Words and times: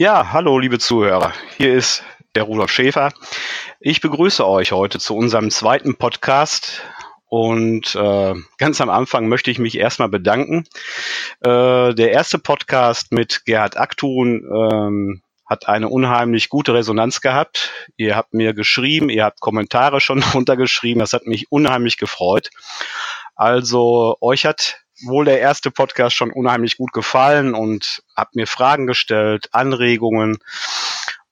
Ja, 0.00 0.32
hallo 0.32 0.60
liebe 0.60 0.78
Zuhörer. 0.78 1.32
Hier 1.56 1.74
ist 1.74 2.04
der 2.36 2.44
Rudolf 2.44 2.70
Schäfer. 2.70 3.12
Ich 3.80 4.00
begrüße 4.00 4.46
euch 4.46 4.70
heute 4.70 5.00
zu 5.00 5.16
unserem 5.16 5.50
zweiten 5.50 5.96
Podcast. 5.96 6.82
Und 7.26 7.96
äh, 7.96 8.34
ganz 8.58 8.80
am 8.80 8.90
Anfang 8.90 9.26
möchte 9.26 9.50
ich 9.50 9.58
mich 9.58 9.76
erstmal 9.76 10.08
bedanken. 10.08 10.66
Äh, 11.40 11.94
der 11.94 12.12
erste 12.12 12.38
Podcast 12.38 13.10
mit 13.10 13.44
Gerhard 13.44 13.76
Aktun 13.76 14.44
ähm, 14.48 15.22
hat 15.44 15.66
eine 15.66 15.88
unheimlich 15.88 16.48
gute 16.48 16.74
Resonanz 16.74 17.20
gehabt. 17.20 17.72
Ihr 17.96 18.14
habt 18.14 18.34
mir 18.34 18.54
geschrieben, 18.54 19.10
ihr 19.10 19.24
habt 19.24 19.40
Kommentare 19.40 20.00
schon 20.00 20.22
runtergeschrieben. 20.32 21.00
Das 21.00 21.12
hat 21.12 21.26
mich 21.26 21.50
unheimlich 21.50 21.96
gefreut. 21.96 22.50
Also 23.34 24.16
euch 24.20 24.46
hat 24.46 24.78
wohl 25.06 25.24
der 25.24 25.40
erste 25.40 25.70
Podcast 25.70 26.16
schon 26.16 26.32
unheimlich 26.32 26.76
gut 26.76 26.92
gefallen 26.92 27.54
und 27.54 28.02
habt 28.16 28.34
mir 28.36 28.46
Fragen 28.46 28.86
gestellt, 28.86 29.48
Anregungen. 29.52 30.38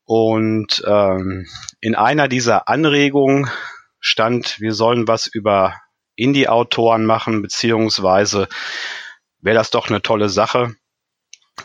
Und 0.04 0.82
ähm, 0.86 1.46
in 1.80 1.94
einer 1.94 2.28
dieser 2.28 2.68
Anregungen 2.68 3.50
stand, 3.98 4.60
wir 4.60 4.72
sollen 4.72 5.08
was 5.08 5.26
über 5.26 5.74
Indie-Autoren 6.14 7.04
machen, 7.04 7.42
beziehungsweise 7.42 8.48
wäre 9.40 9.56
das 9.56 9.70
doch 9.70 9.88
eine 9.88 10.02
tolle 10.02 10.28
Sache. 10.28 10.74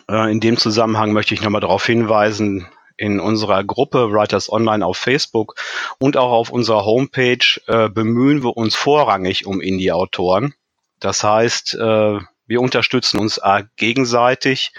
Äh, 0.10 0.32
in 0.32 0.40
dem 0.40 0.58
Zusammenhang 0.58 1.14
möchte 1.14 1.34
ich 1.34 1.42
nochmal 1.42 1.62
darauf 1.62 1.86
hinweisen, 1.86 2.68
in 2.98 3.20
unserer 3.20 3.64
Gruppe 3.64 4.12
Writers 4.12 4.52
Online 4.52 4.86
auf 4.86 4.98
Facebook 4.98 5.56
und 5.98 6.18
auch 6.18 6.32
auf 6.32 6.52
unserer 6.52 6.86
Homepage 6.86 7.60
äh, 7.66 7.90
bemühen 7.90 8.44
wir 8.44 8.56
uns 8.56 8.76
vorrangig 8.76 9.48
um 9.48 9.60
Indie-Autoren. 9.60 10.54
Das 11.02 11.24
heißt, 11.24 11.76
äh, 11.76 12.20
wir 12.48 12.62
unterstützen 12.62 13.20
uns 13.20 13.42
gegenseitig 13.76 14.72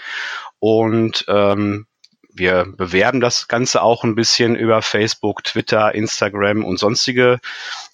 und 0.59 1.25
ähm, 1.27 1.85
wir 2.33 2.65
bewerben 2.65 3.19
das 3.19 3.47
Ganze 3.47 3.83
auch 3.83 4.03
ein 4.03 4.15
bisschen 4.15 4.55
über 4.55 4.81
Facebook, 4.81 5.43
Twitter, 5.43 5.93
Instagram 5.93 6.65
und 6.65 6.79
sonstige 6.79 7.39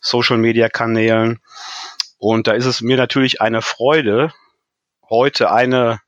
Social-Media-Kanälen. 0.02 1.40
Und 2.18 2.48
da 2.48 2.54
ist 2.54 2.66
es 2.66 2.82
mir 2.82 2.96
natürlich 2.96 3.42
eine 3.42 3.62
Freude, 3.62 4.34
heute 5.10 5.52
eine, 5.52 6.00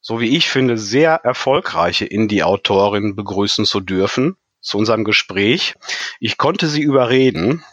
so 0.00 0.20
wie 0.20 0.36
ich 0.36 0.50
finde, 0.50 0.76
sehr 0.76 1.12
erfolgreiche 1.24 2.04
Indie-Autorin 2.04 3.16
begrüßen 3.16 3.64
zu 3.64 3.80
dürfen 3.80 4.36
zu 4.60 4.76
unserem 4.76 5.04
Gespräch. 5.04 5.74
Ich 6.18 6.36
konnte 6.36 6.66
sie 6.66 6.82
überreden. 6.82 7.64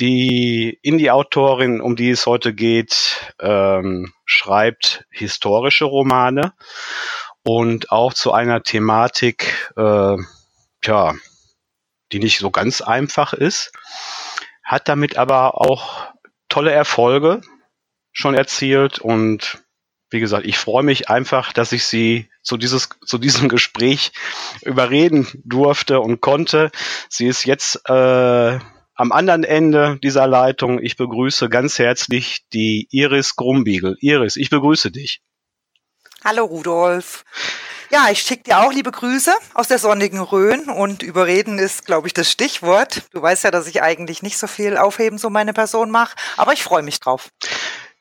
Die 0.00 0.78
Indie-Autorin, 0.80 1.82
um 1.82 1.94
die 1.94 2.08
es 2.08 2.24
heute 2.24 2.54
geht, 2.54 3.34
ähm, 3.38 4.14
schreibt 4.24 5.04
historische 5.10 5.84
Romane 5.84 6.54
und 7.42 7.92
auch 7.92 8.14
zu 8.14 8.32
einer 8.32 8.62
Thematik, 8.62 9.70
äh, 9.76 10.16
tja, 10.80 11.14
die 12.12 12.18
nicht 12.18 12.38
so 12.38 12.50
ganz 12.50 12.80
einfach 12.80 13.34
ist, 13.34 13.72
hat 14.64 14.88
damit 14.88 15.18
aber 15.18 15.60
auch 15.60 16.08
tolle 16.48 16.72
Erfolge 16.72 17.42
schon 18.10 18.34
erzielt 18.34 19.00
und 19.00 19.62
wie 20.08 20.20
gesagt, 20.20 20.46
ich 20.46 20.56
freue 20.56 20.82
mich 20.82 21.10
einfach, 21.10 21.52
dass 21.52 21.72
ich 21.72 21.84
Sie 21.84 22.30
zu, 22.42 22.56
dieses, 22.56 22.88
zu 23.04 23.18
diesem 23.18 23.48
Gespräch 23.48 24.12
überreden 24.62 25.28
durfte 25.44 26.00
und 26.00 26.20
konnte. 26.20 26.72
Sie 27.08 27.26
ist 27.26 27.44
jetzt 27.44 27.88
äh, 27.88 28.58
am 29.00 29.12
anderen 29.12 29.44
Ende 29.44 29.98
dieser 30.02 30.26
Leitung. 30.26 30.78
Ich 30.78 30.98
begrüße 30.98 31.48
ganz 31.48 31.78
herzlich 31.78 32.44
die 32.52 32.86
Iris 32.90 33.34
Grumbiegel. 33.34 33.96
Iris, 34.00 34.36
ich 34.36 34.50
begrüße 34.50 34.90
dich. 34.90 35.22
Hallo 36.22 36.44
Rudolf. 36.44 37.24
Ja, 37.90 38.08
ich 38.10 38.20
schicke 38.20 38.42
dir 38.42 38.60
auch 38.60 38.72
liebe 38.72 38.92
Grüße 38.92 39.32
aus 39.54 39.68
der 39.68 39.78
sonnigen 39.78 40.20
Rhön 40.20 40.68
und 40.68 41.02
überreden 41.02 41.58
ist, 41.58 41.86
glaube 41.86 42.08
ich, 42.08 42.12
das 42.12 42.30
Stichwort. 42.30 43.02
Du 43.12 43.22
weißt 43.22 43.44
ja, 43.44 43.50
dass 43.50 43.66
ich 43.66 43.82
eigentlich 43.82 44.22
nicht 44.22 44.36
so 44.36 44.46
viel 44.46 44.76
aufheben 44.76 45.16
so 45.16 45.30
meine 45.30 45.54
Person 45.54 45.90
mache, 45.90 46.14
aber 46.36 46.52
ich 46.52 46.62
freue 46.62 46.82
mich 46.82 47.00
drauf. 47.00 47.30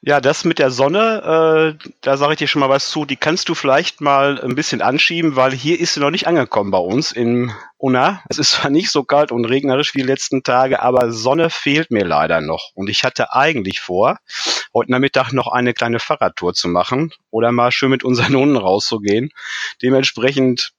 Ja, 0.02 0.22
das 0.22 0.46
mit 0.46 0.60
der 0.60 0.72
Sonne, 0.72 1.76
äh, 1.82 1.90
da 2.00 2.16
sage 2.16 2.32
ich 2.32 2.40
dir 2.40 2.48
schon 2.48 2.62
mal 2.62 2.70
was 2.70 2.90
zu. 2.90 3.04
Die 3.04 3.18
kannst 3.18 3.50
du 3.50 3.54
vielleicht 3.56 4.00
mal 4.00 4.40
ein 4.40 4.56
bisschen 4.56 4.82
anschieben, 4.82 5.36
weil 5.36 5.52
hier 5.52 5.78
ist 5.78 5.94
sie 5.94 6.00
noch 6.00 6.10
nicht 6.10 6.26
angekommen 6.26 6.72
bei 6.72 6.78
uns 6.78 7.12
in 7.12 7.52
Unna. 7.78 8.24
Es 8.30 8.38
ist 8.38 8.52
zwar 8.52 8.72
nicht 8.72 8.92
so 8.92 9.04
kalt 9.04 9.34
und 9.34 9.44
regnerisch 9.44 9.94
wie 9.96 10.00
die 10.00 10.08
letzten 10.08 10.42
Tage, 10.42 10.82
aber 10.82 11.12
Sonne 11.12 11.50
fehlt 11.50 11.92
mir 11.92 12.06
leider 12.06 12.40
noch. 12.40 12.72
Und 12.76 12.90
ich 12.90 13.04
hatte 13.04 13.34
eigentlich 13.34 13.82
vor, 13.82 14.20
heute 14.74 14.90
Nachmittag 14.90 15.34
noch 15.34 15.48
eine 15.48 15.74
kleine 15.74 16.00
Fahrradtour 16.00 16.54
zu 16.54 16.70
machen 16.70 17.12
oder 17.30 17.52
mal 17.52 17.74
schön 17.74 17.90
mit 17.90 18.06
unseren 18.06 18.36
Hunden 18.36 18.58
rauszugehen. 18.58 19.32
Dementsprechend 19.82 20.72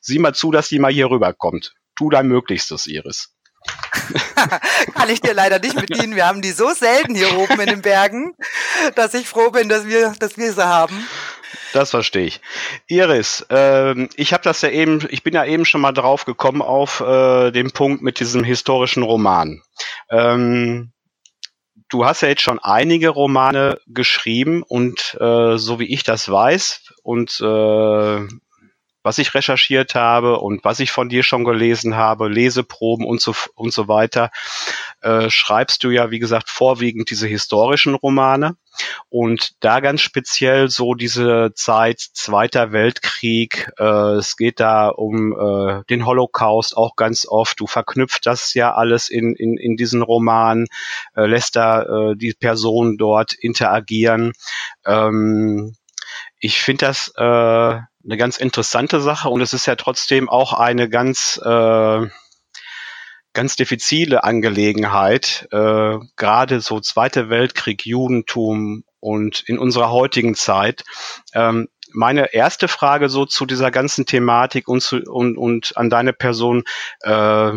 sieh 0.00 0.18
mal 0.18 0.34
zu, 0.34 0.50
dass 0.50 0.68
die 0.68 0.80
mal 0.80 0.92
hier 0.92 1.10
rüberkommt. 1.10 1.74
Tu 1.96 2.10
dein 2.10 2.26
Möglichstes, 2.26 2.88
Iris. 2.88 3.33
Kann 4.94 5.08
ich 5.08 5.20
dir 5.20 5.34
leider 5.34 5.58
nicht 5.58 5.76
bedienen. 5.76 6.14
Wir 6.14 6.26
haben 6.26 6.42
die 6.42 6.52
so 6.52 6.70
selten 6.70 7.14
hier 7.14 7.36
oben 7.38 7.60
in 7.60 7.66
den 7.66 7.82
Bergen, 7.82 8.34
dass 8.94 9.14
ich 9.14 9.28
froh 9.28 9.50
bin, 9.50 9.68
dass 9.68 9.86
wir, 9.86 10.12
dass 10.18 10.36
wir 10.36 10.52
sie 10.52 10.66
haben. 10.66 11.06
Das 11.72 11.90
verstehe 11.90 12.26
ich. 12.26 12.40
Iris, 12.86 13.44
äh, 13.50 14.06
ich 14.16 14.32
habe 14.32 14.44
das 14.44 14.62
ja 14.62 14.68
eben, 14.68 15.06
ich 15.10 15.22
bin 15.22 15.34
ja 15.34 15.44
eben 15.44 15.64
schon 15.64 15.80
mal 15.80 15.92
drauf 15.92 16.24
gekommen 16.24 16.62
auf 16.62 17.00
äh, 17.00 17.50
den 17.50 17.72
Punkt 17.72 18.02
mit 18.02 18.20
diesem 18.20 18.44
historischen 18.44 19.02
Roman. 19.02 19.60
Ähm, 20.10 20.92
du 21.88 22.04
hast 22.04 22.20
ja 22.20 22.28
jetzt 22.28 22.42
schon 22.42 22.60
einige 22.60 23.08
Romane 23.08 23.80
geschrieben 23.86 24.62
und 24.62 25.16
äh, 25.20 25.56
so 25.56 25.78
wie 25.80 25.92
ich 25.92 26.04
das 26.04 26.30
weiß 26.30 26.92
und 27.02 27.40
äh, 27.40 28.26
was 29.04 29.18
ich 29.18 29.34
recherchiert 29.34 29.94
habe 29.94 30.40
und 30.40 30.64
was 30.64 30.80
ich 30.80 30.90
von 30.90 31.08
dir 31.08 31.22
schon 31.22 31.44
gelesen 31.44 31.94
habe, 31.94 32.28
Leseproben 32.28 33.06
und 33.06 33.20
so, 33.20 33.34
und 33.54 33.72
so 33.72 33.86
weiter, 33.86 34.30
äh, 35.02 35.28
schreibst 35.28 35.84
du 35.84 35.90
ja, 35.90 36.10
wie 36.10 36.18
gesagt, 36.18 36.48
vorwiegend 36.48 37.10
diese 37.10 37.28
historischen 37.28 37.94
Romane. 37.94 38.56
Und 39.10 39.52
da 39.60 39.80
ganz 39.80 40.00
speziell 40.00 40.68
so 40.68 40.94
diese 40.94 41.52
Zeit 41.54 42.00
Zweiter 42.00 42.72
Weltkrieg, 42.72 43.70
äh, 43.78 44.14
es 44.14 44.36
geht 44.36 44.58
da 44.58 44.88
um 44.88 45.32
äh, 45.32 45.84
den 45.90 46.06
Holocaust 46.06 46.76
auch 46.76 46.96
ganz 46.96 47.26
oft. 47.28 47.60
Du 47.60 47.66
verknüpft 47.66 48.26
das 48.26 48.54
ja 48.54 48.74
alles 48.74 49.10
in, 49.10 49.34
in, 49.36 49.58
in 49.58 49.76
diesen 49.76 50.02
Roman, 50.02 50.66
äh, 51.14 51.26
lässt 51.26 51.56
da 51.56 51.82
äh, 51.82 52.16
die 52.16 52.32
Personen 52.32 52.96
dort 52.96 53.34
interagieren. 53.34 54.32
Ähm, 54.86 55.76
ich 56.40 56.60
finde 56.60 56.86
das 56.86 57.12
äh, 57.16 57.80
eine 58.04 58.16
ganz 58.16 58.36
interessante 58.36 59.00
Sache 59.00 59.28
und 59.28 59.40
es 59.40 59.52
ist 59.52 59.66
ja 59.66 59.76
trotzdem 59.76 60.28
auch 60.28 60.52
eine 60.52 60.88
ganz 60.88 61.40
äh, 61.44 62.06
ganz 63.34 63.56
diffizile 63.56 64.24
Angelegenheit, 64.24 65.48
äh, 65.50 65.98
gerade 66.16 66.60
so 66.60 66.80
Zweiter 66.80 67.28
Weltkrieg, 67.28 67.84
Judentum 67.84 68.84
und 69.00 69.40
in 69.46 69.58
unserer 69.58 69.90
heutigen 69.90 70.34
Zeit. 70.34 70.84
Ähm, 71.34 71.68
meine 71.92 72.32
erste 72.32 72.68
Frage 72.68 73.08
so 73.08 73.26
zu 73.26 73.44
dieser 73.44 73.70
ganzen 73.70 74.06
Thematik 74.06 74.68
und, 74.68 74.80
zu, 74.80 75.02
und, 75.02 75.36
und 75.36 75.76
an 75.76 75.90
deine 75.90 76.12
Person. 76.12 76.62
Äh, 77.02 77.52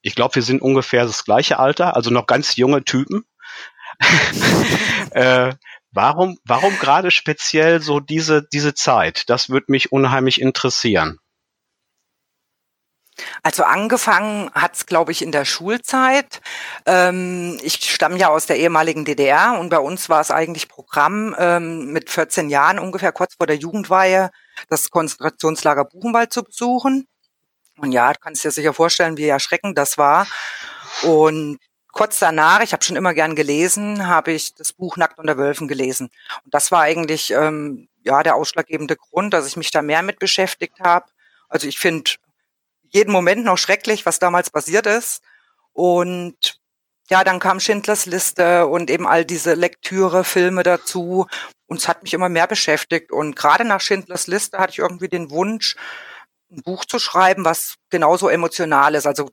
ich 0.00 0.14
glaube, 0.14 0.34
wir 0.36 0.42
sind 0.42 0.62
ungefähr 0.62 1.04
das 1.04 1.24
gleiche 1.24 1.58
Alter, 1.58 1.94
also 1.94 2.10
noch 2.10 2.26
ganz 2.26 2.56
junge 2.56 2.82
Typen. 2.82 3.24
äh, 5.10 5.52
Warum, 5.92 6.38
warum 6.44 6.78
gerade 6.78 7.10
speziell 7.10 7.82
so 7.82 8.00
diese, 8.00 8.42
diese 8.42 8.74
Zeit? 8.74 9.28
Das 9.28 9.50
würde 9.50 9.66
mich 9.68 9.92
unheimlich 9.92 10.40
interessieren. 10.40 11.18
Also 13.42 13.64
angefangen 13.64 14.50
hat's, 14.54 14.86
glaube 14.86 15.12
ich, 15.12 15.20
in 15.20 15.32
der 15.32 15.44
Schulzeit. 15.44 16.40
Ähm, 16.86 17.58
ich 17.62 17.92
stamme 17.92 18.16
ja 18.16 18.28
aus 18.28 18.46
der 18.46 18.56
ehemaligen 18.56 19.04
DDR 19.04 19.58
und 19.60 19.68
bei 19.68 19.78
uns 19.78 20.08
war 20.08 20.20
es 20.20 20.30
eigentlich 20.30 20.68
Programm 20.68 21.36
ähm, 21.38 21.92
mit 21.92 22.08
14 22.08 22.48
Jahren 22.48 22.78
ungefähr 22.78 23.12
kurz 23.12 23.34
vor 23.34 23.46
der 23.46 23.56
Jugendweihe 23.56 24.30
das 24.68 24.90
Konzentrationslager 24.90 25.84
Buchenwald 25.84 26.32
zu 26.32 26.42
besuchen. 26.42 27.06
Und 27.76 27.92
ja, 27.92 28.12
kannst 28.14 28.44
dir 28.44 28.50
sicher 28.50 28.72
vorstellen, 28.72 29.16
wie 29.18 29.26
erschreckend 29.26 29.76
das 29.76 29.98
war. 29.98 30.26
Und 31.02 31.58
kurz 31.92 32.18
danach, 32.18 32.62
ich 32.62 32.72
habe 32.72 32.82
schon 32.82 32.96
immer 32.96 33.14
gern 33.14 33.36
gelesen, 33.36 34.06
habe 34.06 34.32
ich 34.32 34.54
das 34.54 34.72
Buch 34.72 34.96
Nackt 34.96 35.18
unter 35.18 35.38
Wölfen 35.38 35.68
gelesen. 35.68 36.10
Und 36.44 36.52
das 36.54 36.72
war 36.72 36.82
eigentlich 36.82 37.30
ähm, 37.30 37.88
ja 38.02 38.22
der 38.22 38.34
ausschlaggebende 38.34 38.96
Grund, 38.96 39.32
dass 39.32 39.46
ich 39.46 39.56
mich 39.56 39.70
da 39.70 39.82
mehr 39.82 40.02
mit 40.02 40.18
beschäftigt 40.18 40.80
habe. 40.80 41.06
Also 41.48 41.68
ich 41.68 41.78
finde 41.78 42.10
jeden 42.88 43.12
Moment 43.12 43.44
noch 43.44 43.58
schrecklich, 43.58 44.04
was 44.06 44.18
damals 44.18 44.50
passiert 44.50 44.86
ist. 44.86 45.22
Und 45.72 46.60
ja, 47.10 47.24
dann 47.24 47.40
kam 47.40 47.60
Schindlers 47.60 48.06
Liste 48.06 48.66
und 48.66 48.90
eben 48.90 49.06
all 49.06 49.24
diese 49.24 49.54
Lektüre, 49.54 50.24
Filme 50.24 50.62
dazu. 50.62 51.26
Und 51.66 51.78
es 51.78 51.88
hat 51.88 52.02
mich 52.02 52.14
immer 52.14 52.28
mehr 52.28 52.46
beschäftigt. 52.46 53.12
Und 53.12 53.36
gerade 53.36 53.64
nach 53.64 53.80
Schindlers 53.80 54.26
Liste 54.26 54.58
hatte 54.58 54.72
ich 54.72 54.78
irgendwie 54.78 55.08
den 55.08 55.30
Wunsch, 55.30 55.76
ein 56.50 56.62
Buch 56.62 56.84
zu 56.84 56.98
schreiben, 56.98 57.44
was 57.44 57.76
genauso 57.90 58.28
emotional 58.28 58.94
ist. 58.94 59.06
Also 59.06 59.30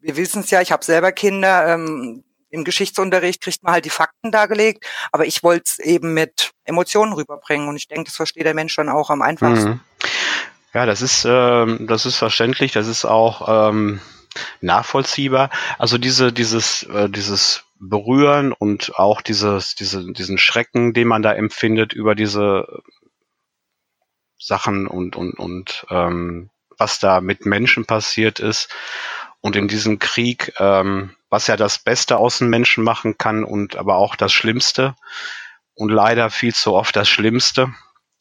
wir 0.00 0.16
wissen 0.16 0.40
es 0.40 0.50
ja, 0.50 0.60
ich 0.60 0.72
habe 0.72 0.84
selber 0.84 1.12
Kinder, 1.12 1.74
ähm, 1.74 2.24
im 2.50 2.64
Geschichtsunterricht 2.64 3.42
kriegt 3.42 3.62
man 3.64 3.72
halt 3.72 3.84
die 3.84 3.90
Fakten 3.90 4.30
dargelegt, 4.30 4.86
aber 5.10 5.26
ich 5.26 5.42
wollte 5.42 5.64
es 5.66 5.78
eben 5.80 6.14
mit 6.14 6.52
Emotionen 6.64 7.12
rüberbringen 7.12 7.68
und 7.68 7.76
ich 7.76 7.88
denke, 7.88 8.04
das 8.04 8.16
versteht 8.16 8.46
der 8.46 8.54
Mensch 8.54 8.76
dann 8.76 8.88
auch 8.88 9.10
am 9.10 9.22
einfachsten. 9.22 9.70
Mhm. 9.70 9.80
Ja, 10.72 10.86
das 10.86 11.02
ist, 11.02 11.24
ähm, 11.28 11.86
das 11.86 12.06
ist 12.06 12.16
verständlich, 12.16 12.72
das 12.72 12.86
ist 12.86 13.04
auch 13.04 13.70
ähm, 13.70 14.00
nachvollziehbar. 14.60 15.50
Also 15.78 15.98
diese, 15.98 16.32
dieses, 16.32 16.84
äh, 16.84 17.08
dieses 17.08 17.64
Berühren 17.78 18.52
und 18.52 18.98
auch 18.98 19.20
dieses, 19.20 19.74
diese, 19.74 20.12
diesen 20.12 20.38
Schrecken, 20.38 20.92
den 20.92 21.08
man 21.08 21.22
da 21.22 21.32
empfindet 21.32 21.92
über 21.92 22.14
diese 22.14 22.82
Sachen 24.38 24.86
und, 24.86 25.16
und, 25.16 25.38
und 25.38 25.86
ähm, 25.90 26.50
was 26.76 26.98
da 26.98 27.20
mit 27.20 27.46
Menschen 27.46 27.86
passiert 27.86 28.40
ist. 28.40 28.68
Und 29.44 29.56
in 29.56 29.68
diesem 29.68 29.98
Krieg, 29.98 30.54
ähm, 30.58 31.14
was 31.28 31.48
ja 31.48 31.58
das 31.58 31.78
Beste 31.78 32.16
aus 32.16 32.38
den 32.38 32.48
Menschen 32.48 32.82
machen 32.82 33.18
kann 33.18 33.44
und 33.44 33.76
aber 33.76 33.96
auch 33.96 34.16
das 34.16 34.32
Schlimmste 34.32 34.96
und 35.74 35.90
leider 35.90 36.30
viel 36.30 36.54
zu 36.54 36.72
oft 36.72 36.96
das 36.96 37.10
Schlimmste. 37.10 37.74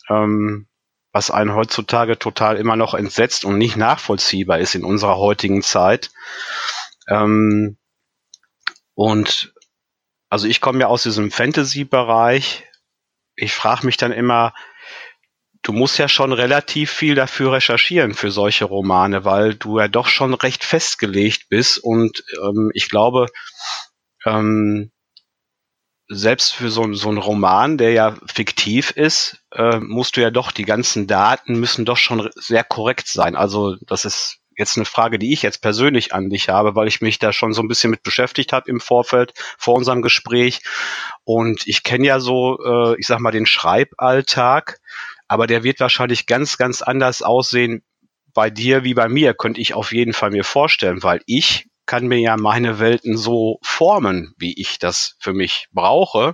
Ähm, 0.09 0.67
was 1.13 1.31
einen 1.31 1.55
heutzutage 1.55 2.19
total 2.19 2.57
immer 2.57 2.75
noch 2.75 2.93
entsetzt 2.93 3.45
und 3.45 3.57
nicht 3.57 3.77
nachvollziehbar 3.77 4.59
ist 4.59 4.75
in 4.75 4.83
unserer 4.83 5.15
heutigen 5.15 5.61
Zeit. 5.61 6.11
Ähm, 7.07 7.77
und 8.93 9.53
also 10.27 10.45
ich 10.45 10.59
komme 10.59 10.81
ja 10.81 10.87
aus 10.87 11.03
diesem 11.03 11.31
Fantasy-Bereich. 11.31 12.65
Ich 13.37 13.53
frage 13.53 13.85
mich 13.85 13.95
dann 13.95 14.11
immer, 14.11 14.53
du 15.63 15.71
musst 15.71 15.97
ja 15.97 16.07
schon 16.07 16.33
relativ 16.33 16.91
viel 16.91 17.15
dafür 17.15 17.53
recherchieren 17.53 18.13
für 18.13 18.31
solche 18.31 18.65
Romane, 18.65 19.25
weil 19.25 19.55
du 19.55 19.79
ja 19.79 19.87
doch 19.87 20.07
schon 20.07 20.33
recht 20.33 20.63
festgelegt 20.63 21.49
bist. 21.49 21.79
Und 21.79 22.23
ähm, 22.43 22.69
ich 22.73 22.89
glaube, 22.89 23.27
ähm, 24.25 24.91
selbst 26.09 26.53
für 26.53 26.69
so, 26.69 26.93
so 26.93 27.09
einen 27.09 27.17
Roman, 27.17 27.77
der 27.77 27.91
ja 27.91 28.17
fiktiv 28.25 28.91
ist, 28.91 29.43
äh, 29.51 29.79
musst 29.79 30.17
du 30.17 30.21
ja 30.21 30.31
doch, 30.31 30.51
die 30.51 30.65
ganzen 30.65 31.07
Daten 31.07 31.59
müssen 31.59 31.85
doch 31.85 31.97
schon 31.97 32.29
sehr 32.35 32.63
korrekt 32.65 33.07
sein. 33.07 33.35
Also 33.35 33.77
das 33.87 34.03
ist 34.05 34.39
jetzt 34.57 34.77
eine 34.77 34.85
Frage, 34.85 35.17
die 35.17 35.33
ich 35.33 35.41
jetzt 35.41 35.61
persönlich 35.61 36.13
an 36.13 36.29
dich 36.29 36.49
habe, 36.49 36.75
weil 36.75 36.87
ich 36.87 37.01
mich 37.01 37.19
da 37.19 37.33
schon 37.33 37.53
so 37.53 37.61
ein 37.61 37.67
bisschen 37.67 37.89
mit 37.89 38.03
beschäftigt 38.03 38.53
habe 38.53 38.69
im 38.69 38.81
Vorfeld 38.81 39.33
vor 39.57 39.75
unserem 39.75 40.01
Gespräch. 40.01 40.61
Und 41.23 41.65
ich 41.67 41.83
kenne 41.83 42.05
ja 42.05 42.19
so, 42.19 42.59
äh, 42.63 42.95
ich 42.99 43.07
sag 43.07 43.19
mal, 43.19 43.31
den 43.31 43.45
Schreiballtag, 43.45 44.79
aber 45.27 45.47
der 45.47 45.63
wird 45.63 45.79
wahrscheinlich 45.79 46.25
ganz, 46.25 46.57
ganz 46.57 46.81
anders 46.81 47.21
aussehen 47.21 47.83
bei 48.33 48.49
dir 48.49 48.83
wie 48.83 48.93
bei 48.93 49.07
mir, 49.07 49.33
könnte 49.33 49.61
ich 49.61 49.73
auf 49.73 49.93
jeden 49.93 50.13
Fall 50.13 50.31
mir 50.31 50.43
vorstellen, 50.43 51.03
weil 51.03 51.21
ich 51.25 51.67
kann 51.85 52.07
mir 52.07 52.19
ja 52.19 52.37
meine 52.37 52.79
Welten 52.79 53.17
so 53.17 53.59
formen, 53.61 54.33
wie 54.37 54.59
ich 54.59 54.79
das 54.79 55.15
für 55.19 55.33
mich 55.33 55.67
brauche. 55.71 56.33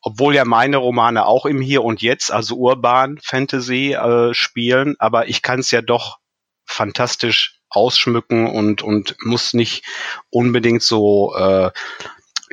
Obwohl 0.00 0.34
ja 0.34 0.44
meine 0.44 0.78
Romane 0.78 1.24
auch 1.26 1.46
im 1.46 1.60
Hier 1.60 1.82
und 1.84 2.02
Jetzt, 2.02 2.30
also 2.30 2.56
urban 2.56 3.18
Fantasy 3.22 3.92
äh, 3.92 4.34
spielen, 4.34 4.96
aber 4.98 5.28
ich 5.28 5.42
kann 5.42 5.60
es 5.60 5.70
ja 5.70 5.80
doch 5.80 6.18
fantastisch 6.66 7.60
ausschmücken 7.70 8.46
und, 8.46 8.82
und 8.82 9.16
muss 9.20 9.54
nicht 9.54 9.84
unbedingt 10.30 10.82
so, 10.82 11.34
äh, 11.36 11.70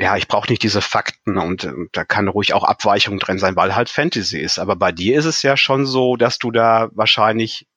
ja, 0.01 0.17
ich 0.17 0.27
brauche 0.27 0.49
nicht 0.49 0.63
diese 0.63 0.81
Fakten 0.81 1.37
und, 1.37 1.63
und 1.65 1.89
da 1.93 2.03
kann 2.03 2.27
ruhig 2.27 2.53
auch 2.53 2.63
Abweichung 2.63 3.19
drin 3.19 3.37
sein, 3.37 3.55
weil 3.55 3.75
halt 3.75 3.89
Fantasy 3.89 4.39
ist. 4.39 4.57
Aber 4.57 4.75
bei 4.75 4.91
dir 4.91 5.17
ist 5.19 5.25
es 5.25 5.43
ja 5.43 5.55
schon 5.55 5.85
so, 5.85 6.15
dass 6.15 6.39
du 6.39 6.49
da 6.49 6.89
wahrscheinlich 6.93 7.67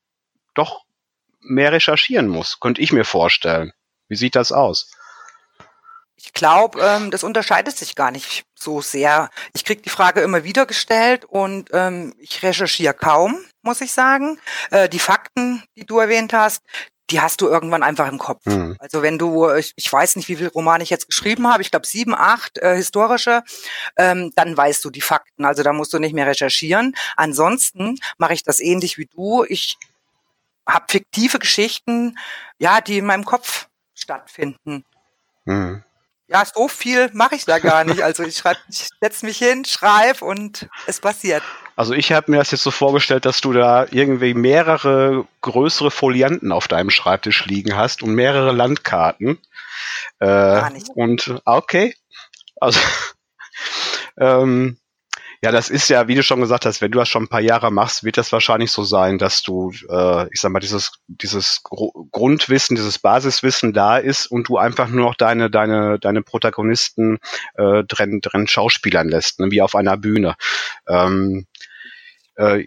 doch 0.55 0.85
mehr 1.41 1.73
recherchieren 1.73 2.29
musst, 2.29 2.61
könnte 2.61 2.81
ich 2.81 2.93
mir 2.93 3.05
vorstellen. 3.05 3.73
Wie 4.09 4.17
sieht 4.17 4.37
das 4.37 4.53
aus? 4.53 4.91
Ich 6.17 6.33
glaube, 6.33 6.81
ähm, 6.81 7.11
das 7.11 7.25
unterscheidet 7.25 7.77
sich 7.77 7.95
gar 7.95 8.11
nicht 8.11 8.45
so 8.55 8.81
sehr. 8.81 9.29
Ich 9.53 9.65
kriege 9.67 9.83
die 9.83 9.91
Frage 9.91 10.23
immer 10.23 10.45
wieder 10.45 10.65
gestellt 10.65 11.27
und 11.27 11.69
ähm, 11.75 12.15
ich 12.19 12.43
recherchiere 12.43 12.95
kaum, 12.95 13.37
muss 13.63 13.83
ich 13.83 13.93
sagen. 13.93 14.39
Äh, 14.71 14.89
die 14.89 14.99
Fakten, 14.99 15.63
die 15.77 15.85
du 15.85 15.99
erwähnt 15.99 16.33
hast, 16.33 16.63
die 17.11 17.21
hast 17.21 17.41
du 17.41 17.49
irgendwann 17.49 17.83
einfach 17.83 18.09
im 18.11 18.19
Kopf. 18.19 18.47
Mhm. 18.47 18.77
Also 18.79 19.03
wenn 19.03 19.19
du, 19.19 19.51
ich, 19.55 19.73
ich, 19.77 19.93
weiß 19.93 20.17
nicht, 20.17 20.29
wie 20.29 20.37
viel 20.37 20.49
Romane 20.49 20.83
ich 20.83 20.91
jetzt 20.91 21.07
geschrieben 21.07 21.47
habe, 21.47 21.63
ich 21.63 21.71
glaube 21.71 21.87
sieben, 21.87 22.15
acht 22.15 22.59
äh, 22.59 22.77
historische, 22.77 23.43
ähm, 23.97 24.33
dann 24.37 24.57
weißt 24.57 24.85
du 24.85 24.91
die 24.91 25.03
Fakten. 25.03 25.45
Also 25.45 25.63
da 25.63 25.73
musst 25.73 25.93
du 25.93 25.99
nicht 25.99 26.15
mehr 26.15 26.27
recherchieren. 26.27 26.95
Ansonsten 27.17 27.99
mache 28.17 28.35
ich 28.35 28.43
das 28.43 28.61
ähnlich 28.61 28.97
wie 28.97 29.07
du. 29.07 29.45
Ich 29.45 29.77
habe 30.67 30.87
fiktive 30.89 31.39
Geschichten, 31.39 32.17
ja, 32.59 32.81
die 32.81 32.99
in 32.99 33.07
meinem 33.07 33.25
Kopf 33.25 33.69
stattfinden. 33.95 34.85
Mhm. 35.45 35.83
Ja, 36.27 36.43
so 36.45 36.69
viel 36.69 37.11
mache 37.13 37.35
ich 37.35 37.45
da 37.45 37.59
gar 37.59 37.85
nicht. 37.85 38.03
Also 38.03 38.23
ich 38.23 38.39
schreibe, 38.39 38.59
ich 38.69 38.89
setze 39.01 39.27
mich 39.27 39.39
hin, 39.39 39.65
schreibe 39.65 40.25
und 40.25 40.69
es 40.87 41.01
passiert. 41.01 41.43
Also 41.77 41.93
ich 41.93 42.13
habe 42.13 42.31
mir 42.31 42.39
das 42.39 42.51
jetzt 42.51 42.63
so 42.63 42.71
vorgestellt, 42.71 43.25
dass 43.27 43.41
du 43.41 43.53
da 43.53 43.87
irgendwie 43.91 44.33
mehrere 44.33 45.27
größere 45.43 45.91
Folianten 45.91 46.53
auf 46.53 46.69
deinem 46.69 46.91
Schreibtisch 46.91 47.45
liegen 47.47 47.77
hast 47.77 48.03
und 48.03 48.15
mehrere 48.15 48.53
Landkarten. 48.53 49.39
Äh, 50.21 50.27
Gar 50.27 50.71
nicht. 50.71 50.89
Und 50.95 51.43
okay. 51.45 51.95
Also 52.61 52.81
ähm, 54.19 54.79
ja, 55.45 55.53
das 55.53 55.69
ist 55.69 55.91
ja, 55.91 56.09
wie 56.09 56.15
du 56.15 56.23
schon 56.23 56.41
gesagt 56.41 56.65
hast, 56.65 56.81
wenn 56.81 56.91
du 56.91 56.99
das 56.99 57.11
schon 57.11 57.25
ein 57.25 57.29
paar 57.29 57.43
Jahre 57.43 57.71
machst, 57.71 58.03
wird 58.03 58.17
das 58.17 58.33
wahrscheinlich 58.33 58.71
so 58.71 58.83
sein, 58.83 59.19
dass 59.19 59.43
du, 59.43 59.73
äh, 59.91 60.27
ich 60.33 60.41
sag 60.41 60.51
mal, 60.51 60.59
dieses, 60.59 60.93
dieses 61.07 61.63
Grundwissen, 61.63 62.77
dieses 62.77 62.99
Basiswissen 62.99 63.75
da 63.75 63.99
ist 63.99 64.27
und 64.27 64.49
du 64.49 64.57
einfach 64.57 64.89
nur 64.89 65.05
noch 65.05 65.15
deine, 65.15 65.51
deine, 65.51 65.99
deine 65.99 66.23
Protagonisten 66.23 67.19
äh, 67.57 67.85
drin, 67.85 68.21
drin 68.23 68.47
schauspielern 68.47 69.11
lässt, 69.11 69.39
ne, 69.39 69.51
wie 69.51 69.61
auf 69.61 69.75
einer 69.75 69.99
Bühne. 69.99 70.35
Ähm, 70.89 71.47
äh, 72.37 72.65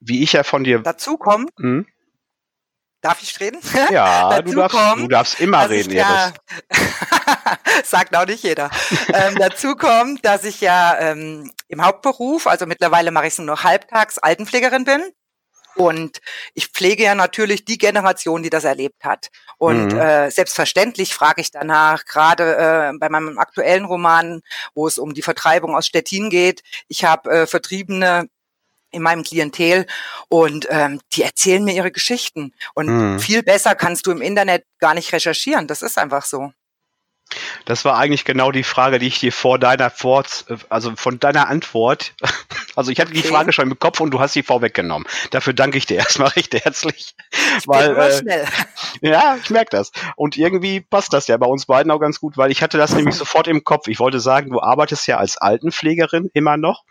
wie 0.00 0.24
ich 0.24 0.32
ja 0.32 0.42
von 0.42 0.64
dir. 0.64 0.80
Dazu 0.80 1.16
kommt, 1.16 1.50
hm? 1.60 1.86
Darf 3.02 3.20
ich 3.20 3.38
reden? 3.40 3.60
Ja, 3.90 4.40
du 4.42 4.54
darfst, 4.54 4.76
kommt, 4.76 5.02
du 5.02 5.08
darfst 5.08 5.40
immer 5.40 5.68
reden. 5.68 5.92
Ja, 5.92 6.32
sagt 7.84 8.16
auch 8.16 8.26
nicht 8.26 8.44
jeder. 8.44 8.70
ähm, 9.12 9.34
dazu 9.36 9.74
kommt, 9.74 10.24
dass 10.24 10.44
ich 10.44 10.60
ja 10.60 10.96
ähm, 11.00 11.50
im 11.66 11.84
Hauptberuf, 11.84 12.46
also 12.46 12.64
mittlerweile 12.64 13.10
mache 13.10 13.26
ich 13.26 13.32
es 13.32 13.38
nur 13.38 13.48
noch 13.48 13.64
halbtags, 13.64 14.18
Altenpflegerin 14.18 14.84
bin. 14.84 15.02
Und 15.74 16.20
ich 16.54 16.68
pflege 16.68 17.02
ja 17.02 17.14
natürlich 17.14 17.64
die 17.64 17.78
Generation, 17.78 18.42
die 18.42 18.50
das 18.50 18.64
erlebt 18.64 19.04
hat. 19.04 19.30
Und 19.58 19.92
mhm. 19.92 19.98
äh, 19.98 20.30
selbstverständlich 20.30 21.14
frage 21.14 21.40
ich 21.40 21.50
danach, 21.50 22.04
gerade 22.04 22.56
äh, 22.56 22.98
bei 22.98 23.08
meinem 23.08 23.38
aktuellen 23.38 23.84
Roman, 23.84 24.42
wo 24.74 24.86
es 24.86 24.98
um 24.98 25.14
die 25.14 25.22
Vertreibung 25.22 25.74
aus 25.74 25.86
Stettin 25.86 26.30
geht. 26.30 26.62
Ich 26.88 27.04
habe 27.04 27.30
äh, 27.30 27.46
Vertriebene 27.46 28.28
in 28.92 29.02
meinem 29.02 29.24
Klientel 29.24 29.86
und 30.28 30.66
ähm, 30.70 31.00
die 31.12 31.22
erzählen 31.22 31.64
mir 31.64 31.74
ihre 31.74 31.90
Geschichten. 31.90 32.52
Und 32.74 32.86
mhm. 32.86 33.18
viel 33.18 33.42
besser 33.42 33.74
kannst 33.74 34.06
du 34.06 34.10
im 34.10 34.22
Internet 34.22 34.64
gar 34.78 34.94
nicht 34.94 35.12
recherchieren. 35.12 35.66
Das 35.66 35.82
ist 35.82 35.98
einfach 35.98 36.24
so. 36.24 36.52
Das 37.64 37.84
war 37.84 37.96
eigentlich 37.96 38.24
genau 38.24 38.52
die 38.52 38.62
Frage, 38.62 38.98
die 38.98 39.06
ich 39.06 39.20
dir 39.20 39.32
vor 39.32 39.58
deiner 39.58 39.90
Fort, 39.90 40.44
also 40.68 40.92
von 40.96 41.18
deiner 41.18 41.48
Antwort, 41.48 42.14
also 42.76 42.90
ich 42.90 43.00
hatte 43.00 43.10
okay. 43.10 43.22
die 43.22 43.28
Frage 43.28 43.52
schon 43.52 43.70
im 43.70 43.78
Kopf 43.78 44.00
und 44.00 44.10
du 44.10 44.20
hast 44.20 44.32
sie 44.32 44.42
vorweggenommen. 44.42 45.06
Dafür 45.30 45.52
danke 45.52 45.78
ich 45.78 45.86
dir 45.86 45.96
erstmal 45.98 46.28
recht 46.28 46.54
herzlich. 46.54 47.14
Ich 47.58 47.68
weil, 47.68 47.96
äh, 47.96 48.18
schnell. 48.18 48.46
Ja, 49.00 49.36
ich 49.42 49.50
merke 49.50 49.70
das. 49.70 49.90
Und 50.16 50.36
irgendwie 50.36 50.80
passt 50.80 51.12
das 51.12 51.26
ja 51.26 51.36
bei 51.36 51.46
uns 51.46 51.66
beiden 51.66 51.90
auch 51.90 51.98
ganz 51.98 52.20
gut, 52.20 52.36
weil 52.36 52.50
ich 52.50 52.62
hatte 52.62 52.78
das 52.78 52.92
nämlich 52.92 53.16
sofort 53.16 53.48
im 53.48 53.64
Kopf. 53.64 53.88
Ich 53.88 53.98
wollte 53.98 54.20
sagen, 54.20 54.50
du 54.50 54.60
arbeitest 54.60 55.06
ja 55.06 55.16
als 55.16 55.38
Altenpflegerin 55.38 56.30
immer 56.34 56.56
noch. 56.56 56.84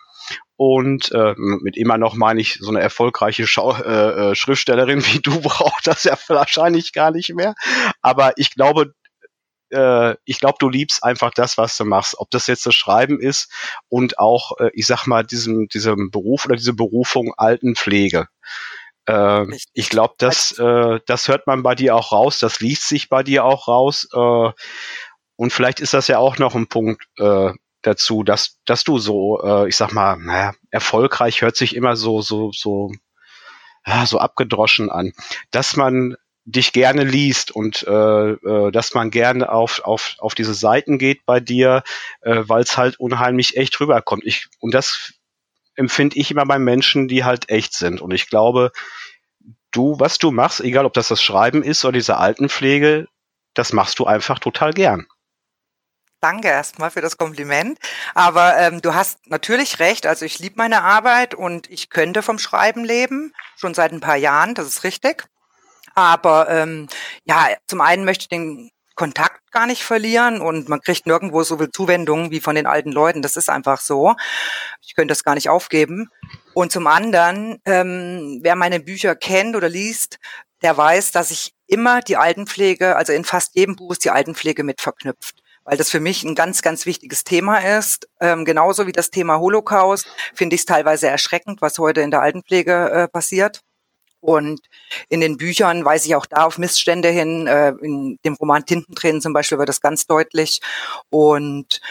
Und 0.63 1.11
äh, 1.11 1.33
mit 1.37 1.75
immer 1.75 1.97
noch 1.97 2.13
meine 2.13 2.39
ich, 2.39 2.59
so 2.59 2.69
eine 2.69 2.81
erfolgreiche 2.81 3.47
Schau 3.47 3.75
äh, 3.77 4.29
äh, 4.29 4.35
Schriftstellerin 4.35 5.03
wie 5.03 5.17
du 5.19 5.41
braucht 5.41 5.87
das 5.87 6.03
ja 6.03 6.15
wahrscheinlich 6.27 6.93
gar 6.93 7.09
nicht 7.09 7.33
mehr. 7.33 7.55
Aber 8.03 8.33
ich 8.35 8.53
glaube, 8.53 8.93
äh, 9.71 10.13
ich 10.23 10.39
glaube, 10.39 10.57
du 10.59 10.69
liebst 10.69 11.03
einfach 11.03 11.31
das, 11.33 11.57
was 11.57 11.75
du 11.77 11.85
machst. 11.85 12.13
Ob 12.19 12.29
das 12.29 12.45
jetzt 12.45 12.67
das 12.67 12.75
Schreiben 12.75 13.19
ist 13.19 13.51
und 13.89 14.19
auch, 14.19 14.59
äh, 14.59 14.69
ich 14.73 14.85
sag 14.85 15.07
mal, 15.07 15.25
diesem, 15.25 15.67
diesem 15.67 16.11
Beruf 16.11 16.45
oder 16.45 16.57
diese 16.57 16.73
Berufung 16.73 17.33
Altenpflege. 17.35 18.27
Äh, 19.07 19.45
ich 19.73 19.89
glaube, 19.89 20.13
das, 20.19 20.51
äh, 20.59 20.99
das 21.07 21.27
hört 21.27 21.47
man 21.47 21.63
bei 21.63 21.73
dir 21.73 21.95
auch 21.95 22.11
raus, 22.11 22.37
das 22.37 22.59
liest 22.59 22.87
sich 22.87 23.09
bei 23.09 23.23
dir 23.23 23.45
auch 23.45 23.67
raus. 23.67 24.07
Äh, 24.13 24.51
und 25.37 25.53
vielleicht 25.53 25.79
ist 25.79 25.95
das 25.95 26.07
ja 26.07 26.19
auch 26.19 26.37
noch 26.37 26.53
ein 26.53 26.67
Punkt, 26.67 27.03
äh, 27.17 27.51
dazu, 27.81 28.23
dass, 28.23 28.59
dass 28.65 28.83
du 28.83 28.99
so, 28.99 29.41
äh, 29.43 29.69
ich 29.69 29.75
sag 29.75 29.93
mal, 29.93 30.17
naja, 30.17 30.53
erfolgreich 30.69 31.41
hört 31.41 31.55
sich 31.55 31.75
immer 31.75 31.95
so, 31.95 32.21
so, 32.21 32.51
so, 32.51 32.91
ja, 33.85 34.05
so 34.05 34.19
abgedroschen 34.19 34.89
an, 34.91 35.13
dass 35.51 35.75
man 35.75 36.15
dich 36.45 36.73
gerne 36.73 37.03
liest 37.03 37.51
und 37.51 37.83
äh, 37.87 38.31
äh, 38.31 38.71
dass 38.71 38.93
man 38.93 39.11
gerne 39.11 39.51
auf, 39.51 39.81
auf, 39.83 40.15
auf 40.19 40.35
diese 40.35 40.53
Seiten 40.53 40.97
geht 40.97 41.25
bei 41.25 41.39
dir, 41.39 41.83
äh, 42.21 42.43
weil 42.47 42.63
es 42.63 42.77
halt 42.77 42.99
unheimlich 42.99 43.57
echt 43.57 43.79
rüberkommt. 43.79 44.23
Ich, 44.25 44.47
und 44.59 44.73
das 44.73 45.13
empfinde 45.75 46.17
ich 46.17 46.31
immer 46.31 46.45
bei 46.45 46.59
Menschen, 46.59 47.07
die 47.07 47.23
halt 47.23 47.49
echt 47.49 47.73
sind. 47.73 48.01
Und 48.01 48.11
ich 48.11 48.27
glaube, 48.27 48.71
du, 49.71 49.99
was 49.99 50.17
du 50.17 50.31
machst, 50.31 50.61
egal 50.61 50.85
ob 50.85 50.93
das 50.93 51.07
das 51.07 51.21
Schreiben 51.21 51.63
ist 51.63 51.85
oder 51.85 51.93
diese 51.93 52.17
Altenpflege, 52.17 53.07
das 53.53 53.73
machst 53.73 53.99
du 53.99 54.05
einfach 54.05 54.39
total 54.39 54.73
gern. 54.73 55.07
Danke 56.21 56.49
erstmal 56.49 56.91
für 56.91 57.01
das 57.01 57.17
Kompliment. 57.17 57.79
Aber 58.13 58.55
ähm, 58.59 58.79
du 58.81 58.93
hast 58.93 59.27
natürlich 59.27 59.79
recht. 59.79 60.05
Also 60.05 60.23
ich 60.23 60.37
liebe 60.37 60.55
meine 60.57 60.83
Arbeit 60.83 61.33
und 61.33 61.69
ich 61.71 61.89
könnte 61.89 62.21
vom 62.21 62.37
Schreiben 62.37 62.85
leben, 62.85 63.33
schon 63.57 63.73
seit 63.73 63.91
ein 63.91 64.01
paar 64.01 64.17
Jahren, 64.17 64.53
das 64.53 64.67
ist 64.67 64.83
richtig. 64.83 65.25
Aber 65.95 66.47
ähm, 66.49 66.87
ja, 67.25 67.47
zum 67.67 67.81
einen 67.81 68.05
möchte 68.05 68.23
ich 68.23 68.29
den 68.29 68.69
Kontakt 68.93 69.41
gar 69.51 69.65
nicht 69.65 69.83
verlieren 69.83 70.41
und 70.41 70.69
man 70.69 70.79
kriegt 70.81 71.07
nirgendwo 71.07 71.41
so 71.41 71.57
viel 71.57 71.71
Zuwendung 71.71 72.29
wie 72.29 72.39
von 72.39 72.55
den 72.55 72.67
alten 72.67 72.91
Leuten. 72.91 73.23
Das 73.23 73.35
ist 73.35 73.49
einfach 73.49 73.79
so. 73.81 74.15
Ich 74.81 74.93
könnte 74.95 75.11
das 75.11 75.23
gar 75.23 75.33
nicht 75.33 75.49
aufgeben. 75.49 76.09
Und 76.53 76.71
zum 76.71 76.85
anderen, 76.85 77.59
ähm, 77.65 78.41
wer 78.43 78.55
meine 78.55 78.79
Bücher 78.79 79.15
kennt 79.15 79.55
oder 79.55 79.69
liest, 79.69 80.19
der 80.61 80.77
weiß, 80.77 81.11
dass 81.13 81.31
ich 81.31 81.53
immer 81.65 82.01
die 82.01 82.17
Altenpflege, 82.17 82.95
also 82.95 83.11
in 83.11 83.25
fast 83.25 83.55
jedem 83.55 83.75
Buch 83.75 83.93
ist 83.93 84.05
die 84.05 84.11
Altenpflege 84.11 84.63
mit 84.63 84.81
verknüpft 84.81 85.40
weil 85.63 85.77
das 85.77 85.89
für 85.89 85.99
mich 85.99 86.23
ein 86.23 86.35
ganz, 86.35 86.61
ganz 86.61 86.85
wichtiges 86.85 87.23
Thema 87.23 87.57
ist. 87.77 88.07
Ähm, 88.19 88.45
genauso 88.45 88.87
wie 88.87 88.91
das 88.91 89.11
Thema 89.11 89.39
Holocaust 89.39 90.07
finde 90.33 90.55
ich 90.55 90.61
es 90.61 90.65
teilweise 90.65 91.07
erschreckend, 91.07 91.61
was 91.61 91.77
heute 91.77 92.01
in 92.01 92.11
der 92.11 92.21
Altenpflege 92.21 92.91
äh, 92.91 93.07
passiert. 93.07 93.61
Und 94.21 94.61
in 95.09 95.19
den 95.19 95.37
Büchern 95.37 95.83
weise 95.83 96.07
ich 96.07 96.15
auch 96.15 96.27
da 96.27 96.45
auf 96.45 96.57
Missstände 96.57 97.09
hin. 97.09 97.47
Äh, 97.47 97.73
in 97.81 98.19
dem 98.23 98.35
Roman 98.35 98.65
Tintentränen 98.65 99.21
zum 99.21 99.33
Beispiel 99.33 99.57
wird 99.57 99.69
das 99.69 99.81
ganz 99.81 100.05
deutlich. 100.05 100.61
Und 101.09 101.81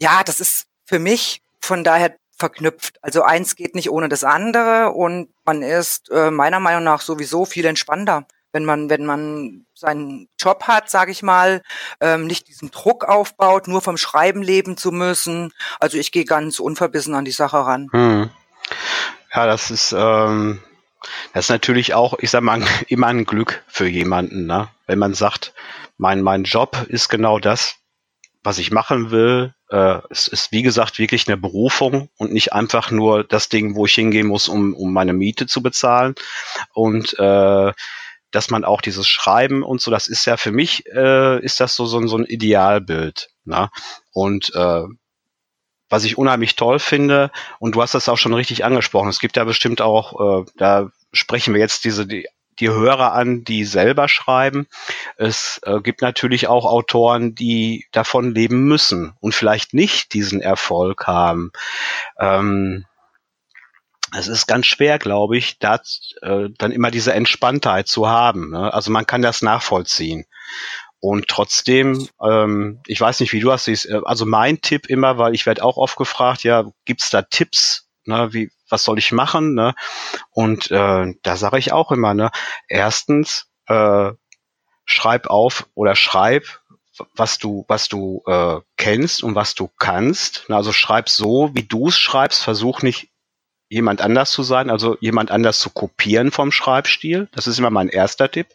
ja, 0.00 0.22
das 0.24 0.40
ist 0.40 0.66
für 0.84 0.98
mich 0.98 1.42
von 1.60 1.84
daher 1.84 2.16
verknüpft. 2.40 2.98
Also 3.02 3.22
eins 3.22 3.54
geht 3.54 3.74
nicht 3.74 3.90
ohne 3.90 4.08
das 4.08 4.24
andere 4.24 4.90
und 4.90 5.28
man 5.44 5.62
ist 5.62 6.10
äh, 6.10 6.30
meiner 6.30 6.58
Meinung 6.58 6.82
nach 6.82 7.02
sowieso 7.02 7.44
viel 7.44 7.66
entspannter, 7.66 8.26
wenn 8.52 8.64
man, 8.64 8.90
wenn 8.90 9.06
man 9.06 9.66
seinen 9.74 10.28
Job 10.38 10.64
hat, 10.64 10.90
sage 10.90 11.12
ich 11.12 11.22
mal, 11.22 11.62
ähm, 12.00 12.26
nicht 12.26 12.48
diesen 12.48 12.70
Druck 12.70 13.04
aufbaut, 13.04 13.68
nur 13.68 13.80
vom 13.80 13.96
Schreiben 13.96 14.42
leben 14.42 14.76
zu 14.76 14.92
müssen. 14.92 15.52
Also 15.78 15.98
ich 15.98 16.12
gehe 16.12 16.24
ganz 16.24 16.58
unverbissen 16.58 17.14
an 17.14 17.24
die 17.24 17.30
Sache 17.30 17.58
ran. 17.58 17.88
Hm. 17.92 18.30
Ja, 19.32 19.46
das 19.46 19.70
ist 19.70 19.94
ähm, 19.96 20.60
das 21.32 21.46
ist 21.46 21.50
natürlich 21.50 21.94
auch, 21.94 22.14
ich 22.18 22.30
sag 22.30 22.42
mal, 22.42 22.62
immer 22.88 23.08
ein 23.08 23.24
Glück 23.24 23.62
für 23.66 23.86
jemanden, 23.86 24.46
ne? 24.46 24.68
Wenn 24.86 24.98
man 24.98 25.14
sagt, 25.14 25.54
mein, 25.96 26.22
mein 26.22 26.44
Job 26.44 26.86
ist 26.88 27.08
genau 27.08 27.38
das, 27.38 27.76
was 28.42 28.58
ich 28.58 28.70
machen 28.70 29.10
will. 29.10 29.54
Äh, 29.68 29.98
es 30.10 30.28
ist, 30.28 30.50
wie 30.50 30.62
gesagt, 30.62 30.98
wirklich 30.98 31.28
eine 31.28 31.36
Berufung 31.36 32.08
und 32.16 32.32
nicht 32.32 32.52
einfach 32.52 32.90
nur 32.90 33.22
das 33.22 33.48
Ding, 33.48 33.76
wo 33.76 33.86
ich 33.86 33.94
hingehen 33.94 34.26
muss, 34.26 34.48
um, 34.48 34.74
um 34.74 34.92
meine 34.92 35.12
Miete 35.12 35.46
zu 35.46 35.62
bezahlen. 35.62 36.14
Und 36.72 37.18
äh, 37.18 37.72
dass 38.30 38.50
man 38.50 38.64
auch 38.64 38.80
dieses 38.80 39.08
Schreiben 39.08 39.62
und 39.62 39.80
so, 39.80 39.90
das 39.90 40.08
ist 40.08 40.24
ja 40.24 40.36
für 40.36 40.52
mich, 40.52 40.86
äh, 40.86 41.42
ist 41.44 41.60
das 41.60 41.76
so, 41.76 41.86
so, 41.86 42.06
so 42.06 42.16
ein 42.16 42.24
Idealbild. 42.24 43.28
Ne? 43.44 43.70
Und 44.12 44.54
äh, 44.54 44.84
was 45.88 46.04
ich 46.04 46.16
unheimlich 46.16 46.56
toll 46.56 46.78
finde, 46.78 47.30
und 47.58 47.74
du 47.74 47.82
hast 47.82 47.94
das 47.94 48.08
auch 48.08 48.18
schon 48.18 48.34
richtig 48.34 48.64
angesprochen, 48.64 49.08
es 49.08 49.18
gibt 49.18 49.36
ja 49.36 49.44
bestimmt 49.44 49.80
auch, 49.80 50.42
äh, 50.42 50.44
da 50.56 50.90
sprechen 51.12 51.52
wir 51.52 51.60
jetzt 51.60 51.84
diese, 51.84 52.06
die, 52.06 52.28
die 52.60 52.68
Hörer 52.68 53.12
an, 53.12 53.42
die 53.42 53.64
selber 53.64 54.06
schreiben. 54.06 54.66
Es 55.16 55.60
äh, 55.64 55.80
gibt 55.80 56.02
natürlich 56.02 56.46
auch 56.46 56.66
Autoren, 56.66 57.34
die 57.34 57.86
davon 57.90 58.34
leben 58.34 58.64
müssen 58.64 59.14
und 59.20 59.34
vielleicht 59.34 59.74
nicht 59.74 60.12
diesen 60.12 60.40
Erfolg 60.40 61.06
haben. 61.06 61.50
Ähm, 62.18 62.84
es 64.16 64.28
ist 64.28 64.46
ganz 64.46 64.66
schwer, 64.66 64.98
glaube 64.98 65.36
ich, 65.36 65.58
da 65.58 65.80
äh, 66.22 66.48
dann 66.58 66.72
immer 66.72 66.90
diese 66.90 67.12
Entspanntheit 67.12 67.88
zu 67.88 68.08
haben. 68.08 68.50
Ne? 68.50 68.72
Also 68.72 68.90
man 68.90 69.06
kann 69.06 69.22
das 69.22 69.42
nachvollziehen. 69.42 70.26
Und 71.00 71.28
trotzdem, 71.28 72.08
ähm, 72.22 72.80
ich 72.86 73.00
weiß 73.00 73.20
nicht, 73.20 73.32
wie 73.32 73.40
du 73.40 73.48
das 73.48 73.64
siehst, 73.64 73.86
äh, 73.86 74.00
also 74.04 74.26
mein 74.26 74.60
Tipp 74.60 74.86
immer, 74.86 75.16
weil 75.18 75.34
ich 75.34 75.46
werde 75.46 75.64
auch 75.64 75.76
oft 75.76 75.96
gefragt, 75.96 76.42
ja, 76.42 76.64
gibt's 76.84 77.10
da 77.10 77.22
Tipps, 77.22 77.88
ne, 78.04 78.32
wie, 78.32 78.50
was 78.68 78.84
soll 78.84 78.98
ich 78.98 79.12
machen? 79.12 79.54
Ne? 79.54 79.74
Und 80.30 80.70
äh, 80.70 81.14
da 81.22 81.36
sage 81.36 81.58
ich 81.58 81.72
auch 81.72 81.90
immer, 81.90 82.12
ne, 82.12 82.30
erstens, 82.68 83.46
äh, 83.66 84.10
schreib 84.84 85.28
auf 85.28 85.68
oder 85.74 85.94
schreib, 85.94 86.60
was 87.14 87.38
du, 87.38 87.64
was 87.68 87.88
du 87.88 88.22
äh, 88.26 88.58
kennst 88.76 89.22
und 89.22 89.34
was 89.34 89.54
du 89.54 89.70
kannst. 89.78 90.50
Also 90.50 90.72
schreib 90.72 91.08
so, 91.08 91.50
wie 91.54 91.62
du 91.62 91.88
es 91.88 91.98
schreibst, 91.98 92.42
versuch 92.42 92.82
nicht 92.82 93.09
jemand 93.70 94.02
anders 94.02 94.32
zu 94.32 94.42
sein, 94.42 94.68
also 94.68 94.98
jemand 95.00 95.30
anders 95.30 95.60
zu 95.60 95.70
kopieren 95.70 96.32
vom 96.32 96.50
Schreibstil. 96.50 97.28
Das 97.32 97.46
ist 97.46 97.58
immer 97.58 97.70
mein 97.70 97.88
erster 97.88 98.30
Tipp. 98.30 98.48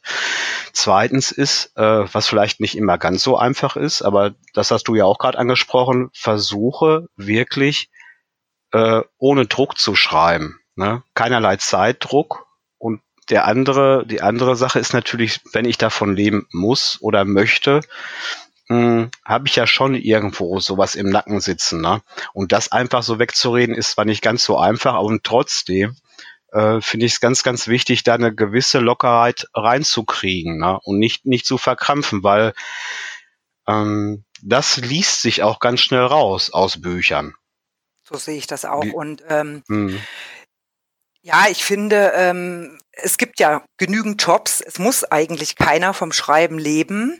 Zweitens 0.74 1.31
ist, 1.31 1.72
äh, 1.77 2.03
was 2.13 2.27
vielleicht 2.27 2.60
nicht 2.60 2.77
immer 2.77 2.98
ganz 2.98 3.24
so 3.24 3.38
einfach 3.38 3.77
ist, 3.77 4.01
aber 4.01 4.36
das 4.53 4.72
hast 4.72 4.89
du 4.89 4.95
ja 4.95 5.05
auch 5.05 5.17
gerade 5.17 5.39
angesprochen, 5.39 6.10
versuche 6.13 7.07
wirklich 7.15 7.89
äh, 8.74 9.01
ohne 9.17 9.45
Druck 9.45 9.77
zu 9.77 9.95
schreiben. 9.95 10.60
Ne? 10.75 11.01
Keinerlei 11.13 11.55
Zeitdruck. 11.55 12.45
Und 12.77 13.01
der 13.29 13.45
andere, 13.45 14.05
die 14.05 14.22
andere 14.22 14.57
Sache 14.57 14.79
ist 14.79 14.93
natürlich, 14.93 15.39
wenn 15.53 15.63
ich 15.63 15.77
davon 15.77 16.13
leben 16.13 16.45
muss 16.51 16.98
oder 17.00 17.24
möchte, 17.24 17.79
habe 18.69 19.48
ich 19.48 19.55
ja 19.55 19.67
schon 19.67 19.93
irgendwo 19.93 20.60
sowas 20.60 20.95
im 20.95 21.10
Nacken 21.10 21.39
sitzen. 21.39 21.81
Ne? 21.81 22.01
Und 22.34 22.51
das 22.51 22.72
einfach 22.72 23.03
so 23.03 23.19
wegzureden, 23.19 23.75
ist 23.75 23.91
zwar 23.91 24.05
nicht 24.05 24.24
ganz 24.24 24.43
so 24.43 24.57
einfach, 24.57 24.95
aber 24.95 25.15
trotzdem 25.22 25.95
äh, 26.51 26.81
finde 26.81 27.05
ich 27.05 27.13
es 27.13 27.19
ganz, 27.19 27.43
ganz 27.43 27.67
wichtig, 27.67 28.03
da 28.03 28.15
eine 28.15 28.34
gewisse 28.34 28.79
Lockerheit 28.79 29.48
reinzukriegen 29.53 30.57
ne? 30.57 30.79
und 30.84 30.98
nicht, 30.98 31.25
nicht 31.25 31.45
zu 31.45 31.57
verkrampfen, 31.57 32.24
weil 32.24 32.53
ähm, 33.67 34.24
das 34.41 34.77
liest 34.77 35.22
sich 35.22 35.43
auch 35.43 35.60
ganz 35.60 35.81
schnell 35.81 36.05
raus 36.05 36.51
aus 36.51 36.81
Büchern. 36.81 37.36
So 38.03 38.15
sehe 38.17 38.38
ich 38.38 38.48
das 38.48 38.65
auch. 38.65 38.84
Wie, 38.84 38.91
und 38.91 39.24
ähm, 39.27 39.63
hm. 39.67 40.00
ja, 41.22 41.45
ich 41.50 41.63
finde, 41.63 42.13
ähm, 42.15 42.79
es 42.91 43.17
gibt 43.17 43.39
ja 43.39 43.65
genügend 43.77 44.22
Jobs. 44.22 44.62
Es 44.62 44.77
muss 44.79 45.03
eigentlich 45.03 45.55
keiner 45.55 45.93
vom 45.93 46.12
Schreiben 46.12 46.60
leben. 46.60 47.19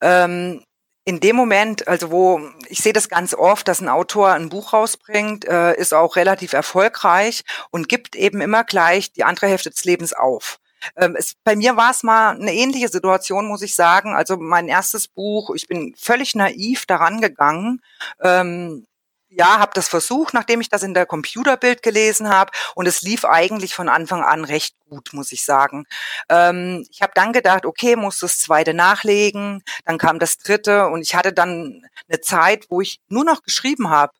Ähm, 0.00 0.64
in 1.04 1.20
dem 1.20 1.36
Moment, 1.36 1.88
also 1.88 2.10
wo 2.10 2.40
ich 2.68 2.78
sehe 2.78 2.92
das 2.92 3.08
ganz 3.08 3.34
oft, 3.34 3.66
dass 3.66 3.80
ein 3.80 3.88
Autor 3.88 4.30
ein 4.30 4.48
Buch 4.48 4.72
rausbringt, 4.72 5.44
äh, 5.46 5.74
ist 5.74 5.94
auch 5.94 6.16
relativ 6.16 6.52
erfolgreich 6.52 7.42
und 7.70 7.88
gibt 7.88 8.14
eben 8.14 8.40
immer 8.40 8.64
gleich 8.64 9.12
die 9.12 9.24
andere 9.24 9.48
Hälfte 9.48 9.70
des 9.70 9.84
Lebens 9.84 10.12
auf. 10.12 10.58
Ähm, 10.96 11.16
es, 11.16 11.34
bei 11.44 11.56
mir 11.56 11.76
war 11.76 11.90
es 11.90 12.02
mal 12.02 12.30
eine 12.30 12.54
ähnliche 12.54 12.88
Situation, 12.88 13.46
muss 13.46 13.62
ich 13.62 13.74
sagen. 13.74 14.14
Also 14.14 14.36
mein 14.36 14.68
erstes 14.68 15.08
Buch, 15.08 15.54
ich 15.54 15.66
bin 15.66 15.94
völlig 15.96 16.34
naiv 16.34 16.86
daran 16.86 17.20
gegangen. 17.20 17.80
Ähm, 18.20 18.86
ja, 19.34 19.58
habe 19.58 19.72
das 19.74 19.88
versucht, 19.88 20.34
nachdem 20.34 20.60
ich 20.60 20.68
das 20.68 20.82
in 20.82 20.94
der 20.94 21.06
Computerbild 21.06 21.82
gelesen 21.82 22.28
habe 22.28 22.52
und 22.74 22.86
es 22.86 23.02
lief 23.02 23.24
eigentlich 23.24 23.74
von 23.74 23.88
Anfang 23.88 24.22
an 24.22 24.44
recht 24.44 24.74
gut, 24.88 25.10
muss 25.12 25.32
ich 25.32 25.44
sagen. 25.44 25.86
Ähm, 26.28 26.86
ich 26.90 27.02
habe 27.02 27.12
dann 27.14 27.32
gedacht, 27.32 27.64
okay, 27.66 27.96
muss 27.96 28.18
das 28.18 28.38
zweite 28.38 28.74
nachlegen, 28.74 29.62
dann 29.84 29.98
kam 29.98 30.18
das 30.18 30.38
dritte. 30.38 30.86
Und 30.88 31.02
ich 31.02 31.14
hatte 31.14 31.32
dann 31.32 31.84
eine 32.08 32.20
Zeit, 32.20 32.66
wo 32.68 32.80
ich 32.80 33.00
nur 33.08 33.24
noch 33.24 33.42
geschrieben 33.42 33.90
habe 33.90 34.12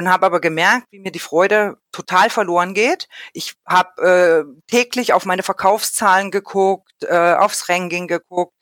und 0.00 0.10
habe 0.10 0.26
aber 0.26 0.40
gemerkt, 0.40 0.86
wie 0.90 0.98
mir 0.98 1.12
die 1.12 1.18
Freude 1.18 1.76
total 1.92 2.30
verloren 2.30 2.74
geht. 2.74 3.08
Ich 3.32 3.54
habe 3.66 4.46
äh, 4.48 4.70
täglich 4.70 5.12
auf 5.12 5.26
meine 5.26 5.42
Verkaufszahlen 5.42 6.30
geguckt, 6.30 6.90
äh, 7.02 7.34
aufs 7.34 7.68
Ranking 7.68 8.06
geguckt 8.06 8.54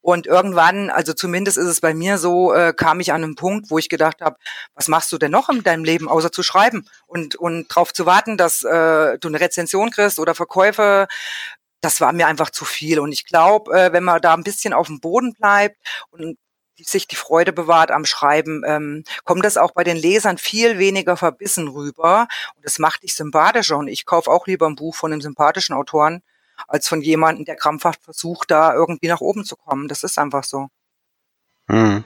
und 0.00 0.26
irgendwann, 0.26 0.90
also 0.90 1.12
zumindest 1.12 1.58
ist 1.58 1.66
es 1.66 1.80
bei 1.80 1.94
mir 1.94 2.18
so, 2.18 2.52
äh, 2.52 2.72
kam 2.74 3.00
ich 3.00 3.12
an 3.12 3.22
einen 3.22 3.36
Punkt, 3.36 3.70
wo 3.70 3.78
ich 3.78 3.88
gedacht 3.88 4.20
habe, 4.20 4.36
was 4.74 4.88
machst 4.88 5.12
du 5.12 5.18
denn 5.18 5.30
noch 5.30 5.48
in 5.48 5.62
deinem 5.62 5.84
Leben, 5.84 6.08
außer 6.08 6.32
zu 6.32 6.42
schreiben 6.42 6.86
und 7.06 7.36
und 7.36 7.68
darauf 7.70 7.92
zu 7.92 8.06
warten, 8.06 8.36
dass 8.36 8.62
äh, 8.62 9.18
du 9.18 9.28
eine 9.28 9.40
Rezension 9.40 9.90
kriegst 9.90 10.18
oder 10.18 10.34
Verkäufe 10.34 11.06
das 11.82 12.00
war 12.02 12.12
mir 12.12 12.26
einfach 12.26 12.50
zu 12.50 12.66
viel. 12.66 13.00
Und 13.00 13.10
ich 13.10 13.24
glaube, 13.24 13.72
äh, 13.72 13.92
wenn 13.92 14.04
man 14.04 14.20
da 14.20 14.34
ein 14.34 14.42
bisschen 14.42 14.74
auf 14.74 14.88
dem 14.88 15.00
Boden 15.00 15.32
bleibt 15.32 15.78
und 16.10 16.36
sich 16.84 17.06
die 17.08 17.16
Freude 17.16 17.52
bewahrt 17.52 17.90
am 17.90 18.04
Schreiben, 18.04 18.62
ähm, 18.66 19.04
kommt 19.24 19.44
das 19.44 19.56
auch 19.56 19.72
bei 19.72 19.84
den 19.84 19.96
Lesern 19.96 20.38
viel 20.38 20.78
weniger 20.78 21.16
verbissen 21.16 21.68
rüber. 21.68 22.28
Und 22.56 22.64
das 22.64 22.78
macht 22.78 23.02
dich 23.02 23.14
sympathischer. 23.14 23.76
Und 23.76 23.88
ich 23.88 24.06
kaufe 24.06 24.30
auch 24.30 24.46
lieber 24.46 24.66
ein 24.66 24.76
Buch 24.76 24.94
von 24.94 25.12
einem 25.12 25.22
sympathischen 25.22 25.74
Autoren, 25.74 26.22
als 26.68 26.88
von 26.88 27.00
jemandem, 27.02 27.44
der 27.44 27.56
krampfhaft 27.56 28.02
versucht, 28.02 28.50
da 28.50 28.74
irgendwie 28.74 29.08
nach 29.08 29.20
oben 29.20 29.44
zu 29.44 29.56
kommen. 29.56 29.88
Das 29.88 30.02
ist 30.02 30.18
einfach 30.18 30.44
so. 30.44 30.68
Hm. 31.68 32.04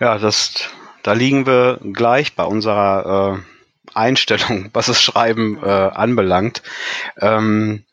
Ja, 0.00 0.18
das, 0.18 0.54
da 1.02 1.12
liegen 1.12 1.46
wir 1.46 1.78
gleich 1.92 2.34
bei 2.34 2.44
unserer 2.44 3.38
äh, 3.38 3.92
Einstellung, 3.94 4.70
was 4.72 4.86
das 4.86 5.00
Schreiben 5.00 5.62
äh, 5.62 5.66
anbelangt. 5.68 6.62
Ähm, 7.20 7.84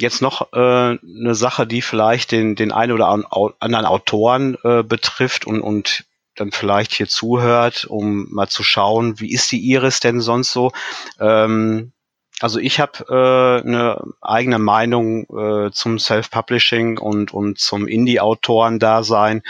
Jetzt 0.00 0.22
noch 0.22 0.52
äh, 0.52 0.56
eine 0.56 1.34
Sache, 1.34 1.66
die 1.66 1.82
vielleicht 1.82 2.32
den, 2.32 2.56
den 2.56 2.72
einen 2.72 2.92
oder 2.92 3.08
anderen 3.08 3.86
Autoren 3.86 4.56
äh, 4.64 4.82
betrifft 4.82 5.46
und, 5.46 5.60
und 5.60 6.04
dann 6.36 6.52
vielleicht 6.52 6.94
hier 6.94 7.08
zuhört, 7.08 7.84
um 7.84 8.26
mal 8.30 8.48
zu 8.48 8.62
schauen, 8.62 9.20
wie 9.20 9.32
ist 9.32 9.52
die 9.52 9.60
Iris 9.60 10.00
denn 10.00 10.20
sonst 10.20 10.52
so? 10.52 10.72
Ähm, 11.18 11.92
also 12.40 12.58
ich 12.58 12.80
habe 12.80 13.04
äh, 13.08 13.66
eine 13.66 14.02
eigene 14.22 14.58
Meinung 14.58 15.26
äh, 15.26 15.70
zum 15.72 15.98
Self-Publishing 15.98 16.96
und, 16.98 17.34
und 17.34 17.58
zum 17.58 17.86
Indie-Autoren-Dasein. 17.86 19.42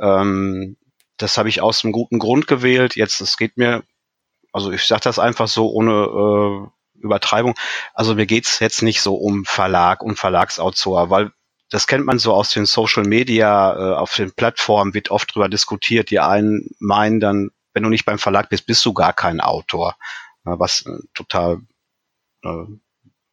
Ähm, 0.00 0.76
das 1.18 1.38
habe 1.38 1.48
ich 1.48 1.60
aus 1.60 1.84
einem 1.84 1.92
guten 1.92 2.18
Grund 2.18 2.48
gewählt. 2.48 2.96
Jetzt, 2.96 3.20
es 3.20 3.36
geht 3.36 3.56
mir, 3.56 3.84
also 4.52 4.72
ich 4.72 4.84
sage 4.84 5.02
das 5.04 5.20
einfach 5.20 5.46
so 5.46 5.70
ohne 5.70 5.92
äh, 5.92 6.81
Übertreibung. 7.02 7.54
Also 7.94 8.14
mir 8.14 8.26
geht's 8.26 8.58
jetzt 8.60 8.82
nicht 8.82 9.00
so 9.00 9.14
um 9.14 9.44
Verlag 9.44 10.02
und 10.02 10.18
Verlagsautor, 10.18 11.10
weil 11.10 11.32
das 11.70 11.86
kennt 11.86 12.04
man 12.04 12.18
so 12.18 12.34
aus 12.34 12.50
den 12.50 12.66
Social 12.66 13.04
Media, 13.04 13.72
äh, 13.74 13.94
auf 13.96 14.14
den 14.14 14.32
Plattformen 14.32 14.92
wird 14.94 15.10
oft 15.10 15.34
drüber 15.34 15.48
diskutiert. 15.48 16.10
Die 16.10 16.20
einen 16.20 16.68
meinen 16.78 17.18
dann, 17.18 17.50
wenn 17.72 17.82
du 17.82 17.88
nicht 17.88 18.04
beim 18.04 18.18
Verlag 18.18 18.50
bist, 18.50 18.66
bist 18.66 18.84
du 18.84 18.92
gar 18.92 19.12
kein 19.14 19.40
Autor. 19.40 19.96
was 20.44 20.84
äh, 20.86 20.98
total 21.14 21.60
äh, 22.44 22.64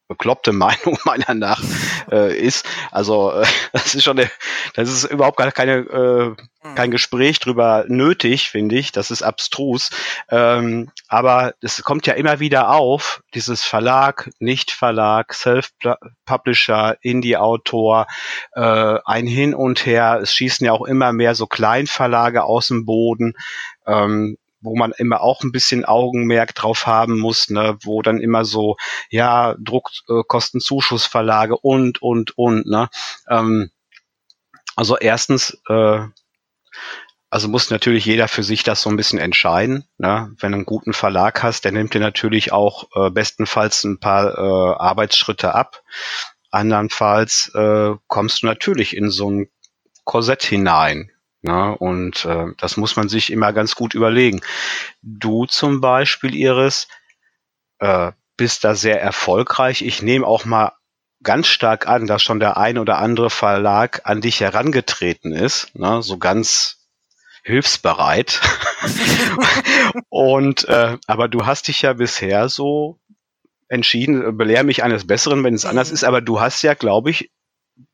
bekloppte 0.10 0.52
Meinung 0.54 0.98
meiner 1.06 1.34
nach 1.34 1.64
äh, 2.12 2.38
ist. 2.38 2.66
Also 2.92 3.32
äh, 3.32 3.46
das 3.72 3.96
ist 3.96 4.04
schon 4.04 4.20
eine, 4.20 4.30
das 4.74 4.90
ist 4.90 5.06
überhaupt 5.06 5.38
gar 5.38 5.52
keine 5.54 5.78
äh, 5.78 6.36
kein 6.76 6.86
hm. 6.88 6.92
Gespräch 6.92 7.40
drüber 7.40 7.86
nötig, 7.88 8.50
finde 8.50 8.78
ich. 8.78 8.92
Das 8.92 9.12
ist 9.12 9.22
abstrus. 9.22 9.92
Ähm, 10.30 10.92
aber 11.08 11.54
es 11.62 11.82
kommt 11.84 12.06
ja 12.06 12.14
immer 12.16 12.42
wieder 12.42 12.70
auf, 12.70 13.24
dieses 13.34 13.64
Verlag, 13.64 14.30
Nicht-Verlag, 14.40 15.34
Self-Publisher, 15.34 16.98
Indie-Autor, 17.02 18.08
äh, 18.54 18.98
ein 19.06 19.26
Hin 19.26 19.56
und 19.56 19.86
Her. 19.86 20.20
Es 20.22 20.34
schießen 20.34 20.66
ja 20.66 20.74
auch 20.74 20.86
immer 20.86 21.14
mehr 21.14 21.34
so 21.34 21.48
Kleinverlage 21.48 22.44
aus 22.44 22.68
dem 22.68 22.86
Boden. 22.86 23.36
Ähm, 23.88 24.38
wo 24.62 24.76
man 24.76 24.92
immer 24.92 25.22
auch 25.22 25.44
ein 25.44 25.52
bisschen 25.52 25.86
Augenmerk 25.86 26.56
drauf 26.56 26.86
haben 26.86 27.20
muss, 27.20 27.50
ne, 27.50 27.78
wo 27.82 28.02
dann 28.02 28.20
immer 28.20 28.46
so, 28.46 28.78
ja, 29.10 29.56
Druckkostenzuschussverlage 29.60 31.56
äh, 31.56 31.60
und, 31.62 32.02
und, 32.02 32.38
und, 32.38 32.66
ne. 32.66 32.90
Ähm, 33.30 33.72
also 34.76 34.98
erstens, 34.98 35.58
äh, 35.68 36.00
also 37.30 37.48
muss 37.48 37.70
natürlich 37.70 38.06
jeder 38.06 38.28
für 38.28 38.44
sich 38.44 38.64
das 38.64 38.82
so 38.82 38.90
ein 38.90 38.96
bisschen 38.96 39.20
entscheiden. 39.20 39.86
Ne? 39.98 40.34
Wenn 40.40 40.52
du 40.52 40.58
einen 40.58 40.66
guten 40.66 40.94
Verlag 40.94 41.44
hast, 41.44 41.64
der 41.64 41.72
nimmt 41.72 41.94
dir 41.94 42.00
natürlich 42.00 42.52
auch 42.52 42.88
äh, 42.96 43.12
bestenfalls 43.12 43.84
ein 43.84 44.00
paar 44.00 44.38
äh, 44.38 44.76
Arbeitsschritte 44.80 45.54
ab. 45.54 45.84
Andernfalls 46.50 47.52
äh, 47.54 47.92
kommst 48.08 48.42
du 48.42 48.48
natürlich 48.48 48.96
in 48.96 49.12
so 49.12 49.30
ein 49.30 49.50
Korsett 50.06 50.44
hinein. 50.44 51.12
Ne? 51.42 51.78
Und 51.78 52.26
äh, 52.26 52.48
das 52.58 52.78
muss 52.78 52.96
man 52.96 53.10
sich 53.10 53.32
immer 53.32 53.54
ganz 53.54 53.76
gut 53.76 53.94
überlegen. 53.94 54.42
Du 55.02 55.46
zum 55.46 55.82
Beispiel, 55.82 56.36
Iris, 56.36 56.88
äh, 57.80 58.12
bist 58.38 58.64
da 58.64 58.76
sehr 58.76 59.02
erfolgreich. 59.02 59.82
Ich 59.82 60.02
nehme 60.02 60.26
auch 60.26 60.46
mal 60.46 60.74
ganz 61.24 61.48
stark 61.48 61.88
an, 61.88 62.08
dass 62.08 62.24
schon 62.24 62.40
der 62.40 62.58
ein 62.58 62.78
oder 62.78 62.98
andere 62.98 63.30
Verlag 63.30 64.02
an 64.06 64.22
dich 64.22 64.40
herangetreten 64.40 65.34
ist, 65.34 65.76
ne? 65.76 66.02
so 66.02 66.18
ganz 66.18 66.88
hilfsbereit. 67.44 68.42
und 70.10 70.68
äh, 70.68 70.98
aber 71.08 71.28
du 71.28 71.46
hast 71.46 71.68
dich 71.68 71.82
ja 71.82 71.94
bisher 71.94 72.48
so 72.48 73.00
entschieden, 73.68 74.26
äh, 74.26 74.32
belehr 74.32 74.64
mich 74.64 74.84
eines 74.84 75.08
Besseren, 75.08 75.44
wenn 75.44 75.54
es 75.54 75.66
anders 75.66 75.92
ist, 75.92 76.04
aber 76.04 76.22
du 76.22 76.40
hast 76.40 76.62
ja, 76.62 76.74
glaube 76.74 77.10
ich, 77.10 77.32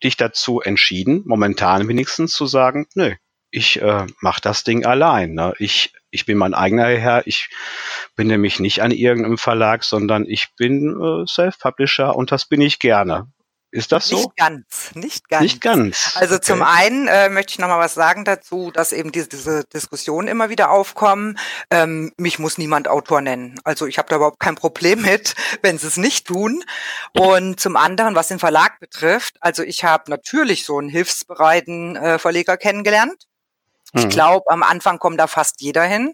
dich 0.04 0.18
dazu 0.18 0.62
entschieden, 0.62 1.24
momentan 1.26 1.88
wenigstens 1.88 2.34
zu 2.34 2.48
sagen, 2.48 2.88
nö, 2.96 3.14
ich 3.56 3.82
äh, 3.82 4.06
mache 4.20 4.42
das 4.42 4.66
Ding 4.66 4.86
allein. 4.86 5.34
Ne? 5.34 5.54
Ich, 5.60 5.94
ich 6.12 6.26
bin 6.26 6.38
mein 6.38 6.54
eigener 6.54 6.88
Herr. 6.88 7.26
Ich 7.26 7.50
bin 8.16 8.28
nämlich 8.28 8.60
nicht 8.60 8.82
an 8.82 8.92
irgendeinem 8.92 9.38
Verlag, 9.38 9.86
sondern 9.86 10.26
ich 10.28 10.54
bin 10.58 11.00
äh, 11.02 11.26
Self-Publisher 11.26 12.16
und 12.16 12.32
das 12.34 12.46
bin 12.46 12.60
ich 12.60 12.80
gerne. 12.80 13.28
Ist 13.72 13.92
das 13.92 14.08
so? 14.08 14.18
Nicht 14.18 14.36
ganz, 14.38 14.92
nicht 14.96 15.30
ganz. 15.30 15.42
Nicht 15.42 15.62
ganz. 15.62 16.14
Also 16.16 16.36
okay. 16.36 16.46
zum 16.46 16.64
einen 16.64 17.08
äh, 17.08 17.30
möchte 17.30 17.52
ich 17.52 17.60
noch 17.60 17.68
mal 17.68 17.80
was 17.80 17.94
sagen 17.94 18.24
dazu, 18.24 18.72
dass 18.72 18.94
eben 18.94 19.12
diese, 19.12 19.30
diese 19.30 19.64
Diskussionen 19.66 20.28
immer 20.28 20.50
wieder 20.50 20.70
aufkommen. 20.70 21.38
Ähm, 21.70 22.12
mich 22.18 22.40
muss 22.40 22.58
niemand 22.58 22.88
Autor 22.90 23.22
nennen. 23.22 23.60
Also 23.64 23.86
ich 23.86 23.98
habe 23.98 24.08
da 24.10 24.18
überhaupt 24.18 24.40
kein 24.40 24.56
Problem 24.56 25.02
mit, 25.02 25.34
wenn 25.62 25.78
sie 25.78 25.88
es 25.88 25.98
nicht 25.98 26.28
tun. 26.28 26.64
Und 27.18 27.60
zum 27.60 27.76
anderen, 27.76 28.16
was 28.16 28.28
den 28.28 28.40
Verlag 28.40 28.80
betrifft, 28.80 29.36
also 29.40 29.64
ich 29.64 29.84
habe 29.86 30.10
natürlich 30.10 30.66
so 30.66 30.78
einen 30.78 30.90
hilfsbereiten 30.90 31.96
äh, 31.96 32.20
Verleger 32.20 32.58
kennengelernt. 32.58 33.26
Ich 33.96 34.04
hm. 34.04 34.10
glaube, 34.10 34.52
am 34.52 34.62
Anfang 34.62 35.00
kommt 35.00 35.20
da 35.20 35.28
fast 35.28 35.62
jeder 35.62 35.84
hin. 35.84 36.14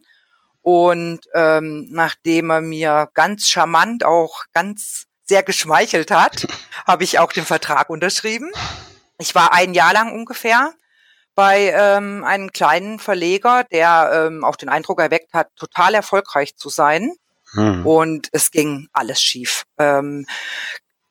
Und 0.61 1.21
ähm, 1.33 1.87
nachdem 1.89 2.51
er 2.51 2.61
mir 2.61 3.09
ganz 3.15 3.49
charmant 3.49 4.05
auch 4.05 4.43
ganz 4.53 5.07
sehr 5.23 5.41
geschmeichelt 5.41 6.11
hat, 6.11 6.47
habe 6.87 7.03
ich 7.03 7.17
auch 7.17 7.33
den 7.33 7.45
Vertrag 7.45 7.89
unterschrieben. 7.89 8.51
Ich 9.17 9.33
war 9.33 9.53
ein 9.53 9.73
Jahr 9.73 9.93
lang 9.93 10.13
ungefähr 10.13 10.73
bei 11.33 11.73
ähm, 11.75 12.23
einem 12.23 12.51
kleinen 12.51 12.99
Verleger, 12.99 13.63
der 13.71 14.27
ähm, 14.27 14.43
auch 14.43 14.55
den 14.57 14.69
Eindruck 14.69 14.99
erweckt 14.99 15.33
hat, 15.33 15.47
total 15.55 15.95
erfolgreich 15.95 16.55
zu 16.57 16.69
sein. 16.69 17.13
Hm. 17.53 17.85
Und 17.85 18.29
es 18.31 18.51
ging 18.51 18.89
alles 18.93 19.21
schief. 19.21 19.63
Ähm, 19.79 20.27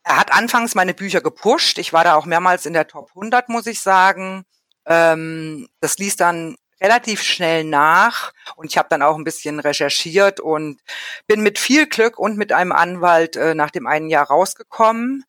er 0.03 0.17
hat 0.17 0.31
anfangs 0.31 0.73
meine 0.73 0.93
Bücher 0.93 1.21
gepusht. 1.21 1.77
Ich 1.79 1.91
war 1.91 2.03
da 2.03 2.15
auch 2.15 2.25
mehrmals 2.25 2.65
in 2.65 2.73
der 2.73 2.87
Top 2.87 3.09
100, 3.09 3.49
muss 3.49 3.67
ich 3.67 3.81
sagen. 3.81 4.45
Ähm, 4.85 5.67
das 5.79 5.97
ließ 5.97 6.15
dann 6.15 6.55
relativ 6.81 7.21
schnell 7.21 7.63
nach 7.63 8.33
und 8.55 8.65
ich 8.65 8.77
habe 8.77 8.89
dann 8.89 9.03
auch 9.03 9.15
ein 9.15 9.23
bisschen 9.23 9.59
recherchiert 9.59 10.39
und 10.39 10.79
bin 11.27 11.41
mit 11.41 11.59
viel 11.59 11.87
Glück 11.87 12.17
und 12.17 12.37
mit 12.37 12.51
einem 12.51 12.71
Anwalt 12.71 13.35
äh, 13.35 13.53
nach 13.53 13.69
dem 13.69 13.85
einen 13.85 14.09
Jahr 14.09 14.27
rausgekommen, 14.27 15.23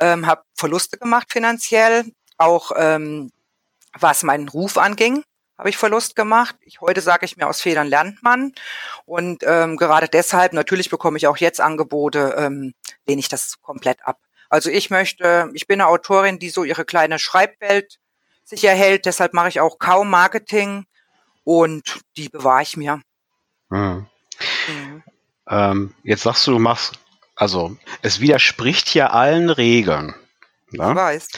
ähm, 0.00 0.26
habe 0.26 0.42
Verluste 0.54 0.98
gemacht 0.98 1.32
finanziell, 1.32 2.04
auch 2.38 2.72
ähm, 2.76 3.30
was 3.98 4.24
meinen 4.24 4.48
Ruf 4.48 4.78
anging 4.78 5.22
habe 5.58 5.70
ich 5.70 5.76
Verlust 5.76 6.16
gemacht. 6.16 6.56
Ich, 6.60 6.80
heute 6.80 7.00
sage 7.00 7.24
ich 7.24 7.36
mir, 7.36 7.46
aus 7.46 7.60
Fehlern 7.60 7.86
lernt 7.86 8.22
man. 8.22 8.52
Und 9.04 9.42
ähm, 9.46 9.76
gerade 9.76 10.08
deshalb, 10.08 10.52
natürlich 10.52 10.90
bekomme 10.90 11.16
ich 11.16 11.26
auch 11.26 11.38
jetzt 11.38 11.60
Angebote, 11.60 12.34
ähm, 12.38 12.74
lehne 13.06 13.20
ich 13.20 13.28
das 13.28 13.60
komplett 13.62 14.06
ab. 14.06 14.18
Also 14.48 14.70
ich 14.70 14.90
möchte, 14.90 15.50
ich 15.54 15.66
bin 15.66 15.80
eine 15.80 15.88
Autorin, 15.88 16.38
die 16.38 16.50
so 16.50 16.62
ihre 16.62 16.84
kleine 16.84 17.18
Schreibwelt 17.18 17.98
sich 18.46 18.64
erhält. 18.64 19.04
Deshalb 19.04 19.34
mache 19.34 19.48
ich 19.48 19.60
auch 19.60 19.78
kaum 19.78 20.08
Marketing 20.08 20.86
und 21.44 22.00
die 22.16 22.28
bewahre 22.28 22.62
ich 22.62 22.76
mir. 22.76 23.02
Mhm. 23.68 24.06
Mhm. 24.68 25.02
Ähm, 25.48 25.94
jetzt 26.02 26.22
sagst 26.22 26.46
du, 26.46 26.52
du 26.52 26.58
machst, 26.58 26.98
also 27.34 27.76
es 28.02 28.20
widerspricht 28.20 28.94
ja 28.94 29.10
allen 29.10 29.50
Regeln. 29.50 30.14
Ne? 30.70 30.90
Ich 30.90 30.96
weiß. 30.96 31.28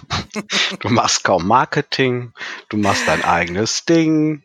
du 0.80 0.88
machst 0.88 1.24
kaum 1.24 1.46
Marketing, 1.46 2.32
du 2.68 2.76
machst 2.76 3.06
dein 3.06 3.24
eigenes 3.24 3.84
Ding, 3.84 4.42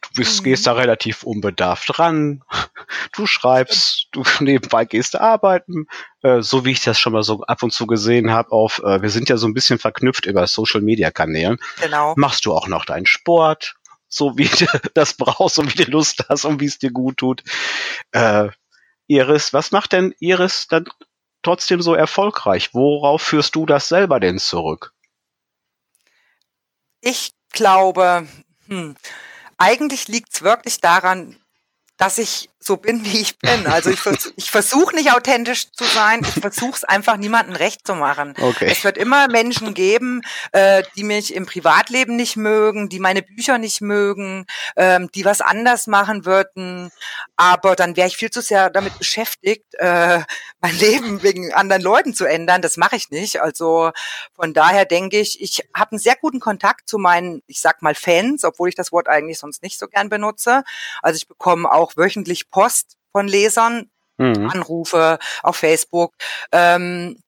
du 0.00 0.08
bist, 0.16 0.40
mhm. 0.40 0.44
gehst 0.44 0.66
da 0.66 0.72
relativ 0.72 1.22
unbedarft 1.22 1.98
ran, 1.98 2.42
du 3.14 3.26
schreibst, 3.26 4.08
du 4.12 4.22
nebenbei 4.40 4.84
gehst 4.84 5.16
arbeiten, 5.16 5.86
äh, 6.22 6.42
so 6.42 6.64
wie 6.64 6.72
ich 6.72 6.82
das 6.82 6.98
schon 6.98 7.12
mal 7.12 7.22
so 7.22 7.42
ab 7.42 7.62
und 7.62 7.72
zu 7.72 7.86
gesehen 7.86 8.30
habe 8.30 8.52
auf, 8.52 8.80
äh, 8.80 9.02
wir 9.02 9.10
sind 9.10 9.28
ja 9.28 9.36
so 9.36 9.46
ein 9.46 9.54
bisschen 9.54 9.78
verknüpft 9.78 10.26
über 10.26 10.46
Social 10.46 10.80
Media 10.80 11.10
Kanälen. 11.10 11.58
Genau. 11.80 12.14
Machst 12.16 12.46
du 12.46 12.54
auch 12.54 12.68
noch 12.68 12.84
deinen 12.84 13.06
Sport, 13.06 13.76
so 14.08 14.36
wie 14.38 14.48
du 14.48 14.66
das 14.94 15.14
brauchst 15.14 15.58
und 15.58 15.76
wie 15.78 15.84
du 15.84 15.90
Lust 15.90 16.24
hast 16.28 16.44
und 16.44 16.60
wie 16.60 16.66
es 16.66 16.78
dir 16.78 16.90
gut 16.90 17.18
tut. 17.18 17.42
Äh, 18.12 18.48
Iris, 19.06 19.52
was 19.52 19.70
macht 19.70 19.92
denn 19.92 20.14
Iris 20.18 20.66
dann 20.68 20.86
trotzdem 21.42 21.80
so 21.80 21.94
erfolgreich? 21.94 22.74
Worauf 22.74 23.22
führst 23.22 23.54
du 23.54 23.64
das 23.64 23.88
selber 23.88 24.20
denn 24.20 24.38
zurück? 24.38 24.92
Ich 27.00 27.32
glaube, 27.52 28.26
hm, 28.66 28.96
eigentlich 29.58 30.08
liegt 30.08 30.32
es 30.32 30.42
wirklich 30.42 30.80
daran, 30.80 31.36
dass 31.96 32.18
ich 32.18 32.48
so 32.68 32.76
bin, 32.76 33.04
wie 33.04 33.20
ich 33.20 33.38
bin. 33.38 33.66
Also 33.66 33.90
ich, 33.90 33.98
vers 33.98 34.32
ich 34.36 34.50
versuche 34.50 34.94
nicht 34.94 35.12
authentisch 35.12 35.72
zu 35.72 35.84
sein, 35.84 36.20
ich 36.20 36.40
versuche 36.40 36.76
es 36.76 36.84
einfach 36.84 37.16
niemandem 37.16 37.56
recht 37.56 37.86
zu 37.86 37.94
machen. 37.94 38.34
Okay. 38.40 38.68
Es 38.70 38.84
wird 38.84 38.98
immer 38.98 39.26
Menschen 39.26 39.74
geben, 39.74 40.20
äh, 40.52 40.84
die 40.94 41.02
mich 41.02 41.34
im 41.34 41.46
Privatleben 41.46 42.14
nicht 42.14 42.36
mögen, 42.36 42.88
die 42.90 43.00
meine 43.00 43.22
Bücher 43.22 43.58
nicht 43.58 43.80
mögen, 43.80 44.46
ähm, 44.76 45.10
die 45.14 45.24
was 45.24 45.40
anders 45.40 45.86
machen 45.86 46.26
würden. 46.26 46.90
Aber 47.36 47.74
dann 47.74 47.96
wäre 47.96 48.06
ich 48.06 48.18
viel 48.18 48.30
zu 48.30 48.42
sehr 48.42 48.68
damit 48.68 48.98
beschäftigt, 48.98 49.74
äh, 49.78 50.20
mein 50.60 50.74
Leben 50.78 51.22
wegen 51.22 51.52
anderen 51.54 51.82
Leuten 51.82 52.14
zu 52.14 52.26
ändern. 52.26 52.60
Das 52.60 52.76
mache 52.76 52.96
ich 52.96 53.10
nicht. 53.10 53.40
Also 53.40 53.92
von 54.34 54.52
daher 54.52 54.84
denke 54.84 55.18
ich, 55.18 55.40
ich 55.40 55.66
habe 55.74 55.92
einen 55.92 55.98
sehr 55.98 56.16
guten 56.20 56.38
Kontakt 56.38 56.86
zu 56.86 56.98
meinen, 56.98 57.42
ich 57.46 57.60
sag 57.60 57.80
mal 57.80 57.94
Fans, 57.94 58.44
obwohl 58.44 58.68
ich 58.68 58.74
das 58.74 58.92
Wort 58.92 59.08
eigentlich 59.08 59.38
sonst 59.38 59.62
nicht 59.62 59.78
so 59.78 59.88
gern 59.88 60.10
benutze. 60.10 60.64
Also 61.02 61.16
ich 61.16 61.26
bekomme 61.26 61.72
auch 61.72 61.96
wöchentlich 61.96 62.50
Post 62.50 62.57
von 63.12 63.28
Lesern, 63.28 63.90
mhm. 64.18 64.50
Anrufe 64.50 65.18
auf 65.42 65.56
Facebook, 65.56 66.14
ähm, 66.52 67.22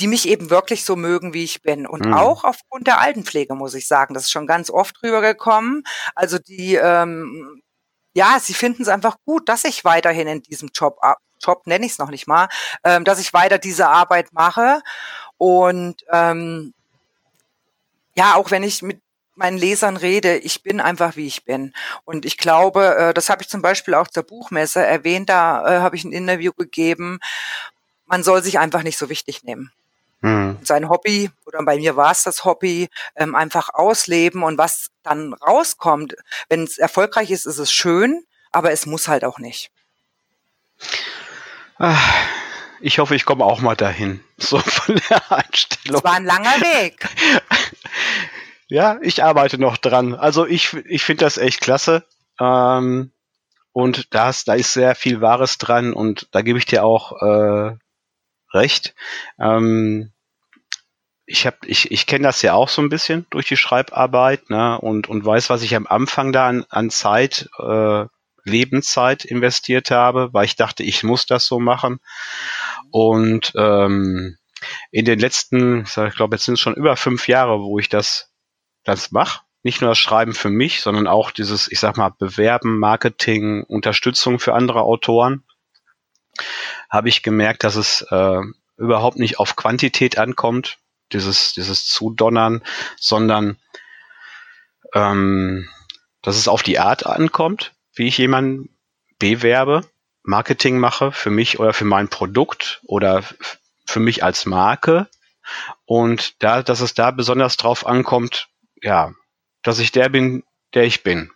die 0.00 0.06
mich 0.06 0.26
eben 0.28 0.50
wirklich 0.50 0.84
so 0.84 0.96
mögen, 0.96 1.34
wie 1.34 1.44
ich 1.44 1.62
bin. 1.62 1.86
Und 1.86 2.06
mhm. 2.06 2.14
auch 2.14 2.44
aufgrund 2.44 2.86
der 2.86 3.00
Altenpflege, 3.00 3.54
muss 3.54 3.74
ich 3.74 3.86
sagen, 3.86 4.14
das 4.14 4.24
ist 4.24 4.30
schon 4.30 4.46
ganz 4.46 4.70
oft 4.70 5.02
rübergekommen. 5.02 5.84
Also 6.14 6.38
die, 6.38 6.74
ähm, 6.76 7.62
ja, 8.14 8.38
sie 8.40 8.54
finden 8.54 8.82
es 8.82 8.88
einfach 8.88 9.16
gut, 9.26 9.48
dass 9.48 9.64
ich 9.64 9.84
weiterhin 9.84 10.26
in 10.26 10.42
diesem 10.42 10.70
Job, 10.74 10.98
Job 11.42 11.66
nenne 11.66 11.84
ich 11.84 11.92
es 11.92 11.98
noch 11.98 12.10
nicht 12.10 12.26
mal, 12.26 12.48
ähm, 12.82 13.04
dass 13.04 13.20
ich 13.20 13.32
weiter 13.32 13.58
diese 13.58 13.88
Arbeit 13.88 14.32
mache. 14.32 14.80
Und 15.36 16.02
ähm, 16.10 16.74
ja, 18.16 18.34
auch 18.34 18.50
wenn 18.50 18.62
ich 18.62 18.82
mit 18.82 19.00
meinen 19.40 19.58
Lesern 19.58 19.96
rede, 19.96 20.36
ich 20.36 20.62
bin 20.62 20.80
einfach 20.80 21.16
wie 21.16 21.26
ich 21.26 21.44
bin. 21.44 21.72
Und 22.04 22.24
ich 22.24 22.36
glaube, 22.38 22.94
äh, 22.94 23.14
das 23.14 23.28
habe 23.28 23.42
ich 23.42 23.48
zum 23.48 23.62
Beispiel 23.62 23.94
auch 23.94 24.06
zur 24.06 24.22
Buchmesse 24.22 24.84
erwähnt, 24.84 25.28
da 25.28 25.66
äh, 25.66 25.80
habe 25.80 25.96
ich 25.96 26.04
ein 26.04 26.12
Interview 26.12 26.52
gegeben, 26.52 27.18
man 28.06 28.22
soll 28.22 28.42
sich 28.42 28.58
einfach 28.58 28.82
nicht 28.82 28.98
so 28.98 29.08
wichtig 29.08 29.42
nehmen. 29.42 29.72
Mhm. 30.20 30.58
Sein 30.62 30.88
Hobby, 30.88 31.30
oder 31.46 31.62
bei 31.64 31.78
mir 31.78 31.96
war 31.96 32.12
es 32.12 32.22
das 32.22 32.44
Hobby, 32.44 32.90
ähm, 33.16 33.34
einfach 33.34 33.70
ausleben 33.72 34.42
und 34.42 34.58
was 34.58 34.90
dann 35.02 35.32
rauskommt, 35.32 36.14
wenn 36.48 36.62
es 36.62 36.76
erfolgreich 36.76 37.30
ist, 37.30 37.46
ist 37.46 37.58
es 37.58 37.72
schön, 37.72 38.22
aber 38.52 38.70
es 38.72 38.84
muss 38.84 39.08
halt 39.08 39.24
auch 39.24 39.38
nicht. 39.38 39.70
Ach, 41.78 42.14
ich 42.80 42.98
hoffe, 42.98 43.14
ich 43.14 43.24
komme 43.24 43.44
auch 43.44 43.60
mal 43.60 43.74
dahin. 43.74 44.22
So 44.36 44.58
von 44.58 45.00
der 45.08 45.32
Einstellung. 45.32 45.98
Es 45.98 46.04
war 46.04 46.14
ein 46.14 46.24
langer 46.24 46.60
Weg. 46.60 47.08
ja, 48.70 48.98
ich 49.02 49.22
arbeite 49.22 49.58
noch 49.58 49.76
dran. 49.76 50.14
Also 50.14 50.46
ich, 50.46 50.74
ich 50.86 51.02
finde 51.02 51.24
das 51.24 51.38
echt 51.38 51.60
klasse. 51.60 52.04
Ähm, 52.38 53.12
und 53.72 54.14
da 54.14 54.30
ist, 54.30 54.48
da 54.48 54.54
ist 54.54 54.72
sehr 54.72 54.94
viel 54.94 55.20
Wahres 55.20 55.58
dran 55.58 55.92
und 55.92 56.28
da 56.32 56.42
gebe 56.42 56.58
ich 56.58 56.66
dir 56.66 56.84
auch 56.84 57.20
äh, 57.20 57.76
recht. 58.52 58.94
Ähm, 59.38 60.12
ich 61.26 61.46
habe, 61.46 61.58
ich, 61.66 61.90
ich 61.92 62.06
kenne 62.06 62.24
das 62.24 62.42
ja 62.42 62.54
auch 62.54 62.68
so 62.68 62.82
ein 62.82 62.88
bisschen 62.88 63.26
durch 63.30 63.46
die 63.46 63.56
Schreibarbeit, 63.56 64.50
ne, 64.50 64.80
und 64.80 65.08
und 65.08 65.24
weiß, 65.24 65.48
was 65.48 65.62
ich 65.62 65.76
am 65.76 65.86
Anfang 65.86 66.32
da 66.32 66.48
an, 66.48 66.64
an 66.68 66.90
Zeit, 66.90 67.48
äh, 67.58 68.06
Lebenszeit 68.44 69.24
investiert 69.24 69.90
habe, 69.90 70.32
weil 70.32 70.46
ich 70.46 70.56
dachte, 70.56 70.82
ich 70.82 71.04
muss 71.04 71.26
das 71.26 71.46
so 71.46 71.60
machen. 71.60 72.00
Und 72.90 73.52
ähm, 73.54 74.38
in 74.90 75.04
den 75.04 75.18
letzten, 75.18 75.84
ich 75.84 76.14
glaube, 76.16 76.36
jetzt 76.36 76.44
sind 76.44 76.54
es 76.54 76.60
schon 76.60 76.74
über 76.74 76.96
fünf 76.96 77.28
Jahre, 77.28 77.60
wo 77.60 77.78
ich 77.78 77.88
das, 77.88 78.29
das 78.84 79.12
mache. 79.12 79.42
Nicht 79.62 79.80
nur 79.80 79.90
das 79.90 79.98
Schreiben 79.98 80.32
für 80.32 80.48
mich, 80.48 80.80
sondern 80.80 81.06
auch 81.06 81.30
dieses, 81.30 81.70
ich 81.70 81.80
sag 81.80 81.96
mal, 81.96 82.10
Bewerben, 82.10 82.78
Marketing, 82.78 83.62
Unterstützung 83.64 84.38
für 84.38 84.54
andere 84.54 84.82
Autoren 84.82 85.44
habe 86.88 87.08
ich 87.08 87.22
gemerkt, 87.22 87.64
dass 87.64 87.76
es 87.76 88.02
äh, 88.10 88.40
überhaupt 88.76 89.18
nicht 89.18 89.38
auf 89.38 89.56
Quantität 89.56 90.18
ankommt, 90.18 90.78
dieses, 91.12 91.52
dieses 91.52 91.86
Zudonnern, 91.86 92.62
sondern 92.98 93.58
ähm, 94.94 95.68
dass 96.22 96.36
es 96.36 96.48
auf 96.48 96.62
die 96.62 96.78
Art 96.78 97.06
ankommt, 97.06 97.72
wie 97.94 98.08
ich 98.08 98.18
jemanden 98.18 98.76
bewerbe, 99.18 99.84
Marketing 100.22 100.78
mache 100.78 101.12
für 101.12 101.30
mich 101.30 101.58
oder 101.58 101.72
für 101.72 101.84
mein 101.84 102.08
Produkt 102.08 102.80
oder 102.84 103.24
für 103.86 104.00
mich 104.00 104.22
als 104.22 104.46
Marke. 104.46 105.08
Und 105.84 106.42
da, 106.42 106.62
dass 106.62 106.80
es 106.80 106.94
da 106.94 107.10
besonders 107.10 107.56
drauf 107.56 107.86
ankommt, 107.86 108.48
ja, 108.82 109.12
dass 109.62 109.78
ich 109.78 109.92
der 109.92 110.08
bin, 110.08 110.44
der 110.74 110.84
ich 110.84 111.02
bin. 111.02 111.30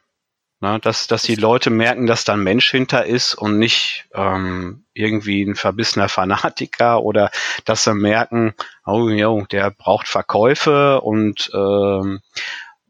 Ne, 0.61 0.79
dass, 0.81 1.09
dass 1.09 1.23
die 1.25 1.35
Leute 1.35 1.69
merken, 1.69 2.07
dass 2.07 2.25
da 2.25 2.33
ein 2.33 2.43
Mensch 2.43 2.71
hinter 2.71 3.05
ist 3.05 3.35
und 3.35 3.59
nicht 3.59 4.07
ähm, 4.15 4.87
irgendwie 4.95 5.43
ein 5.43 5.57
verbissener 5.57 6.09
Fanatiker 6.09 7.03
oder 7.03 7.31
dass 7.67 7.85
sie 7.85 7.95
merken, 7.95 8.55
oh 8.87 9.11
jo, 9.11 9.45
der 9.51 9.71
braucht 9.71 10.09
Verkäufe 10.09 11.03
und 11.03 11.51
ähm, 11.53 12.21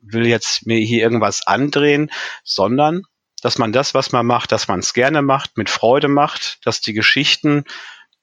will 0.03 0.27
jetzt 0.27 0.67
mir 0.67 0.79
hier 0.79 1.03
irgendwas 1.03 1.47
andrehen, 1.47 2.13
sondern 2.45 3.03
dass 3.43 3.59
man 3.59 3.73
das, 3.73 3.93
was 3.93 4.13
man 4.13 4.25
macht, 4.25 4.53
dass 4.53 4.69
man 4.69 4.79
es 4.79 4.95
gerne 4.95 5.23
macht, 5.23 5.57
mit 5.57 5.69
Freude 5.69 6.09
macht, 6.09 6.65
dass 6.67 6.81
die 6.81 6.93
Geschichten 6.93 7.65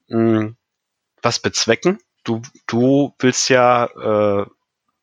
mh, 0.08 0.40
hm, 0.40 0.58
was 1.22 1.40
bezwecken. 1.40 2.00
Du, 2.24 2.42
du 2.68 3.16
willst 3.20 3.50
ja 3.50 3.86
äh, 3.86 4.46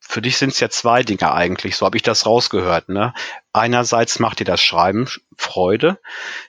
für 0.09 0.23
dich 0.23 0.39
sind 0.39 0.53
es 0.53 0.61
ja 0.61 0.71
zwei 0.71 1.03
Dinge 1.03 1.33
eigentlich, 1.35 1.77
so 1.77 1.85
habe 1.85 1.99
ich 1.99 2.03
das 2.03 2.25
rausgehört. 2.25 2.89
Ne? 2.89 3.13
Einerseits 3.53 4.19
macht 4.19 4.41
dir 4.41 4.47
das 4.47 4.63
Schreiben 4.63 5.07
Freude, 5.37 6.01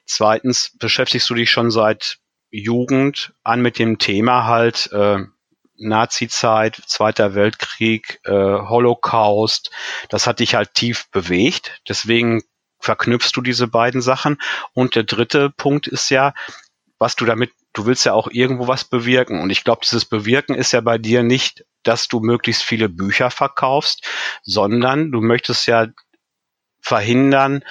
zweitens 0.05 0.71
beschäftigst 0.79 1.29
du 1.29 1.33
dich 1.33 1.51
schon 1.51 1.69
seit 1.69 2.19
Jugend 2.51 3.33
an 3.43 3.61
mit 3.61 3.77
dem 3.77 3.97
Thema 3.97 4.45
halt 4.45 4.89
äh, 4.93 5.19
Nazi-Zeit, 5.75 6.81
Zweiter 6.87 7.35
Weltkrieg, 7.35 8.21
äh, 8.23 8.31
Holocaust. 8.31 9.71
Das 10.07 10.25
hat 10.25 10.39
dich 10.39 10.55
halt 10.55 10.73
tief 10.73 11.09
bewegt. 11.11 11.81
Deswegen 11.87 12.43
verknüpfst 12.79 13.31
du 13.35 13.41
diese 13.41 13.67
beiden 13.67 14.01
Sachen. 14.01 14.37
Und 14.73 14.95
der 14.95 15.03
dritte 15.03 15.49
Punkt 15.49 15.87
ist 15.87 16.09
ja, 16.09 16.33
was 16.99 17.15
du 17.15 17.25
damit, 17.25 17.51
du 17.73 17.85
willst 17.85 18.05
ja 18.05 18.13
auch 18.13 18.27
irgendwo 18.29 18.67
was 18.67 18.83
bewirken. 18.83 19.41
Und 19.41 19.49
ich 19.49 19.63
glaube, 19.63 19.81
dieses 19.83 20.05
Bewirken 20.05 20.53
ist 20.53 20.73
ja 20.73 20.81
bei 20.81 20.97
dir 20.97 21.23
nicht, 21.23 21.65
dass 21.83 22.07
du 22.07 22.19
möglichst 22.19 22.61
viele 22.61 22.89
Bücher 22.89 23.31
verkaufst, 23.31 24.05
sondern 24.43 25.11
du 25.11 25.21
möchtest 25.21 25.65
ja 25.65 25.87
verhindern, 26.81 27.63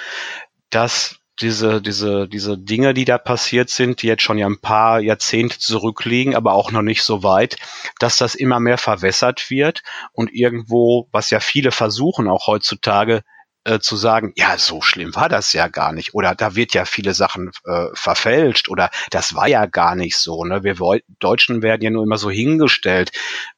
dass 0.71 1.19
diese, 1.41 1.81
diese, 1.81 2.27
diese 2.27 2.57
Dinge, 2.57 2.93
die 2.93 3.05
da 3.05 3.17
passiert 3.17 3.69
sind, 3.69 4.01
die 4.01 4.07
jetzt 4.07 4.23
schon 4.23 4.37
ja 4.37 4.45
ein 4.45 4.59
paar 4.59 4.99
Jahrzehnte 4.99 5.59
zurückliegen, 5.59 6.35
aber 6.35 6.53
auch 6.53 6.71
noch 6.71 6.81
nicht 6.81 7.03
so 7.03 7.23
weit, 7.23 7.57
dass 7.99 8.17
das 8.17 8.35
immer 8.35 8.59
mehr 8.59 8.77
verwässert 8.77 9.49
wird 9.49 9.83
und 10.11 10.33
irgendwo, 10.33 11.07
was 11.11 11.29
ja 11.29 11.39
viele 11.39 11.71
versuchen, 11.71 12.27
auch 12.27 12.47
heutzutage, 12.47 13.23
äh, 13.65 13.79
zu 13.79 13.95
sagen, 13.97 14.33
ja, 14.35 14.57
so 14.57 14.81
schlimm 14.81 15.15
war 15.15 15.29
das 15.29 15.53
ja 15.53 15.67
gar 15.67 15.91
nicht. 15.91 16.13
Oder 16.13 16.35
da 16.35 16.55
wird 16.55 16.73
ja 16.73 16.85
viele 16.85 17.13
Sachen 17.13 17.51
äh, 17.65 17.87
verfälscht 17.93 18.69
oder 18.69 18.89
das 19.11 19.35
war 19.35 19.47
ja 19.47 19.65
gar 19.65 19.95
nicht 19.95 20.17
so. 20.17 20.45
Ne? 20.45 20.63
Wir 20.63 20.75
Deutschen 21.19 21.61
werden 21.61 21.81
ja 21.81 21.89
nur 21.89 22.03
immer 22.03 22.17
so 22.17 22.29
hingestellt. 22.29 23.11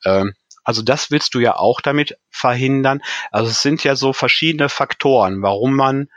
Ähm, 0.06 0.34
also 0.64 0.82
das 0.82 1.12
willst 1.12 1.34
du 1.34 1.40
ja 1.40 1.56
auch 1.56 1.82
damit 1.82 2.18
verhindern. 2.30 3.02
Also 3.32 3.50
es 3.52 3.62
sind 3.62 3.84
ja 3.84 3.96
so 3.96 4.14
verschiedene 4.14 4.70
Faktoren, 4.70 5.42
warum 5.42 5.76
man 5.76 6.08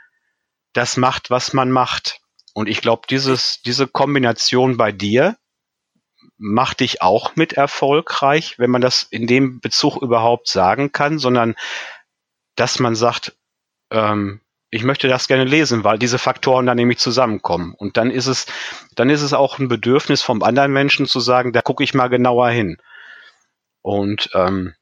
das 0.73 0.97
macht, 0.97 1.29
was 1.29 1.53
man 1.53 1.71
macht. 1.71 2.19
Und 2.53 2.69
ich 2.69 2.81
glaube, 2.81 3.03
dieses, 3.09 3.61
diese 3.63 3.87
Kombination 3.87 4.77
bei 4.77 4.91
dir 4.91 5.37
macht 6.37 6.81
dich 6.81 7.01
auch 7.01 7.35
mit 7.35 7.53
erfolgreich, 7.53 8.59
wenn 8.59 8.69
man 8.69 8.81
das 8.81 9.03
in 9.03 9.27
dem 9.27 9.59
Bezug 9.61 10.01
überhaupt 10.01 10.47
sagen 10.47 10.91
kann, 10.91 11.17
sondern 11.17 11.55
dass 12.55 12.79
man 12.79 12.95
sagt, 12.95 13.35
ähm, 13.95 14.41
ich 14.69 14.83
möchte 14.83 15.07
das 15.07 15.27
gerne 15.27 15.45
lesen, 15.45 15.83
weil 15.83 15.97
diese 15.97 16.19
Faktoren 16.19 16.65
dann 16.65 16.75
nämlich 16.75 16.97
zusammenkommen. 16.97 17.73
Und 17.77 17.97
dann 17.97 18.11
ist 18.11 18.27
es, 18.27 18.45
dann 18.95 19.09
ist 19.09 19.21
es 19.21 19.33
auch 19.33 19.57
ein 19.57 19.69
Bedürfnis 19.69 20.21
vom 20.21 20.43
anderen 20.43 20.73
Menschen 20.73 21.05
zu 21.05 21.19
sagen, 21.21 21.53
da 21.53 21.61
gucke 21.61 21.83
ich 21.83 21.93
mal 21.93 22.09
genauer 22.09 22.49
hin. 22.49 22.77
Und 23.81 24.29
ähm, 24.33 24.73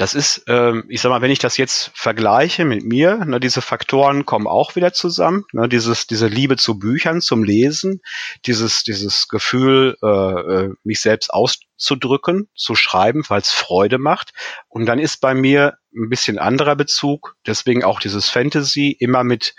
das 0.00 0.14
ist, 0.14 0.44
ähm, 0.48 0.84
ich 0.88 1.02
sag 1.02 1.10
mal, 1.10 1.20
wenn 1.20 1.30
ich 1.30 1.40
das 1.40 1.58
jetzt 1.58 1.90
vergleiche 1.94 2.64
mit 2.64 2.82
mir, 2.82 3.22
ne, 3.26 3.38
diese 3.38 3.60
Faktoren 3.60 4.24
kommen 4.24 4.46
auch 4.46 4.74
wieder 4.74 4.94
zusammen. 4.94 5.44
Ne, 5.52 5.68
dieses, 5.68 6.06
diese 6.06 6.26
Liebe 6.26 6.56
zu 6.56 6.78
Büchern, 6.78 7.20
zum 7.20 7.44
Lesen, 7.44 8.00
dieses, 8.46 8.82
dieses 8.82 9.28
Gefühl, 9.28 9.98
äh, 10.02 10.06
äh 10.06 10.70
mich 10.84 11.02
selbst 11.02 11.34
auszudrücken, 11.34 12.48
zu 12.54 12.74
schreiben, 12.76 13.24
weil 13.28 13.42
es 13.42 13.50
Freude 13.50 13.98
macht. 13.98 14.30
Und 14.68 14.86
dann 14.86 14.98
ist 14.98 15.20
bei 15.20 15.34
mir 15.34 15.74
ein 15.94 16.08
bisschen 16.08 16.38
anderer 16.38 16.76
Bezug, 16.76 17.36
deswegen 17.46 17.84
auch 17.84 18.00
dieses 18.00 18.30
Fantasy 18.30 18.96
immer 18.98 19.22
mit, 19.22 19.54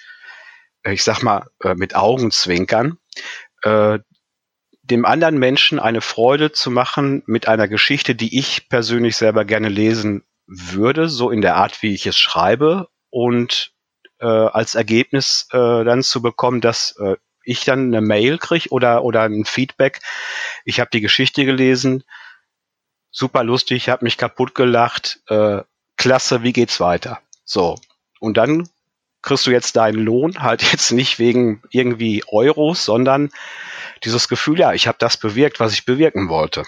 äh, 0.82 0.94
ich 0.94 1.04
sag 1.04 1.22
mal, 1.22 1.46
äh, 1.64 1.76
mit 1.76 1.96
Augenzwinkern. 1.96 2.98
Äh, 3.62 4.00
dem 4.82 5.06
anderen 5.06 5.38
Menschen 5.38 5.80
eine 5.80 6.02
Freude 6.02 6.52
zu 6.52 6.72
machen 6.72 7.22
mit 7.28 7.48
einer 7.48 7.68
Geschichte, 7.68 8.16
die 8.16 8.40
ich 8.40 8.70
persönlich 8.70 9.16
selber 9.16 9.46
gerne 9.46 9.70
lesen 9.70 10.24
würde, 10.52 11.08
so 11.08 11.32
in 11.32 11.42
der 11.42 11.56
Art, 11.56 11.82
wie 11.82 11.94
ich 11.94 12.06
es 12.06 12.18
schreibe 12.18 12.90
und 13.10 13.72
äh, 14.20 14.26
als 14.26 14.76
Ergebnis 14.76 15.48
äh, 15.52 15.84
dann 15.86 16.04
zu 16.04 16.22
bekommen, 16.22 16.60
dass 16.60 16.96
äh, 17.00 17.16
ich 17.44 17.64
dann 17.64 17.86
eine 17.86 18.02
Mail 18.02 18.38
kriege 18.38 18.70
oder, 18.70 19.04
oder 19.04 19.24
ein 19.24 19.46
Feedback. 19.46 20.02
Ich 20.66 20.80
habe 20.80 20.90
die 20.92 21.02
Geschichte 21.02 21.46
gelesen, 21.46 22.04
super 23.12 23.44
lustig, 23.44 23.90
habe 23.90 24.04
mich 24.04 24.18
kaputt 24.18 24.54
gelacht, 24.54 25.22
äh, 25.28 25.62
klasse, 25.96 26.44
wie 26.44 26.54
geht's 26.54 26.80
weiter? 26.80 27.20
So, 27.46 27.80
und 28.20 28.36
dann 28.36 28.70
kriegst 29.22 29.48
du 29.48 29.52
jetzt 29.52 29.78
deinen 29.78 30.00
Lohn, 30.00 30.42
halt 30.44 30.64
jetzt 30.72 30.92
nicht 30.92 31.18
wegen 31.18 31.64
irgendwie 31.70 32.24
Euros, 32.28 32.84
sondern 32.84 33.30
dieses 34.04 34.28
Gefühl, 34.28 34.60
ja, 34.60 34.74
ich 34.74 34.88
habe 34.88 34.98
das 35.00 35.16
bewirkt, 35.16 35.60
was 35.62 35.74
ich 35.74 35.86
bewirken 35.86 36.28
wollte. 36.28 36.66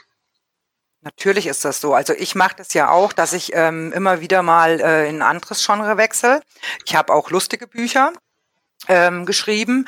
Natürlich 1.04 1.48
ist 1.48 1.66
das 1.66 1.82
so. 1.82 1.94
Also 1.94 2.13
ich 2.13 2.34
mache 2.34 2.56
das 2.58 2.74
ja 2.74 2.89
auch, 2.89 3.12
dass 3.12 3.34
ich 3.34 3.52
ähm, 3.54 3.92
immer 3.92 4.22
wieder 4.22 4.42
mal 4.42 4.80
äh, 4.80 5.10
in 5.10 5.18
ein 5.18 5.22
anderes 5.22 5.66
Genre 5.66 5.98
wechsle. 5.98 6.42
Ich 6.86 6.96
habe 6.96 7.13
auch 7.13 7.30
lustige 7.30 7.68
Bücher 7.68 8.13
ähm, 8.88 9.26
geschrieben, 9.26 9.88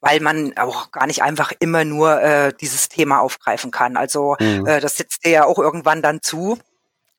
weil 0.00 0.20
man 0.20 0.56
auch 0.56 0.90
gar 0.90 1.06
nicht 1.06 1.22
einfach 1.22 1.52
immer 1.60 1.84
nur 1.84 2.20
äh, 2.22 2.52
dieses 2.58 2.88
Thema 2.88 3.20
aufgreifen 3.20 3.70
kann. 3.70 3.98
Also 3.98 4.36
mhm. 4.40 4.66
äh, 4.66 4.80
das 4.80 4.96
sitzt 4.96 5.26
dir 5.26 5.30
ja 5.30 5.44
auch 5.44 5.58
irgendwann 5.58 6.00
dann 6.00 6.22
zu. 6.22 6.58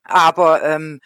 Aber 0.02 0.64
ähm, 0.64 1.00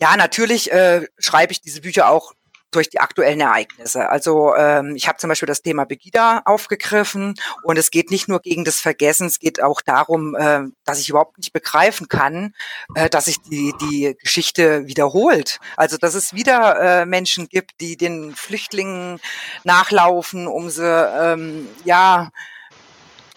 ja, 0.00 0.16
natürlich 0.16 0.72
äh, 0.72 1.06
schreibe 1.18 1.52
ich 1.52 1.60
diese 1.60 1.82
Bücher 1.82 2.08
auch 2.08 2.32
durch 2.74 2.90
die 2.90 3.00
aktuellen 3.00 3.40
Ereignisse. 3.40 4.08
Also 4.08 4.54
ähm, 4.54 4.96
ich 4.96 5.08
habe 5.08 5.18
zum 5.18 5.28
Beispiel 5.28 5.46
das 5.46 5.62
Thema 5.62 5.84
Begida 5.84 6.42
aufgegriffen 6.44 7.34
und 7.62 7.78
es 7.78 7.90
geht 7.90 8.10
nicht 8.10 8.28
nur 8.28 8.40
gegen 8.40 8.64
das 8.64 8.80
Vergessen, 8.80 9.26
es 9.26 9.38
geht 9.38 9.62
auch 9.62 9.80
darum, 9.80 10.34
äh, 10.34 10.62
dass 10.84 11.00
ich 11.00 11.08
überhaupt 11.08 11.38
nicht 11.38 11.52
begreifen 11.52 12.08
kann, 12.08 12.54
äh, 12.94 13.08
dass 13.08 13.26
sich 13.26 13.40
die, 13.42 13.72
die 13.80 14.16
Geschichte 14.20 14.86
wiederholt. 14.86 15.60
Also 15.76 15.96
dass 15.96 16.14
es 16.14 16.34
wieder 16.34 17.02
äh, 17.02 17.06
Menschen 17.06 17.48
gibt, 17.48 17.80
die 17.80 17.96
den 17.96 18.34
Flüchtlingen 18.34 19.20
nachlaufen, 19.64 20.46
um 20.46 20.70
sie 20.70 20.84
ähm, 20.84 21.68
ja 21.84 22.30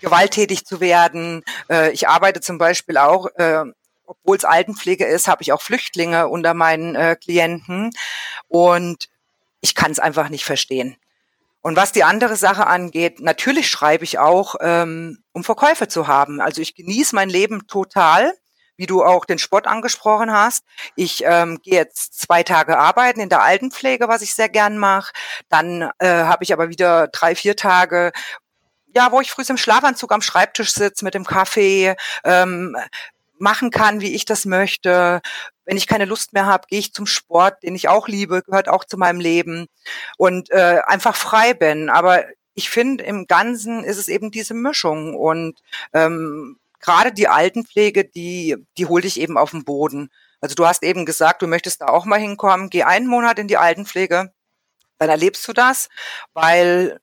gewalttätig 0.02 0.66
zu 0.66 0.80
werden. 0.80 1.44
Äh, 1.70 1.92
ich 1.92 2.08
arbeite 2.08 2.42
zum 2.42 2.58
Beispiel 2.58 2.98
auch 2.98 3.28
äh, 3.36 3.66
obwohl 4.08 4.38
es 4.38 4.46
Altenpflege 4.46 5.06
ist, 5.06 5.28
habe 5.28 5.44
ich 5.44 5.52
auch 5.52 5.62
Flüchtlinge 5.62 6.30
unter 6.30 6.54
meinen 6.54 6.96
äh, 6.96 7.16
Klienten. 7.16 7.92
Und 8.48 9.10
ich 9.62 9.76
kann 9.76 9.92
es 9.92 10.00
einfach 10.00 10.30
nicht 10.30 10.46
verstehen. 10.46 10.98
Und 11.62 11.76
was 11.76 11.92
die 11.92 12.04
andere 12.04 12.36
Sache 12.36 12.68
angeht, 12.68 13.20
natürlich 13.20 13.70
schreibe 13.70 14.04
ich 14.04 14.20
auch, 14.20 14.56
ähm, 14.62 15.24
um 15.34 15.44
Verkäufe 15.44 15.88
zu 15.88 16.08
haben. 16.08 16.40
Also 16.40 16.62
ich 16.62 16.76
genieße 16.76 17.14
mein 17.16 17.30
Leben 17.30 17.68
total, 17.68 18.34
wie 18.78 18.86
du 18.86 19.04
auch 19.04 19.26
den 19.26 19.40
Sport 19.40 19.68
angesprochen 19.68 20.32
hast. 20.32 20.64
Ich 20.96 21.24
ähm, 21.26 21.60
gehe 21.62 21.74
jetzt 21.74 22.20
zwei 22.20 22.44
Tage 22.44 22.78
arbeiten 22.78 23.20
in 23.20 23.30
der 23.30 23.42
Altenpflege, 23.42 24.08
was 24.08 24.22
ich 24.22 24.34
sehr 24.36 24.50
gern 24.50 24.78
mache. 24.78 25.12
Dann 25.50 25.90
äh, 25.98 26.08
habe 26.08 26.44
ich 26.44 26.54
aber 26.54 26.70
wieder 26.70 27.08
drei, 27.08 27.36
vier 27.36 27.56
Tage, 27.56 28.12
ja, 28.96 29.12
wo 29.12 29.20
ich 29.20 29.32
früh 29.32 29.44
im 29.50 29.58
Schlafanzug 29.58 30.12
am 30.12 30.22
Schreibtisch 30.22 30.74
sitze 30.74 31.04
mit 31.04 31.16
dem 31.16 31.26
Kaffee, 31.26 31.96
ähm, 32.24 32.78
machen 33.40 33.72
kann, 33.72 34.02
wie 34.02 34.16
ich 34.16 34.26
das 34.26 34.46
möchte. 34.46 35.22
Wenn 35.68 35.76
ich 35.76 35.86
keine 35.86 36.06
Lust 36.06 36.32
mehr 36.32 36.46
habe, 36.46 36.66
gehe 36.70 36.80
ich 36.80 36.94
zum 36.94 37.06
Sport, 37.06 37.62
den 37.62 37.76
ich 37.76 37.90
auch 37.90 38.08
liebe, 38.08 38.42
gehört 38.42 38.70
auch 38.70 38.86
zu 38.86 38.98
meinem 38.98 39.20
Leben 39.20 39.68
und 40.18 40.50
äh, 40.50 40.80
einfach 40.88 41.16
frei 41.16 41.54
bin. 41.54 41.90
Aber 41.90 42.24
ich 42.54 42.70
finde, 42.70 43.04
im 43.04 43.28
Ganzen 43.28 43.84
ist 43.84 43.98
es 43.98 44.08
eben 44.08 44.32
diese 44.32 44.54
Mischung 44.54 45.14
und 45.14 45.60
ähm, 45.92 46.58
gerade 46.80 47.12
die 47.12 47.28
Altenpflege, 47.28 48.06
die, 48.06 48.56
die 48.78 48.86
holt 48.86 49.04
dich 49.04 49.20
eben 49.20 49.38
auf 49.38 49.52
den 49.52 49.66
Boden. 49.66 50.10
Also 50.40 50.56
du 50.56 50.66
hast 50.66 50.84
eben 50.84 51.06
gesagt, 51.06 51.42
du 51.42 51.48
möchtest 51.48 51.82
da 51.82 51.88
auch 51.88 52.06
mal 52.06 52.20
hinkommen, 52.20 52.70
geh 52.70 52.84
einen 52.84 53.08
Monat 53.08 53.38
in 53.38 53.50
die 53.50 53.58
Altenpflege, 53.58 54.32
dann 55.00 55.10
erlebst 55.10 55.46
du 55.50 55.54
das, 55.54 55.90
weil 56.34 57.02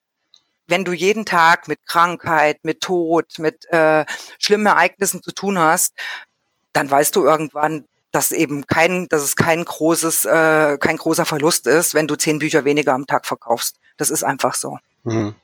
wenn 0.66 0.86
du 0.86 0.92
jeden 0.92 1.26
Tag 1.26 1.68
mit 1.68 1.86
Krankheit, 1.86 2.64
mit 2.64 2.80
Tod, 2.80 3.38
mit 3.38 3.66
äh, 3.70 4.06
schlimmen 4.38 4.66
Ereignissen 4.66 5.22
zu 5.22 5.32
tun 5.32 5.58
hast, 5.58 5.92
dann 6.72 6.90
weißt 6.90 7.14
du 7.14 7.24
irgendwann, 7.24 7.84
dass 8.14 8.30
eben 8.30 8.66
kein, 8.66 9.08
dass 9.08 9.22
es 9.22 9.34
kein 9.34 9.64
großes, 9.64 10.24
äh, 10.24 10.78
kein 10.78 10.96
großer 10.96 11.26
Verlust 11.26 11.66
ist, 11.66 11.94
wenn 11.94 12.06
du 12.06 12.14
zehn 12.14 12.38
Bücher 12.38 12.64
weniger 12.64 12.94
am 12.94 13.06
Tag 13.06 13.26
verkaufst. 13.26 13.80
Das 13.96 14.10
ist 14.10 14.22
einfach 14.22 14.54
so. 14.54 14.78
Mhm. 15.02 15.34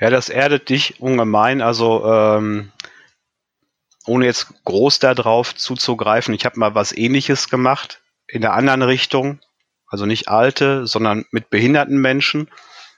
Ja, 0.00 0.08
das 0.08 0.30
erdet 0.30 0.70
dich 0.70 1.00
ungemein. 1.00 1.60
Also 1.60 2.06
ähm, 2.06 2.72
ohne 4.06 4.24
jetzt 4.24 4.46
groß 4.64 4.98
darauf 4.98 5.54
zuzugreifen, 5.54 6.32
ich 6.32 6.46
habe 6.46 6.58
mal 6.58 6.74
was 6.74 6.92
Ähnliches 6.92 7.50
gemacht 7.50 8.00
in 8.26 8.40
der 8.40 8.54
anderen 8.54 8.82
Richtung. 8.82 9.40
Also 9.88 10.06
nicht 10.06 10.28
alte, 10.28 10.86
sondern 10.86 11.26
mit 11.30 11.50
behinderten 11.50 12.00
Menschen 12.00 12.48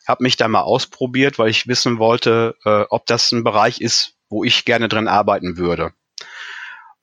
habe 0.07 0.23
mich 0.23 0.37
da 0.37 0.49
mal 0.49 0.63
ausprobiert, 0.63 1.39
weil 1.39 1.51
ich 1.51 1.67
wissen 1.67 1.99
wollte, 1.99 2.57
äh, 2.65 2.85
ob 2.89 3.05
das 3.07 3.31
ein 3.33 3.45
Bereich 3.45 3.81
ist, 3.81 4.15
wo 4.31 4.45
ich 4.45 4.65
gerne 4.65 4.89
drin 4.89 5.09
arbeiten 5.09 5.59
würde. 5.59 5.93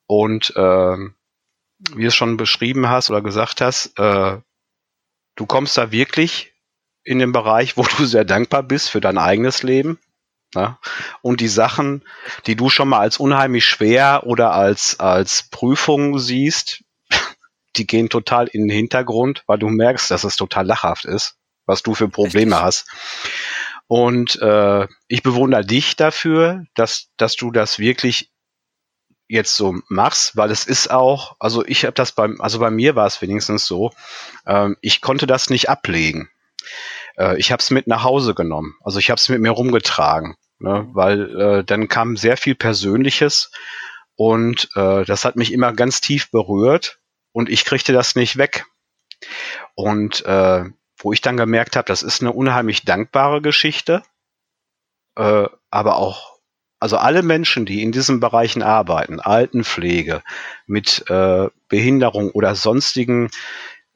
Und 0.07 0.53
äh, 0.55 0.97
wie 1.93 2.03
du 2.03 2.07
es 2.07 2.15
schon 2.15 2.37
beschrieben 2.37 2.89
hast 2.89 3.09
oder 3.09 3.21
gesagt 3.21 3.61
hast, 3.61 3.97
äh, 3.99 4.37
du 5.35 5.45
kommst 5.45 5.77
da 5.77 5.91
wirklich 5.91 6.53
in 7.03 7.19
den 7.19 7.31
Bereich, 7.31 7.77
wo 7.77 7.83
du 7.97 8.05
sehr 8.05 8.25
dankbar 8.25 8.63
bist 8.63 8.89
für 8.89 9.01
dein 9.01 9.17
eigenes 9.17 9.63
Leben. 9.63 9.99
Ne? 10.53 10.77
Und 11.21 11.41
die 11.41 11.47
Sachen, 11.47 12.03
die 12.45 12.55
du 12.55 12.69
schon 12.69 12.89
mal 12.89 12.99
als 12.99 13.17
unheimlich 13.17 13.65
schwer 13.65 14.23
oder 14.25 14.53
als, 14.53 14.99
als 14.99 15.49
Prüfung 15.49 16.19
siehst, 16.19 16.83
die 17.75 17.87
gehen 17.87 18.09
total 18.09 18.47
in 18.47 18.67
den 18.67 18.75
Hintergrund, 18.75 19.43
weil 19.47 19.59
du 19.59 19.67
merkst, 19.67 20.09
dass 20.11 20.23
es 20.23 20.35
total 20.35 20.65
lachhaft 20.65 21.05
ist 21.05 21.37
was 21.65 21.83
du 21.83 21.93
für 21.93 22.07
Probleme 22.07 22.55
Richtig. 22.55 22.65
hast. 22.65 22.87
Und 23.87 24.41
äh, 24.41 24.87
ich 25.07 25.23
bewundere 25.23 25.65
dich 25.65 25.95
dafür, 25.95 26.65
dass, 26.73 27.09
dass 27.17 27.35
du 27.35 27.51
das 27.51 27.77
wirklich 27.77 28.31
jetzt 29.27 29.55
so 29.55 29.75
machst, 29.87 30.37
weil 30.37 30.51
es 30.51 30.65
ist 30.65 30.91
auch, 30.91 31.35
also 31.39 31.65
ich 31.65 31.85
habe 31.85 31.93
das 31.93 32.11
beim, 32.11 32.39
also 32.41 32.59
bei 32.59 32.69
mir 32.69 32.95
war 32.95 33.07
es 33.07 33.21
wenigstens 33.21 33.65
so, 33.65 33.91
ähm, 34.45 34.77
ich 34.81 35.01
konnte 35.01 35.27
das 35.27 35.49
nicht 35.49 35.69
ablegen. 35.69 36.29
Äh, 37.17 37.37
ich 37.37 37.51
habe 37.51 37.61
es 37.61 37.71
mit 37.71 37.87
nach 37.87 38.03
Hause 38.03 38.35
genommen, 38.35 38.75
also 38.83 38.99
ich 38.99 39.09
habe 39.09 39.19
es 39.19 39.29
mit 39.29 39.41
mir 39.41 39.51
rumgetragen, 39.51 40.35
ne, 40.59 40.83
mhm. 40.83 40.95
weil 40.95 41.41
äh, 41.41 41.63
dann 41.63 41.87
kam 41.87 42.17
sehr 42.17 42.37
viel 42.37 42.55
Persönliches 42.55 43.51
und 44.15 44.69
äh, 44.75 45.05
das 45.05 45.25
hat 45.25 45.35
mich 45.35 45.51
immer 45.51 45.73
ganz 45.73 46.01
tief 46.01 46.29
berührt 46.31 46.99
und 47.31 47.49
ich 47.49 47.65
kriegte 47.65 47.93
das 47.93 48.15
nicht 48.15 48.37
weg. 48.37 48.65
Und 49.73 50.25
äh, 50.25 50.65
wo 50.97 51.13
ich 51.13 51.21
dann 51.21 51.37
gemerkt 51.37 51.75
habe, 51.75 51.87
das 51.87 52.03
ist 52.03 52.21
eine 52.21 52.31
unheimlich 52.31 52.85
dankbare 52.85 53.41
Geschichte, 53.41 54.03
äh, 55.15 55.47
aber 55.69 55.97
auch, 55.97 56.34
also 56.79 56.97
alle 56.97 57.23
Menschen, 57.23 57.65
die 57.65 57.81
in 57.81 57.91
diesen 57.91 58.19
Bereichen 58.19 58.61
arbeiten, 58.61 59.19
Altenpflege, 59.19 60.21
mit 60.67 61.09
äh, 61.09 61.49
Behinderung 61.69 62.31
oder 62.31 62.55
sonstigen 62.55 63.29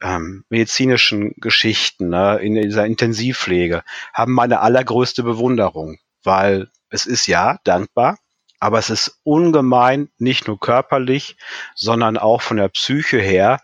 ähm, 0.02 0.46
medizinischen 0.50 1.34
Geschichten, 1.38 2.10
ne, 2.10 2.38
in 2.38 2.56
dieser 2.56 2.86
Intensivpflege, 2.86 3.84
haben 4.14 4.34
meine 4.34 4.62
allergrößte 4.62 5.24
Bewunderung, 5.24 6.00
weil 6.24 6.70
es 6.90 7.06
ist 7.06 7.28
ja 7.28 7.60
dankbar, 7.64 8.18
aber 8.60 8.80
es 8.80 8.90
ist 8.90 9.20
ungemein 9.24 10.10
nicht 10.18 10.48
nur 10.48 10.60
körperlich, 10.60 11.38
sondern 11.76 12.18
auch 12.18 12.42
von 12.42 12.58
der 12.58 12.70
Psyche 12.70 13.20
her 13.20 13.60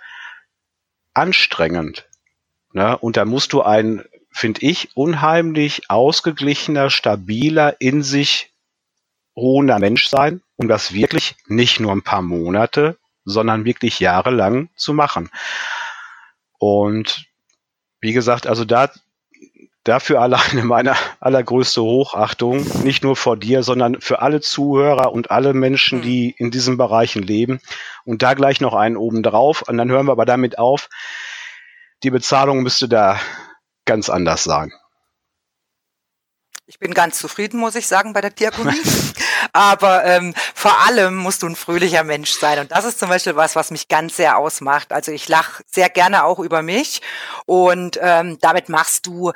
anstrengend, 1.13 2.07
Ne? 2.75 2.97
Und 2.97 3.15
da 3.15 3.23
musst 3.23 3.53
du 3.53 3.61
ein, 3.61 4.03
finde 4.31 4.61
ich, 4.63 4.89
unheimlich 4.97 5.89
ausgeglichener, 5.89 6.89
stabiler, 6.89 7.77
in 7.79 8.03
sich 8.03 8.53
ruhender 9.35 9.79
Mensch 9.79 10.07
sein, 10.07 10.41
um 10.55 10.67
das 10.67 10.93
wirklich 10.93 11.35
nicht 11.47 11.79
nur 11.79 11.91
ein 11.91 12.03
paar 12.03 12.21
Monate, 12.21 12.97
sondern 13.25 13.65
wirklich 13.65 13.99
jahrelang 13.99 14.69
zu 14.75 14.93
machen. 14.93 15.29
Und 16.57 17.25
wie 17.99 18.13
gesagt, 18.13 18.47
also 18.47 18.65
da 18.65 18.89
dafür 19.85 20.21
alleine 20.21 20.63
meine 20.65 20.95
allergrößte 21.21 21.81
Hochachtung, 21.81 22.65
nicht 22.83 23.03
nur 23.03 23.15
vor 23.15 23.37
dir, 23.37 23.63
sondern 23.63 24.01
für 24.01 24.21
alle 24.21 24.41
Zuhörer 24.41 25.13
und 25.13 25.31
alle 25.31 25.53
Menschen, 25.53 26.01
die 26.01 26.35
in 26.37 26.51
diesen 26.51 26.77
Bereichen 26.77 27.23
leben. 27.23 27.61
Und 28.03 28.21
da 28.21 28.33
gleich 28.33 28.59
noch 28.59 28.73
einen 28.73 28.97
oben 28.97 29.23
drauf. 29.23 29.63
Und 29.67 29.77
dann 29.77 29.89
hören 29.89 30.07
wir 30.07 30.11
aber 30.11 30.25
damit 30.25 30.59
auf. 30.59 30.89
Die 32.03 32.11
Bezahlung 32.11 32.61
müsste 32.61 32.89
da 32.89 33.19
ganz 33.85 34.09
anders 34.09 34.43
sein. 34.43 34.73
Ich 36.67 36.79
bin 36.79 36.95
ganz 36.95 37.19
zufrieden, 37.19 37.59
muss 37.59 37.75
ich 37.75 37.85
sagen, 37.85 38.13
bei 38.13 38.21
der 38.21 38.31
Diakonie. 38.31 38.81
Aber 39.53 40.03
ähm, 40.03 40.33
vor 40.55 40.79
allem 40.87 41.15
musst 41.15 41.43
du 41.43 41.47
ein 41.47 41.55
fröhlicher 41.55 42.03
Mensch 42.03 42.31
sein. 42.31 42.57
Und 42.57 42.71
das 42.71 42.85
ist 42.85 42.97
zum 42.97 43.09
Beispiel 43.09 43.35
was, 43.35 43.55
was 43.55 43.69
mich 43.69 43.87
ganz 43.87 44.17
sehr 44.17 44.37
ausmacht. 44.37 44.91
Also 44.91 45.11
ich 45.11 45.27
lache 45.27 45.63
sehr 45.71 45.89
gerne 45.89 46.23
auch 46.23 46.39
über 46.39 46.63
mich. 46.63 47.01
Und 47.45 47.99
ähm, 48.01 48.39
damit 48.41 48.67
machst 48.69 49.05
du 49.05 49.31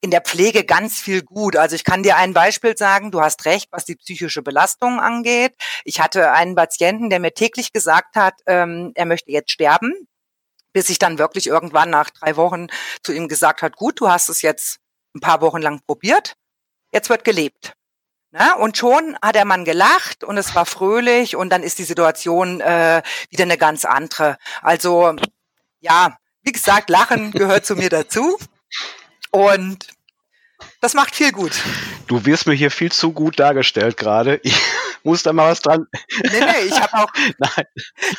in 0.00 0.10
der 0.10 0.22
Pflege 0.22 0.64
ganz 0.64 0.98
viel 0.98 1.22
gut. 1.22 1.56
Also 1.56 1.76
ich 1.76 1.84
kann 1.84 2.02
dir 2.02 2.16
ein 2.16 2.32
Beispiel 2.32 2.76
sagen, 2.76 3.10
du 3.10 3.20
hast 3.20 3.44
recht, 3.44 3.68
was 3.70 3.84
die 3.84 3.96
psychische 3.96 4.40
Belastung 4.42 4.98
angeht. 4.98 5.54
Ich 5.84 6.00
hatte 6.00 6.32
einen 6.32 6.54
Patienten, 6.54 7.10
der 7.10 7.20
mir 7.20 7.34
täglich 7.34 7.72
gesagt 7.72 8.16
hat, 8.16 8.34
ähm, 8.46 8.92
er 8.94 9.04
möchte 9.04 9.30
jetzt 9.30 9.50
sterben 9.50 10.08
bis 10.74 10.88
ich 10.88 10.98
dann 10.98 11.18
wirklich 11.18 11.48
irgendwann 11.48 11.90
nach 11.90 12.08
drei 12.08 12.36
Wochen 12.36 12.68
zu 13.02 13.12
ihm 13.12 13.28
gesagt 13.28 13.60
hat, 13.60 13.76
gut, 13.76 14.00
du 14.00 14.08
hast 14.08 14.30
es 14.30 14.40
jetzt 14.40 14.78
ein 15.14 15.20
paar 15.20 15.42
Wochen 15.42 15.60
lang 15.60 15.80
probiert, 15.86 16.34
jetzt 16.92 17.08
wird 17.10 17.24
gelebt. 17.24 17.74
Ne? 18.30 18.56
Und 18.56 18.78
schon 18.78 19.16
hat 19.20 19.34
der 19.34 19.44
Mann 19.44 19.64
gelacht 19.64 20.24
und 20.24 20.38
es 20.38 20.54
war 20.54 20.64
fröhlich 20.64 21.36
und 21.36 21.50
dann 21.50 21.62
ist 21.62 21.78
die 21.78 21.84
Situation 21.84 22.60
äh, 22.60 23.02
wieder 23.28 23.42
eine 23.42 23.58
ganz 23.58 23.84
andere. 23.84 24.38
Also 24.62 25.14
ja, 25.80 26.16
wie 26.42 26.52
gesagt, 26.52 26.88
Lachen 26.88 27.32
gehört 27.32 27.66
zu 27.66 27.76
mir 27.76 27.90
dazu 27.90 28.38
und 29.30 29.86
das 30.80 30.94
macht 30.94 31.14
viel 31.14 31.32
gut. 31.32 31.52
Du 32.06 32.24
wirst 32.24 32.46
mir 32.46 32.54
hier 32.54 32.70
viel 32.70 32.90
zu 32.90 33.12
gut 33.12 33.38
dargestellt 33.38 33.96
gerade. 33.96 34.40
Ich 34.42 34.58
muss 35.02 35.22
da 35.22 35.32
mal 35.32 35.50
was 35.50 35.60
dran. 35.60 35.86
Nee, 36.22 36.40
nee, 36.40 36.66
ich 36.66 36.80
habe 36.80 36.94
auch. 36.94 37.12
Nein. 37.38 37.66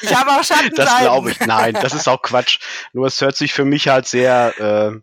Ich 0.02 0.16
habe 0.16 0.32
auch 0.32 0.44
Schatten. 0.44 0.76
Das 0.76 1.00
glaube 1.00 1.32
ich. 1.32 1.40
Nein, 1.40 1.74
das 1.74 1.94
ist 1.94 2.08
auch 2.08 2.22
Quatsch. 2.22 2.60
Nur 2.94 3.08
es 3.08 3.20
hört 3.22 3.36
sich 3.36 3.54
für 3.54 3.66
mich 3.66 3.88
halt 3.88 4.08
sehr, 4.08 4.54
äh, 4.60 5.00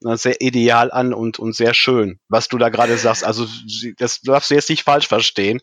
sehr 0.00 0.40
ideal 0.40 0.90
an 0.90 1.12
und, 1.12 1.38
und 1.38 1.54
sehr 1.54 1.74
schön, 1.74 2.20
was 2.28 2.48
du 2.48 2.58
da 2.58 2.68
gerade 2.68 2.96
sagst. 2.96 3.24
Also 3.24 3.46
das 3.98 4.20
darfst 4.20 4.50
du 4.50 4.54
jetzt 4.54 4.70
nicht 4.70 4.84
falsch 4.84 5.08
verstehen. 5.08 5.60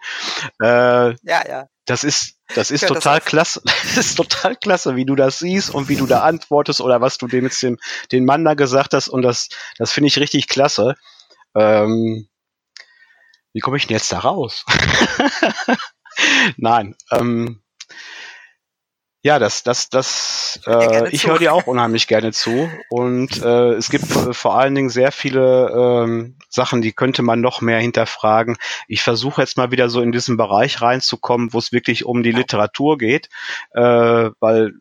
Äh, 0.61 1.11
ja, 1.11 1.15
ja. 1.23 1.67
das 1.85 2.03
ist, 2.03 2.35
das 2.53 2.71
ist 2.71 2.87
total 2.87 3.19
das 3.19 3.25
klasse. 3.25 3.61
Das 3.95 4.07
ist 4.07 4.15
total 4.15 4.55
klasse, 4.55 4.95
wie 4.95 5.05
du 5.05 5.15
das 5.15 5.39
siehst 5.39 5.73
und 5.73 5.89
wie 5.89 5.95
du 5.95 6.05
da 6.05 6.21
antwortest 6.21 6.81
oder 6.81 7.01
was 7.01 7.17
du 7.17 7.27
dem 7.27 7.45
jetzt 7.45 7.61
dem, 7.63 7.77
den 8.11 8.25
Mann 8.25 8.43
da 8.43 8.53
gesagt 8.53 8.93
hast. 8.93 9.07
Und 9.07 9.21
das, 9.21 9.49
das 9.77 9.91
finde 9.91 10.07
ich 10.07 10.19
richtig 10.19 10.47
klasse. 10.47 10.95
Ähm, 11.55 12.27
wie 13.53 13.61
komme 13.61 13.77
ich 13.77 13.87
denn 13.87 13.95
jetzt 13.95 14.11
da 14.11 14.19
raus? 14.19 14.65
Nein, 16.57 16.95
ähm, 17.11 17.61
ja, 19.25 19.39
das, 19.39 19.63
das, 19.63 19.89
das, 19.89 20.59
äh, 20.67 21.09
ich 21.09 21.25
höre 21.25 21.39
dir 21.39 21.51
auch 21.51 21.65
unheimlich 21.65 22.05
gerne 22.05 22.31
zu. 22.31 22.69
Und 22.91 23.41
äh, 23.43 23.71
es 23.71 23.89
gibt 23.89 24.05
vor 24.05 24.55
allen 24.55 24.75
Dingen 24.75 24.91
sehr 24.91 25.11
viele 25.11 26.03
ähm, 26.05 26.37
Sachen, 26.47 26.83
die 26.83 26.91
könnte 26.91 27.23
man 27.23 27.41
noch 27.41 27.59
mehr 27.59 27.79
hinterfragen. 27.79 28.55
Ich 28.87 29.01
versuche 29.01 29.41
jetzt 29.41 29.57
mal 29.57 29.71
wieder 29.71 29.89
so 29.89 30.01
in 30.01 30.11
diesen 30.11 30.37
Bereich 30.37 30.79
reinzukommen, 30.79 31.53
wo 31.53 31.57
es 31.57 31.71
wirklich 31.71 32.05
um 32.05 32.21
die 32.21 32.33
Literatur 32.33 32.99
geht, 32.99 33.29
äh, 33.71 34.29
weil 34.39 34.73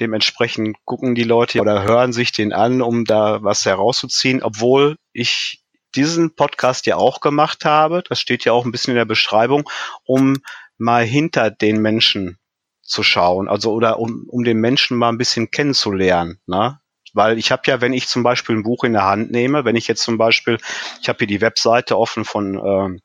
dementsprechend 0.00 0.78
gucken 0.84 1.14
die 1.14 1.22
Leute 1.22 1.60
oder 1.60 1.84
hören 1.84 2.12
sich 2.12 2.32
den 2.32 2.52
an, 2.52 2.82
um 2.82 3.04
da 3.04 3.44
was 3.44 3.64
herauszuziehen, 3.64 4.42
obwohl 4.42 4.96
ich 5.12 5.62
diesen 5.94 6.34
Podcast 6.34 6.86
ja 6.86 6.96
auch 6.96 7.20
gemacht 7.20 7.64
habe. 7.64 8.02
Das 8.08 8.18
steht 8.18 8.44
ja 8.46 8.52
auch 8.52 8.64
ein 8.64 8.72
bisschen 8.72 8.94
in 8.94 8.98
der 8.98 9.04
Beschreibung, 9.04 9.70
um 10.04 10.38
mal 10.76 11.04
hinter 11.04 11.52
den 11.52 11.80
Menschen 11.80 12.40
zu 12.86 13.02
schauen, 13.02 13.48
also 13.48 13.72
oder 13.72 13.98
um, 13.98 14.26
um 14.28 14.44
den 14.44 14.58
Menschen 14.58 14.96
mal 14.96 15.08
ein 15.08 15.18
bisschen 15.18 15.50
kennenzulernen. 15.50 16.40
Ne? 16.46 16.80
Weil 17.12 17.38
ich 17.38 17.50
habe 17.50 17.62
ja, 17.66 17.80
wenn 17.80 17.92
ich 17.92 18.08
zum 18.08 18.22
Beispiel 18.22 18.56
ein 18.56 18.62
Buch 18.62 18.84
in 18.84 18.92
der 18.92 19.04
Hand 19.04 19.30
nehme, 19.30 19.64
wenn 19.64 19.76
ich 19.76 19.88
jetzt 19.88 20.02
zum 20.02 20.18
Beispiel, 20.18 20.58
ich 21.00 21.08
habe 21.08 21.18
hier 21.18 21.26
die 21.26 21.40
Webseite 21.40 21.98
offen 21.98 22.24
von 22.24 22.54
ähm, 22.54 23.00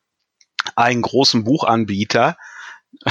einem 0.76 1.02
großen 1.02 1.44
Buchanbieter, 1.44 2.36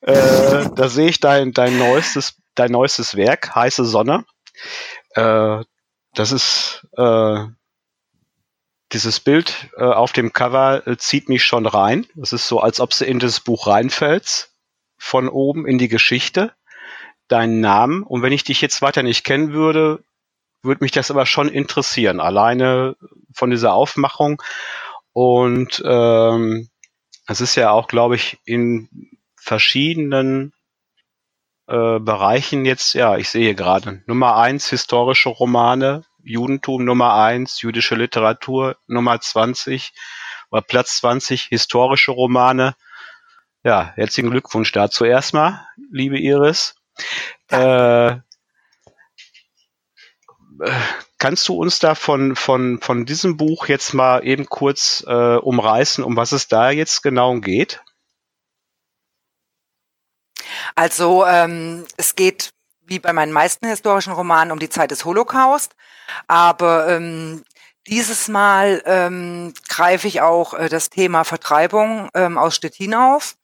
äh, 0.00 0.68
da 0.74 0.88
sehe 0.88 1.08
ich 1.08 1.20
dein, 1.20 1.52
dein 1.52 1.78
neuestes, 1.78 2.36
dein 2.54 2.72
neuestes 2.72 3.16
Werk, 3.16 3.54
Heiße 3.54 3.84
Sonne. 3.84 4.24
Äh, 5.10 5.62
das 6.14 6.32
ist 6.32 6.86
äh, 6.96 7.44
dieses 8.92 9.20
Bild 9.20 9.68
äh, 9.76 9.84
auf 9.84 10.12
dem 10.12 10.32
Cover 10.32 10.86
äh, 10.86 10.96
zieht 10.96 11.28
mich 11.28 11.44
schon 11.44 11.66
rein. 11.66 12.06
Das 12.14 12.32
ist 12.32 12.48
so, 12.48 12.60
als 12.60 12.80
ob 12.80 12.90
du 12.96 13.04
in 13.04 13.18
das 13.18 13.40
Buch 13.40 13.66
reinfällst 13.66 14.55
von 15.06 15.28
oben 15.28 15.66
in 15.66 15.78
die 15.78 15.88
Geschichte, 15.88 16.52
deinen 17.28 17.60
Namen. 17.60 18.02
Und 18.02 18.22
wenn 18.22 18.32
ich 18.32 18.44
dich 18.44 18.60
jetzt 18.60 18.82
weiter 18.82 19.02
nicht 19.02 19.24
kennen 19.24 19.52
würde, 19.52 20.02
würde 20.62 20.82
mich 20.84 20.90
das 20.90 21.10
aber 21.12 21.26
schon 21.26 21.48
interessieren, 21.48 22.20
alleine 22.20 22.96
von 23.32 23.50
dieser 23.50 23.72
Aufmachung. 23.72 24.42
Und 25.12 25.80
ähm, 25.86 26.68
es 27.26 27.40
ist 27.40 27.54
ja 27.54 27.70
auch, 27.70 27.86
glaube 27.86 28.16
ich, 28.16 28.38
in 28.44 28.88
verschiedenen 29.36 30.52
äh, 31.68 32.00
Bereichen 32.00 32.64
jetzt, 32.64 32.94
ja, 32.94 33.16
ich 33.16 33.28
sehe 33.28 33.54
gerade, 33.54 34.02
Nummer 34.06 34.36
eins 34.36 34.68
historische 34.68 35.28
Romane, 35.28 36.04
Judentum 36.24 36.84
Nummer 36.84 37.14
eins, 37.14 37.62
jüdische 37.62 37.94
Literatur 37.94 38.76
Nummer 38.88 39.20
20 39.20 39.92
oder 40.50 40.62
Platz 40.62 40.98
20, 40.98 41.44
historische 41.44 42.10
Romane 42.10 42.74
ja, 43.66 43.92
herzlichen 43.96 44.30
Glückwunsch 44.30 44.70
dazu 44.70 45.04
erstmal, 45.04 45.66
liebe 45.90 46.20
Iris. 46.20 46.76
Äh, 47.48 48.18
kannst 51.18 51.48
du 51.48 51.54
uns 51.56 51.80
da 51.80 51.96
von, 51.96 52.36
von, 52.36 52.80
von 52.80 53.06
diesem 53.06 53.36
Buch 53.36 53.66
jetzt 53.66 53.92
mal 53.92 54.24
eben 54.24 54.48
kurz 54.48 55.04
äh, 55.08 55.36
umreißen, 55.36 56.04
um 56.04 56.16
was 56.16 56.30
es 56.30 56.46
da 56.46 56.70
jetzt 56.70 57.02
genau 57.02 57.40
geht? 57.40 57.82
Also 60.76 61.26
ähm, 61.26 61.86
es 61.96 62.14
geht 62.14 62.50
wie 62.82 63.00
bei 63.00 63.12
meinen 63.12 63.32
meisten 63.32 63.66
historischen 63.66 64.12
Romanen 64.12 64.52
um 64.52 64.60
die 64.60 64.70
Zeit 64.70 64.92
des 64.92 65.04
Holocaust, 65.04 65.74
aber 66.28 66.86
ähm, 66.88 67.42
dieses 67.88 68.28
Mal 68.28 68.80
ähm, 68.86 69.54
greife 69.68 70.06
ich 70.06 70.20
auch 70.20 70.54
äh, 70.54 70.68
das 70.68 70.88
Thema 70.88 71.24
Vertreibung 71.24 72.10
ähm, 72.14 72.38
aus 72.38 72.54
Stettin 72.54 72.94
auf. 72.94 73.36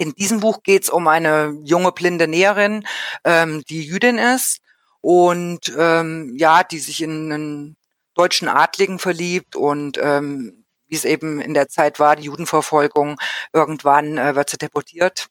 In 0.00 0.14
diesem 0.14 0.40
Buch 0.40 0.62
geht 0.62 0.84
es 0.84 0.88
um 0.88 1.06
eine 1.08 1.58
junge 1.62 1.92
blinde 1.92 2.26
Näherin, 2.26 2.86
ähm, 3.22 3.62
die 3.68 3.84
Jüdin 3.84 4.16
ist 4.16 4.62
und 5.02 5.70
ähm, 5.76 6.34
ja, 6.38 6.62
die 6.64 6.78
sich 6.78 7.02
in 7.02 7.30
einen 7.30 7.76
deutschen 8.14 8.48
Adligen 8.48 8.98
verliebt 8.98 9.56
und 9.56 9.98
ähm, 9.98 10.64
wie 10.86 10.94
es 10.94 11.04
eben 11.04 11.38
in 11.38 11.52
der 11.52 11.68
Zeit 11.68 12.00
war, 12.00 12.16
die 12.16 12.22
Judenverfolgung, 12.22 13.20
irgendwann 13.52 14.16
äh, 14.16 14.34
wird 14.34 14.48
sie 14.48 14.56
deportiert 14.56 15.26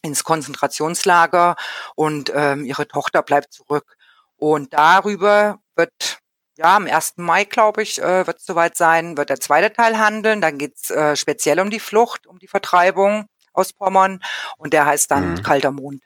ins 0.00 0.24
Konzentrationslager 0.24 1.56
und 1.94 2.32
ähm, 2.34 2.64
ihre 2.64 2.88
Tochter 2.88 3.22
bleibt 3.22 3.52
zurück. 3.52 3.94
Und 4.38 4.72
darüber 4.72 5.58
wird 5.76 6.18
ja, 6.56 6.76
am 6.76 6.86
1. 6.86 7.18
Mai, 7.18 7.44
glaube 7.44 7.82
ich, 7.82 8.00
äh, 8.00 8.26
wird 8.26 8.38
es 8.38 8.46
soweit 8.46 8.74
sein, 8.74 9.18
wird 9.18 9.28
der 9.28 9.40
zweite 9.40 9.70
Teil 9.70 9.98
handeln. 9.98 10.40
Dann 10.40 10.56
geht's 10.56 10.88
äh, 10.88 11.14
speziell 11.14 11.60
um 11.60 11.68
die 11.68 11.78
Flucht, 11.78 12.26
um 12.26 12.38
die 12.38 12.48
Vertreibung 12.48 13.28
aus 13.58 13.72
Pommern 13.72 14.20
und 14.56 14.72
der 14.72 14.86
heißt 14.86 15.10
dann 15.10 15.32
mhm. 15.32 15.42
Kalter 15.42 15.72
Mond. 15.72 16.02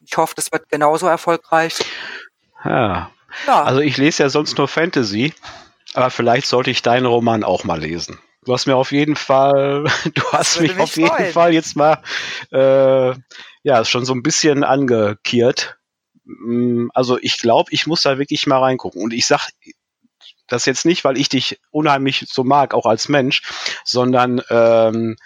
Ich 0.00 0.16
hoffe, 0.16 0.34
das 0.36 0.52
wird 0.52 0.68
genauso 0.68 1.06
erfolgreich. 1.06 1.78
Ja. 2.64 3.10
ja. 3.46 3.62
Also 3.62 3.80
ich 3.80 3.96
lese 3.96 4.22
ja 4.22 4.28
sonst 4.28 4.56
nur 4.56 4.68
Fantasy, 4.68 5.34
aber 5.94 6.10
vielleicht 6.10 6.46
sollte 6.46 6.70
ich 6.70 6.82
deinen 6.82 7.06
Roman 7.06 7.44
auch 7.44 7.64
mal 7.64 7.80
lesen. 7.80 8.18
Du 8.44 8.52
hast 8.52 8.66
mir 8.66 8.76
auf 8.76 8.92
jeden 8.92 9.16
Fall, 9.16 9.84
du 10.14 10.22
hast 10.32 10.60
mich, 10.60 10.74
mich 10.74 10.80
auf 10.80 10.92
freuen. 10.92 11.12
jeden 11.18 11.32
Fall 11.32 11.52
jetzt 11.52 11.76
mal 11.76 12.02
äh, 12.52 13.14
ja 13.64 13.84
schon 13.84 14.04
so 14.04 14.14
ein 14.14 14.22
bisschen 14.22 14.62
angekiert. 14.62 15.76
Mm, 16.24 16.88
also 16.94 17.18
ich 17.20 17.38
glaube, 17.38 17.70
ich 17.72 17.88
muss 17.88 18.02
da 18.02 18.18
wirklich 18.18 18.46
mal 18.46 18.60
reingucken. 18.60 19.02
Und 19.02 19.12
ich 19.12 19.26
sag 19.26 19.48
das 20.46 20.64
jetzt 20.64 20.84
nicht, 20.84 21.04
weil 21.04 21.18
ich 21.18 21.28
dich 21.28 21.60
unheimlich 21.70 22.26
so 22.28 22.44
mag, 22.44 22.72
auch 22.72 22.86
als 22.86 23.08
Mensch, 23.08 23.42
sondern 23.84 24.40
ähm, 24.48 25.16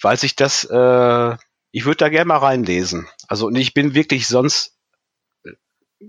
weil 0.00 0.16
sich 0.16 0.36
das, 0.36 0.64
äh, 0.64 1.36
ich 1.70 1.84
würde 1.84 1.96
da 1.96 2.08
gerne 2.08 2.26
mal 2.26 2.38
reinlesen. 2.38 3.08
Also 3.28 3.46
und 3.46 3.56
ich 3.56 3.74
bin 3.74 3.94
wirklich 3.94 4.28
sonst, 4.28 4.76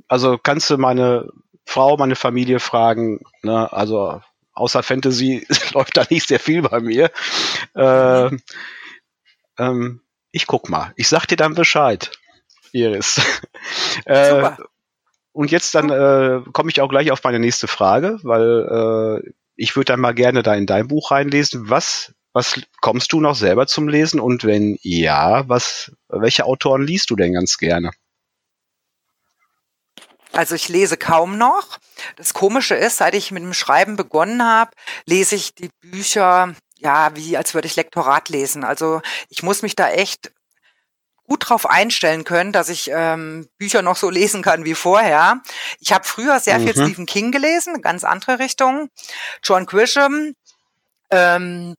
also 0.08 0.38
kannst 0.38 0.70
du 0.70 0.78
meine 0.78 1.30
Frau, 1.66 1.98
meine 1.98 2.16
Familie 2.16 2.60
fragen, 2.60 3.22
ne, 3.42 3.72
also 3.72 4.22
außer 4.54 4.84
Fantasy 4.84 5.46
läuft 5.74 5.98
da 5.98 6.06
nicht 6.10 6.28
sehr 6.28 6.40
viel 6.40 6.62
bei 6.62 6.80
mir. 6.80 7.12
Äh, 7.76 8.30
ähm, 9.58 10.02
ich 10.32 10.48
guck 10.48 10.70
mal. 10.70 10.94
Ich 10.96 11.08
sag 11.08 11.26
dir 11.28 11.36
dann 11.36 11.56
Bescheid, 11.56 12.12
Iris. 12.72 13.22
äh, 14.06 14.52
und 15.32 15.52
jetzt 15.52 15.74
dann 15.74 15.90
äh, 15.90 16.42
komme 16.52 16.70
ich 16.70 16.82
auch 16.82 16.90
gleich 16.90 17.12
auf 17.12 17.24
meine 17.24 17.40
nächste 17.40 17.68
Frage, 17.68 18.20
weil 18.24 19.22
äh, 19.24 19.32
ich 19.56 19.76
würde 19.76 19.86
dann 19.86 20.00
mal 20.00 20.14
gerne 20.14 20.44
da 20.44 20.54
in 20.56 20.66
dein 20.66 20.88
Buch 20.88 21.12
reinlesen. 21.12 21.70
Was 21.70 22.14
was 22.34 22.60
kommst 22.82 23.14
du 23.14 23.22
noch 23.22 23.36
selber 23.36 23.68
zum 23.68 23.88
Lesen? 23.88 24.20
Und 24.20 24.44
wenn 24.44 24.78
ja, 24.82 25.48
was, 25.48 25.92
welche 26.10 26.46
Autoren 26.46 26.86
liest 26.86 27.10
du 27.10 27.16
denn 27.16 27.34
ganz 27.34 27.58
gerne? 27.58 27.92
Also 30.32 30.56
ich 30.56 30.68
lese 30.68 30.98
kaum 30.98 31.38
noch. 31.38 31.78
Das 32.16 32.34
Komische 32.34 32.74
ist, 32.74 32.98
seit 32.98 33.14
ich 33.14 33.32
mit 33.32 33.44
dem 33.44 33.54
Schreiben 33.54 33.96
begonnen 33.96 34.44
habe, 34.44 34.72
lese 35.06 35.36
ich 35.36 35.54
die 35.54 35.70
Bücher 35.80 36.56
ja 36.84 37.16
wie 37.16 37.38
als 37.38 37.54
würde 37.54 37.68
ich 37.68 37.76
Lektorat 37.76 38.30
lesen. 38.30 38.64
Also 38.64 39.02
ich 39.30 39.42
muss 39.42 39.62
mich 39.62 39.76
da 39.76 39.90
echt 39.90 40.32
gut 41.26 41.50
drauf 41.50 41.66
einstellen 41.70 42.26
können, 42.26 42.52
dass 42.52 42.70
ich 42.70 42.90
ähm, 42.92 43.48
Bücher 43.58 43.82
noch 43.82 43.96
so 43.96 44.10
lesen 44.12 44.42
kann 44.42 44.66
wie 44.66 44.76
vorher. 44.76 45.42
Ich 45.80 45.94
habe 45.94 46.04
früher 46.04 46.40
sehr 46.40 46.60
mhm. 46.60 46.64
viel 46.64 46.74
Stephen 46.74 47.06
King 47.06 47.32
gelesen, 47.32 47.82
ganz 47.82 48.04
andere 48.04 48.40
Richtung. 48.40 48.90
John 49.42 49.66
Grisham, 49.66 50.34
ähm, 51.10 51.76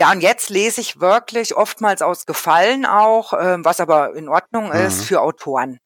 ja, 0.00 0.10
und 0.12 0.22
jetzt 0.22 0.48
lese 0.48 0.80
ich 0.80 1.00
wirklich 1.00 1.54
oftmals 1.54 2.00
aus 2.00 2.24
Gefallen 2.24 2.86
auch, 2.86 3.34
äh, 3.34 3.62
was 3.62 3.80
aber 3.80 4.14
in 4.14 4.28
Ordnung 4.28 4.68
mhm. 4.68 4.72
ist 4.86 5.04
für 5.04 5.20
Autoren, 5.20 5.78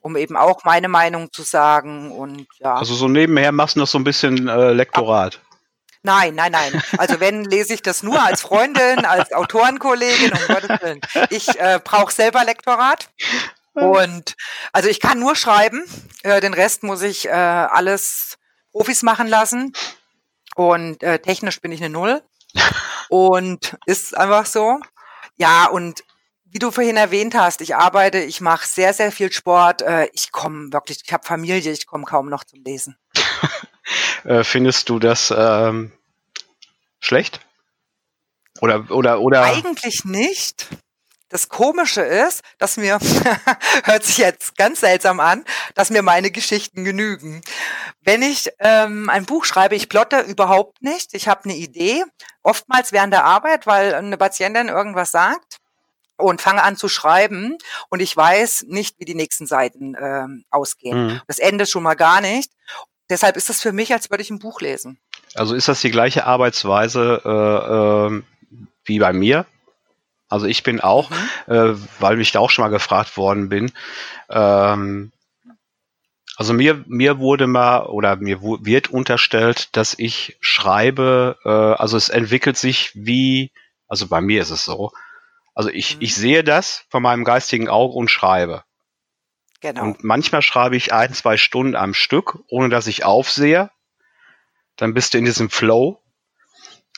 um 0.00 0.16
eben 0.16 0.36
auch 0.36 0.64
meine 0.64 0.88
Meinung 0.88 1.32
zu 1.32 1.42
sagen 1.42 2.10
und 2.10 2.46
ja. 2.58 2.74
Also 2.74 2.94
so 2.94 3.06
nebenher 3.06 3.52
machst 3.52 3.76
du 3.76 3.80
noch 3.80 3.86
so 3.86 3.98
ein 3.98 4.04
bisschen 4.04 4.48
äh, 4.48 4.72
Lektorat. 4.72 5.40
Nein, 6.02 6.34
nein, 6.34 6.50
nein. 6.50 6.82
Also 6.98 7.20
wenn 7.20 7.44
lese 7.44 7.74
ich 7.74 7.82
das 7.82 8.02
nur 8.02 8.20
als 8.20 8.40
Freundin, 8.40 9.04
als 9.04 9.32
Autorenkollegin, 9.32 10.32
um 10.32 10.54
Gottes 10.54 10.80
Willen. 10.80 11.00
Ich 11.28 11.48
äh, 11.60 11.78
brauche 11.84 12.12
selber 12.12 12.44
Lektorat. 12.44 13.08
Und 13.74 14.34
also 14.72 14.88
ich 14.88 14.98
kann 14.98 15.20
nur 15.20 15.36
schreiben, 15.36 15.84
äh, 16.22 16.40
den 16.40 16.54
Rest 16.54 16.82
muss 16.82 17.02
ich 17.02 17.26
äh, 17.28 17.30
alles 17.30 18.38
Profis 18.72 19.02
machen 19.02 19.28
lassen. 19.28 19.74
Und 20.56 21.02
äh, 21.02 21.18
technisch 21.20 21.60
bin 21.60 21.70
ich 21.70 21.80
eine 21.80 21.90
Null. 21.90 22.22
Und 23.08 23.76
ist 23.86 24.16
einfach 24.16 24.46
so. 24.46 24.78
Ja, 25.36 25.66
und 25.66 26.04
wie 26.44 26.58
du 26.58 26.70
vorhin 26.70 26.96
erwähnt 26.96 27.34
hast, 27.34 27.60
ich 27.60 27.76
arbeite, 27.76 28.18
ich 28.18 28.40
mache 28.40 28.66
sehr, 28.66 28.92
sehr 28.92 29.12
viel 29.12 29.32
Sport. 29.32 29.82
Äh, 29.82 30.08
ich 30.12 30.32
komme 30.32 30.72
wirklich, 30.72 31.00
ich 31.04 31.12
habe 31.12 31.26
Familie, 31.26 31.72
ich 31.72 31.86
komme 31.86 32.04
kaum 32.04 32.28
noch 32.28 32.44
zum 32.44 32.62
Lesen. 32.64 32.96
Äh, 34.22 34.44
findest 34.44 34.88
du 34.88 34.98
das 34.98 35.34
ähm, 35.36 35.92
schlecht? 37.00 37.40
Oder, 38.60 38.90
oder, 38.90 39.20
oder? 39.20 39.42
Eigentlich 39.42 40.04
nicht. 40.04 40.68
Das 41.30 41.48
Komische 41.48 42.02
ist, 42.02 42.42
dass 42.58 42.76
mir, 42.76 42.98
hört 43.84 44.04
sich 44.04 44.18
jetzt 44.18 44.58
ganz 44.58 44.80
seltsam 44.80 45.20
an, 45.20 45.44
dass 45.74 45.90
mir 45.90 46.02
meine 46.02 46.30
Geschichten 46.30 46.84
genügen. 46.84 47.40
Wenn 48.02 48.20
ich 48.20 48.50
ähm, 48.58 49.08
ein 49.08 49.24
Buch 49.24 49.44
schreibe, 49.44 49.76
ich 49.76 49.88
plotte 49.88 50.20
überhaupt 50.20 50.82
nicht. 50.82 51.14
Ich 51.14 51.28
habe 51.28 51.44
eine 51.44 51.54
Idee, 51.54 52.04
oftmals 52.42 52.92
während 52.92 53.12
der 53.12 53.24
Arbeit, 53.24 53.66
weil 53.66 53.94
eine 53.94 54.16
Patientin 54.16 54.68
irgendwas 54.68 55.12
sagt 55.12 55.58
und 56.16 56.42
fange 56.42 56.62
an 56.62 56.76
zu 56.76 56.88
schreiben 56.88 57.56
und 57.88 58.00
ich 58.00 58.14
weiß 58.14 58.66
nicht, 58.68 58.98
wie 58.98 59.04
die 59.04 59.14
nächsten 59.14 59.46
Seiten 59.46 59.96
ähm, 59.98 60.44
ausgehen. 60.50 61.06
Mhm. 61.06 61.20
Das 61.28 61.38
Ende 61.38 61.64
schon 61.66 61.84
mal 61.84 61.94
gar 61.94 62.20
nicht. 62.20 62.52
Deshalb 63.08 63.36
ist 63.36 63.48
das 63.48 63.60
für 63.60 63.72
mich, 63.72 63.92
als 63.92 64.10
würde 64.10 64.22
ich 64.22 64.30
ein 64.30 64.38
Buch 64.40 64.60
lesen. 64.60 64.98
Also 65.34 65.54
ist 65.54 65.68
das 65.68 65.80
die 65.80 65.90
gleiche 65.90 66.26
Arbeitsweise 66.26 67.22
äh, 67.24 68.14
äh, 68.16 68.22
wie 68.84 68.98
bei 68.98 69.12
mir? 69.12 69.46
Also 70.30 70.46
ich 70.46 70.62
bin 70.62 70.80
auch, 70.80 71.10
mhm. 71.10 71.54
äh, 71.54 71.74
weil 71.98 72.20
ich 72.20 72.32
da 72.32 72.38
auch 72.38 72.50
schon 72.50 72.62
mal 72.62 72.70
gefragt 72.70 73.16
worden 73.16 73.48
bin, 73.48 73.72
ähm, 74.30 75.12
also 76.36 76.54
mir, 76.54 76.82
mir 76.86 77.18
wurde 77.18 77.46
mal 77.46 77.84
oder 77.84 78.16
mir 78.16 78.40
wird 78.40 78.88
unterstellt, 78.88 79.76
dass 79.76 79.98
ich 79.98 80.38
schreibe, 80.40 81.36
äh, 81.44 81.50
also 81.50 81.98
es 81.98 82.08
entwickelt 82.08 82.56
sich 82.56 82.92
wie, 82.94 83.52
also 83.88 84.06
bei 84.06 84.22
mir 84.22 84.40
ist 84.40 84.50
es 84.50 84.64
so, 84.64 84.92
also 85.54 85.68
ich, 85.68 85.96
mhm. 85.96 86.02
ich 86.02 86.14
sehe 86.14 86.42
das 86.42 86.86
von 86.88 87.02
meinem 87.02 87.24
geistigen 87.24 87.68
Auge 87.68 87.94
und 87.94 88.10
schreibe. 88.10 88.64
Genau. 89.60 89.82
Und 89.82 90.04
manchmal 90.04 90.40
schreibe 90.40 90.76
ich 90.76 90.94
ein, 90.94 91.12
zwei 91.12 91.36
Stunden 91.36 91.76
am 91.76 91.92
Stück, 91.92 92.38
ohne 92.48 92.70
dass 92.70 92.86
ich 92.86 93.04
aufsehe. 93.04 93.70
Dann 94.76 94.94
bist 94.94 95.12
du 95.12 95.18
in 95.18 95.26
diesem 95.26 95.50
Flow 95.50 95.99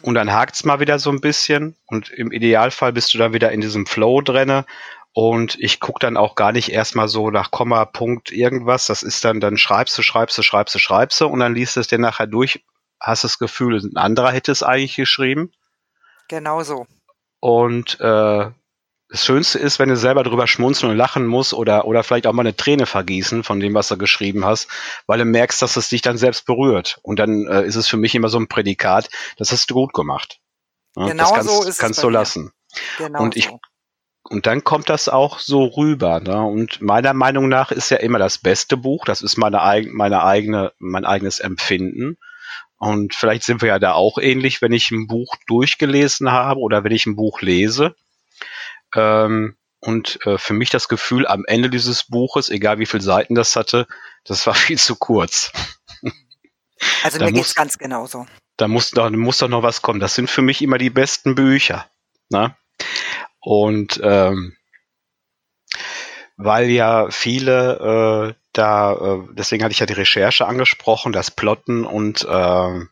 und 0.01 0.15
dann 0.15 0.33
hakt's 0.33 0.65
mal 0.65 0.81
wieder 0.81 0.99
so 0.99 1.11
ein 1.11 1.21
bisschen 1.21 1.77
und 1.87 2.11
im 2.11 2.33
Idealfall 2.33 2.93
bist 2.93 3.13
du 3.13 3.19
dann 3.19 3.33
wieder 3.33 3.53
in 3.53 3.61
diesem 3.61 3.87
Flow 3.87 4.21
drinne 4.23 4.65
und 5.13 5.57
ich 5.61 5.79
guck 5.79 6.01
dann 6.01 6.17
auch 6.17 6.35
gar 6.35 6.53
nicht 6.53 6.71
erstmal 6.71 7.09
so 7.09 7.31
nach 7.31 7.51
Komma, 7.51 7.85
Punkt, 7.85 8.33
irgendwas. 8.33 8.87
Das 8.87 9.03
ist 9.03 9.25
dann, 9.25 9.41
dann 9.41 9.59
schreibst 9.59 9.97
du, 9.99 10.03
schreibst 10.03 10.39
du, 10.39 10.43
schreibst 10.43 10.75
du, 10.75 10.79
schreibst 10.79 11.21
du 11.21 11.27
und 11.27 11.41
dann 11.41 11.55
liest 11.55 11.77
es 11.77 11.89
dir 11.89 11.99
nachher 11.99 12.27
durch, 12.27 12.65
hast 12.99 13.25
das 13.25 13.39
Gefühl, 13.39 13.77
ein 13.77 13.97
anderer 13.97 14.33
hätte 14.33 14.53
es 14.53 14.63
eigentlich 14.63 14.97
geschrieben. 14.97 15.53
Genau 16.29 16.63
so. 16.63 16.87
Und 17.41 18.01
äh, 18.01 18.51
das 19.13 19.27
Schönste 19.27 19.59
ist, 19.59 19.79
wenn 19.79 19.91
du 19.91 19.97
selber 19.97 20.23
drüber 20.23 20.47
schmunzeln 20.47 20.91
und 20.91 20.97
lachen 20.97 21.27
musst 21.27 21.53
oder, 21.53 21.85
oder 21.85 22.03
vielleicht 22.03 22.27
auch 22.27 22.33
mal 22.33 22.41
eine 22.41 22.57
Träne 22.57 22.87
vergießen 22.87 23.45
von 23.45 23.61
dem, 23.61 23.75
was 23.75 23.89
du 23.89 23.99
geschrieben 23.99 24.47
hast, 24.47 24.69
weil 25.07 25.19
du 25.19 25.27
merkst, 25.27 25.61
dass 25.61 25.77
es 25.77 25.91
dich 25.91 26.01
dann 26.01 26.17
selbst 26.17 26.47
berührt. 26.47 26.99
Und 27.03 27.19
dann 27.19 27.47
äh, 27.47 27.63
ist 27.67 27.77
es 27.77 27.87
für 27.87 27.99
mich 27.99 28.15
immer 28.15 28.31
so 28.31 28.39
ein 28.39 28.49
Prädikat, 28.49 29.11
das 29.37 29.53
hast 29.53 29.71
du 29.71 29.75
gut 29.75 29.93
gemacht. 29.93 30.41
Ja, 30.97 31.09
genau 31.09 31.25
das 31.25 31.33
kannst, 31.35 31.51
so 31.51 31.63
ist 31.69 31.79
kannst 31.79 31.99
es 31.99 32.03
du 32.03 32.09
lassen. 32.09 32.53
Genau 32.97 33.21
und 33.21 33.37
ich, 33.37 33.49
so. 33.49 33.61
und 34.31 34.47
dann 34.47 34.65
kommt 34.65 34.89
das 34.89 35.11
auch 35.11 35.41
so 35.41 35.65
rüber. 35.67 36.21
Ne? 36.21 36.43
Und 36.43 36.81
meiner 36.81 37.13
Meinung 37.13 37.51
nach 37.51 37.71
ist 37.71 37.91
ja 37.91 37.99
immer 37.99 38.19
das 38.19 38.39
beste 38.39 38.79
Buch. 38.79 39.05
Das 39.05 39.21
ist 39.21 39.37
meine, 39.37 39.61
eigen, 39.61 39.95
meine 39.95 40.25
eigene, 40.25 40.73
mein 40.79 41.05
eigenes 41.05 41.39
Empfinden. 41.39 42.17
Und 42.79 43.15
vielleicht 43.15 43.43
sind 43.43 43.61
wir 43.61 43.69
ja 43.69 43.79
da 43.79 43.93
auch 43.93 44.17
ähnlich, 44.17 44.63
wenn 44.63 44.73
ich 44.73 44.91
ein 44.91 45.07
Buch 45.07 45.37
durchgelesen 45.47 46.33
habe 46.33 46.61
oder 46.61 46.83
wenn 46.83 46.93
ich 46.93 47.05
ein 47.05 47.15
Buch 47.15 47.43
lese 47.43 47.95
ähm, 48.95 49.57
und 49.81 50.25
äh, 50.27 50.39
für 50.39 50.55
mich 50.55 50.71
das 50.71 50.89
Gefühl 50.89 51.27
am 51.27 51.45
Ende 51.47 51.69
dieses 51.69 52.05
Buches, 52.05 52.49
egal 52.49 52.79
wie 52.79 52.87
viele 52.87 53.03
Seiten 53.03 53.35
das 53.35 53.57
hatte, 53.57 53.87
das 54.25 54.47
war 54.47 54.55
viel 54.55 54.79
zu 54.79 54.97
kurz. 54.97 55.53
Also 57.03 57.19
da 57.19 57.27
mir 57.27 57.33
muss, 57.33 57.41
geht's 57.41 57.55
ganz 57.55 57.79
genauso. 57.79 58.27
Da 58.57 58.69
muss, 58.69 58.91
da 58.91 59.11
muss 59.11 59.39
doch 59.39 59.49
noch 59.49 59.63
was 59.63 59.83
kommen. 59.83 60.01
Das 60.01 60.15
sind 60.15 60.31
für 60.31 60.43
mich 60.43 60.63
immer 60.63 60.79
die 60.79 60.91
besten 60.91 61.35
Bücher. 61.35 61.91
Ne? 62.29 62.57
Und 63.41 64.01
ähm, 64.03 64.57
weil 66.37 66.71
ja 66.71 67.11
viele 67.11 68.35
äh, 68.37 68.43
da, 68.53 68.93
äh, 68.93 69.29
deswegen 69.33 69.65
hatte 69.65 69.73
ich 69.73 69.79
ja 69.79 69.87
die 69.87 69.93
Recherche 69.95 70.47
angesprochen, 70.47 71.13
das 71.13 71.31
Plotten 71.31 71.85
und 71.85 72.25
äh, 72.25 72.87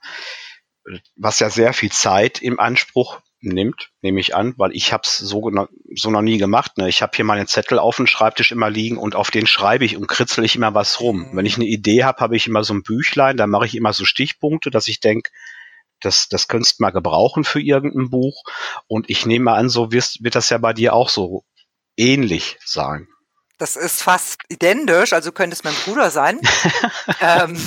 was 1.16 1.38
ja 1.38 1.50
sehr 1.50 1.72
viel 1.72 1.92
Zeit 1.92 2.40
im 2.42 2.58
Anspruch 2.58 3.20
nimmt, 3.42 3.90
nehme 4.02 4.20
ich 4.20 4.34
an, 4.34 4.54
weil 4.56 4.72
ich 4.72 4.92
habe 4.92 5.02
es 5.04 5.18
so, 5.18 5.50
so 5.94 6.10
noch 6.10 6.22
nie 6.22 6.38
gemacht. 6.38 6.78
Ne? 6.78 6.88
Ich 6.88 7.02
habe 7.02 7.12
hier 7.14 7.24
meine 7.24 7.46
Zettel 7.46 7.78
auf 7.78 7.96
dem 7.96 8.06
Schreibtisch 8.06 8.52
immer 8.52 8.70
liegen 8.70 8.98
und 8.98 9.14
auf 9.14 9.30
den 9.30 9.46
schreibe 9.46 9.84
ich 9.84 9.96
und 9.96 10.06
kritzel 10.06 10.44
ich 10.44 10.56
immer 10.56 10.74
was 10.74 11.00
rum. 11.00 11.30
Wenn 11.32 11.46
ich 11.46 11.56
eine 11.56 11.66
Idee 11.66 12.04
habe, 12.04 12.20
habe 12.20 12.36
ich 12.36 12.46
immer 12.46 12.64
so 12.64 12.74
ein 12.74 12.82
Büchlein, 12.82 13.36
da 13.36 13.46
mache 13.46 13.66
ich 13.66 13.74
immer 13.74 13.92
so 13.92 14.04
Stichpunkte, 14.04 14.70
dass 14.70 14.88
ich 14.88 15.00
denke, 15.00 15.30
das, 16.00 16.28
das 16.28 16.48
könntest 16.48 16.78
du 16.78 16.82
mal 16.82 16.90
gebrauchen 16.90 17.44
für 17.44 17.60
irgendein 17.60 18.10
Buch. 18.10 18.42
Und 18.86 19.10
ich 19.10 19.26
nehme 19.26 19.52
an, 19.52 19.68
so 19.68 19.92
wirst, 19.92 20.24
wird 20.24 20.34
das 20.34 20.50
ja 20.50 20.58
bei 20.58 20.72
dir 20.72 20.94
auch 20.94 21.08
so 21.08 21.44
ähnlich 21.96 22.58
sein. 22.64 23.08
Das 23.60 23.76
ist 23.76 24.02
fast 24.02 24.40
identisch, 24.48 25.12
also 25.12 25.32
könnte 25.32 25.52
es 25.52 25.64
mein 25.64 25.74
Bruder 25.84 26.10
sein. 26.10 26.40
ähm, 27.20 27.60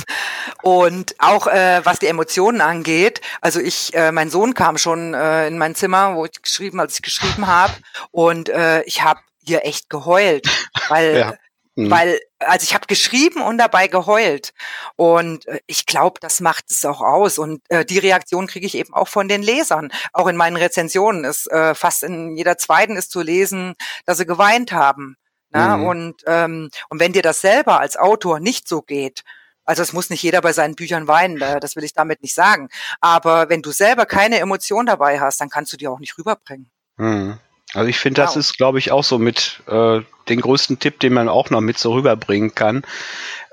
und 0.64 1.14
auch 1.20 1.46
äh, 1.46 1.82
was 1.86 2.00
die 2.00 2.08
Emotionen 2.08 2.62
angeht, 2.62 3.22
also 3.42 3.60
ich, 3.60 3.94
äh, 3.94 4.12
mein 4.12 4.32
Sohn 4.32 4.56
kam 4.56 4.80
schon 4.80 5.14
äh, 5.14 5.46
in 5.46 5.60
mein 5.60 5.76
Zimmer, 5.76 6.16
wo 6.16 6.26
ich 6.26 6.42
geschrieben, 6.42 6.80
als 6.80 6.96
ich 6.96 7.04
geschrieben 7.04 7.46
habe, 7.46 7.74
und 8.10 8.50
äh, 8.50 8.82
ich 8.84 9.04
habe 9.04 9.20
hier 9.46 9.66
echt 9.66 9.92
geheult, 9.92 10.48
weil 10.90 11.16
ja. 11.16 11.34
mhm. 11.76 11.92
weil 11.92 12.20
also 12.40 12.64
ich 12.64 12.74
habe 12.74 12.88
geschrieben 12.88 13.44
und 13.44 13.60
dabei 13.60 13.88
geheult 13.88 14.54
und 14.96 15.48
äh, 15.48 15.60
ich 15.68 15.86
glaube, 15.86 16.20
das 16.20 16.40
macht 16.42 16.72
es 16.72 16.84
auch 16.86 17.02
aus 17.02 17.38
und 17.38 17.62
äh, 17.70 17.86
die 17.86 18.00
Reaktion 18.00 18.48
kriege 18.48 18.66
ich 18.66 18.76
eben 18.76 18.96
auch 18.96 19.10
von 19.10 19.28
den 19.28 19.44
Lesern. 19.44 19.92
Auch 20.12 20.26
in 20.26 20.38
meinen 20.38 20.58
Rezensionen 20.58 21.24
ist 21.24 21.52
äh, 21.52 21.76
fast 21.76 22.02
in 22.02 22.36
jeder 22.36 22.58
zweiten 22.58 22.96
ist 22.96 23.12
zu 23.12 23.22
lesen, 23.22 23.76
dass 24.06 24.18
sie 24.18 24.26
geweint 24.26 24.72
haben. 24.72 25.18
Ne? 25.54 25.78
Mhm. 25.78 25.86
Und, 25.86 26.16
ähm, 26.28 26.70
und 26.90 27.00
wenn 27.00 27.14
dir 27.14 27.22
das 27.22 27.42
selber 27.42 27.80
als 27.80 27.98
Autor 27.98 28.40
nicht 28.40 28.68
so 28.68 28.82
geht, 28.82 29.24
also 29.66 29.82
es 29.82 29.94
muss 29.94 30.10
nicht 30.10 30.24
jeder 30.24 30.42
bei 30.42 30.52
seinen 30.52 30.76
Büchern 30.76 31.08
weinen, 31.08 31.40
das 31.40 31.76
will 31.76 31.84
ich 31.84 31.94
damit 31.94 32.22
nicht 32.22 32.36
sagen. 32.36 32.70
Aber 33.00 33.50
wenn 33.50 33.62
du 33.62 33.72
selber 33.72 34.06
keine 34.06 34.40
Emotion 34.40 34.86
dabei 34.86 35.20
hast, 35.22 35.40
dann 35.40 35.50
kannst 35.50 35.72
du 35.72 35.78
die 35.78 35.88
auch 35.88 36.00
nicht 36.00 36.18
rüberbringen. 36.18 36.70
Mhm. 36.98 37.40
Also 37.74 37.88
ich 37.88 37.98
finde, 37.98 38.22
das 38.22 38.36
ist, 38.36 38.58
glaube 38.58 38.78
ich, 38.78 38.92
auch 38.92 39.04
so 39.04 39.18
mit 39.18 39.64
äh, 39.68 40.02
den 40.30 40.42
größten 40.42 40.80
Tipp, 40.80 41.00
den 41.00 41.14
man 41.14 41.28
auch 41.28 41.50
noch 41.50 41.62
mit 41.62 41.80
so 41.80 41.94
rüberbringen 41.94 42.54
kann. 42.54 42.84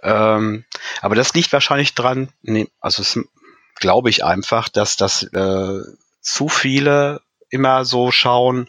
Ähm, 0.03 0.65
aber 1.01 1.15
das 1.15 1.33
liegt 1.33 1.53
wahrscheinlich 1.53 1.95
dran, 1.95 2.29
nee, 2.43 2.69
also 2.81 3.03
es 3.03 3.19
glaube 3.77 4.11
ich 4.11 4.25
einfach, 4.25 4.69
dass 4.69 4.97
das 4.97 5.23
äh, 5.23 5.81
zu 6.21 6.49
viele 6.49 7.23
immer 7.49 7.85
so 7.85 8.11
schauen, 8.11 8.69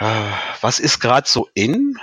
was 0.00 0.78
ist 0.78 1.00
gerade 1.00 1.28
so 1.28 1.48
in? 1.54 1.98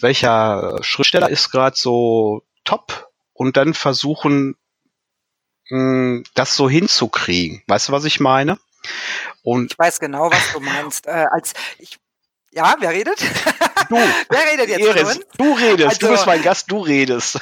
Welcher 0.00 0.78
Schriftsteller 0.82 1.28
ist 1.28 1.50
gerade 1.50 1.76
so 1.76 2.42
top? 2.64 3.10
Und 3.32 3.56
dann 3.56 3.74
versuchen, 3.74 4.56
hm, 5.68 6.24
das 6.34 6.56
so 6.56 6.68
hinzukriegen. 6.70 7.62
Weißt 7.66 7.88
du, 7.88 7.92
was 7.92 8.04
ich 8.04 8.20
meine? 8.20 8.58
Und 9.42 9.72
ich 9.72 9.78
weiß 9.78 10.00
genau, 10.00 10.30
was 10.30 10.52
du 10.52 10.60
meinst. 10.60 11.06
Äh, 11.06 11.26
als 11.30 11.54
ich 11.78 11.98
ja, 12.52 12.74
wer 12.78 12.90
redet? 12.90 13.22
Du. 13.88 13.96
wer 13.96 14.52
redet 14.52 14.68
jetzt? 14.68 14.86
Eris, 14.86 15.20
du 15.36 15.52
redest, 15.52 15.88
also, 15.88 16.06
du 16.06 16.12
bist 16.12 16.26
mein 16.26 16.42
Gast, 16.42 16.70
du 16.70 16.78
redest. 16.80 17.38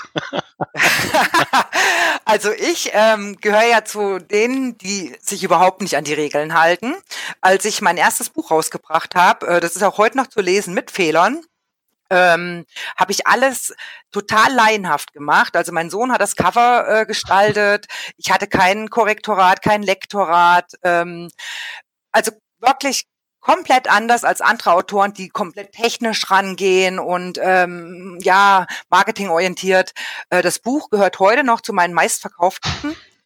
also 2.24 2.52
ich 2.52 2.90
ähm, 2.92 3.36
gehöre 3.40 3.66
ja 3.66 3.84
zu 3.84 4.18
denen, 4.18 4.76
die 4.78 5.16
sich 5.20 5.44
überhaupt 5.44 5.80
nicht 5.82 5.96
an 5.96 6.04
die 6.04 6.14
Regeln 6.14 6.58
halten. 6.58 6.94
Als 7.40 7.64
ich 7.64 7.80
mein 7.80 7.96
erstes 7.96 8.30
Buch 8.30 8.50
rausgebracht 8.50 9.14
habe, 9.14 9.46
äh, 9.46 9.60
das 9.60 9.76
ist 9.76 9.82
auch 9.82 9.98
heute 9.98 10.16
noch 10.16 10.26
zu 10.26 10.40
lesen 10.40 10.74
mit 10.74 10.90
Fehlern, 10.90 11.42
ähm, 12.10 12.66
habe 12.96 13.12
ich 13.12 13.26
alles 13.26 13.74
total 14.12 14.52
laienhaft 14.52 15.12
gemacht. 15.12 15.56
Also 15.56 15.72
mein 15.72 15.90
Sohn 15.90 16.12
hat 16.12 16.20
das 16.20 16.36
Cover 16.36 16.86
äh, 16.88 17.06
gestaltet. 17.06 17.86
Ich 18.16 18.30
hatte 18.30 18.46
kein 18.46 18.90
Korrektorat, 18.90 19.62
kein 19.62 19.82
Lektorat. 19.82 20.72
Ähm, 20.82 21.30
also 22.12 22.32
wirklich 22.60 23.04
komplett 23.44 23.90
anders 23.90 24.24
als 24.24 24.40
andere 24.40 24.72
Autoren, 24.72 25.12
die 25.12 25.28
komplett 25.28 25.72
technisch 25.72 26.30
rangehen 26.30 26.98
und 26.98 27.38
ähm, 27.40 28.18
ja, 28.22 28.66
marketingorientiert. 28.88 29.92
Äh, 30.30 30.40
das 30.40 30.58
Buch 30.58 30.88
gehört 30.88 31.18
heute 31.18 31.44
noch 31.44 31.60
zu 31.60 31.74
meinen 31.74 31.92
meistverkauften, 31.92 32.72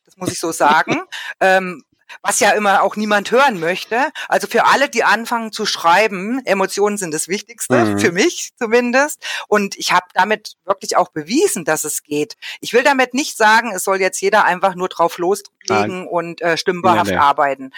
das 0.04 0.16
muss 0.16 0.32
ich 0.32 0.40
so 0.40 0.50
sagen. 0.50 1.02
ähm, 1.40 1.84
was 2.22 2.40
ja 2.40 2.52
immer 2.52 2.82
auch 2.82 2.96
niemand 2.96 3.30
hören 3.30 3.60
möchte. 3.60 4.10
Also 4.28 4.46
für 4.46 4.64
alle, 4.64 4.88
die 4.88 5.04
anfangen 5.04 5.52
zu 5.52 5.66
schreiben, 5.66 6.40
Emotionen 6.46 6.96
sind 6.96 7.12
das 7.12 7.28
Wichtigste, 7.28 7.84
mhm. 7.84 7.98
für 7.98 8.12
mich 8.12 8.50
zumindest. 8.58 9.22
Und 9.46 9.76
ich 9.76 9.92
habe 9.92 10.06
damit 10.14 10.54
wirklich 10.64 10.96
auch 10.96 11.10
bewiesen, 11.10 11.66
dass 11.66 11.84
es 11.84 12.02
geht. 12.02 12.36
Ich 12.60 12.72
will 12.72 12.82
damit 12.82 13.12
nicht 13.12 13.36
sagen, 13.36 13.72
es 13.72 13.84
soll 13.84 14.00
jetzt 14.00 14.20
jeder 14.22 14.44
einfach 14.44 14.74
nur 14.74 14.88
drauf 14.88 15.18
loslegen 15.18 15.50
Nein. 15.68 16.06
und 16.06 16.40
äh, 16.40 16.56
stimmbarhaft 16.56 17.10
ja, 17.10 17.20
arbeiten. 17.20 17.72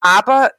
Aber 0.00 0.50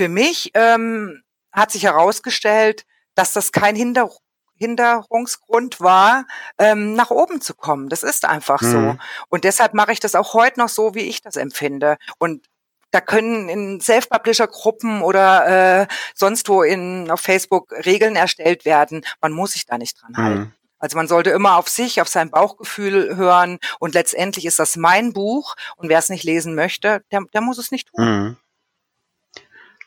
für 0.00 0.08
mich 0.08 0.50
ähm, 0.54 1.22
hat 1.52 1.70
sich 1.70 1.82
herausgestellt, 1.82 2.86
dass 3.16 3.34
das 3.34 3.52
kein 3.52 3.76
Hinder 3.76 4.08
Hinderungsgrund 4.54 5.78
war, 5.78 6.26
ähm, 6.58 6.94
nach 6.94 7.10
oben 7.10 7.42
zu 7.42 7.52
kommen. 7.52 7.90
Das 7.90 8.02
ist 8.02 8.24
einfach 8.24 8.62
mhm. 8.62 8.70
so. 8.70 8.96
Und 9.28 9.44
deshalb 9.44 9.74
mache 9.74 9.92
ich 9.92 10.00
das 10.00 10.14
auch 10.14 10.32
heute 10.32 10.58
noch 10.58 10.70
so, 10.70 10.94
wie 10.94 11.00
ich 11.00 11.20
das 11.20 11.36
empfinde. 11.36 11.98
Und 12.18 12.46
da 12.92 13.02
können 13.02 13.50
in 13.50 13.78
Self-Publisher-Gruppen 13.82 15.02
oder 15.02 15.82
äh, 15.82 15.86
sonst 16.14 16.48
wo 16.48 16.62
in 16.62 17.10
auf 17.10 17.20
Facebook 17.20 17.70
Regeln 17.84 18.16
erstellt 18.16 18.64
werden. 18.64 19.04
Man 19.20 19.32
muss 19.32 19.52
sich 19.52 19.66
da 19.66 19.76
nicht 19.76 20.00
dran 20.00 20.16
halten. 20.16 20.40
Mhm. 20.40 20.52
Also 20.78 20.96
man 20.96 21.08
sollte 21.08 21.28
immer 21.28 21.56
auf 21.56 21.68
sich, 21.68 22.00
auf 22.00 22.08
sein 22.08 22.30
Bauchgefühl 22.30 23.16
hören 23.16 23.58
und 23.80 23.92
letztendlich 23.92 24.46
ist 24.46 24.58
das 24.58 24.76
mein 24.76 25.12
Buch 25.12 25.56
und 25.76 25.90
wer 25.90 25.98
es 25.98 26.08
nicht 26.08 26.24
lesen 26.24 26.54
möchte, 26.54 27.02
der, 27.12 27.20
der 27.34 27.42
muss 27.42 27.58
es 27.58 27.70
nicht 27.70 27.88
tun. 27.88 28.04
Mhm. 28.04 28.36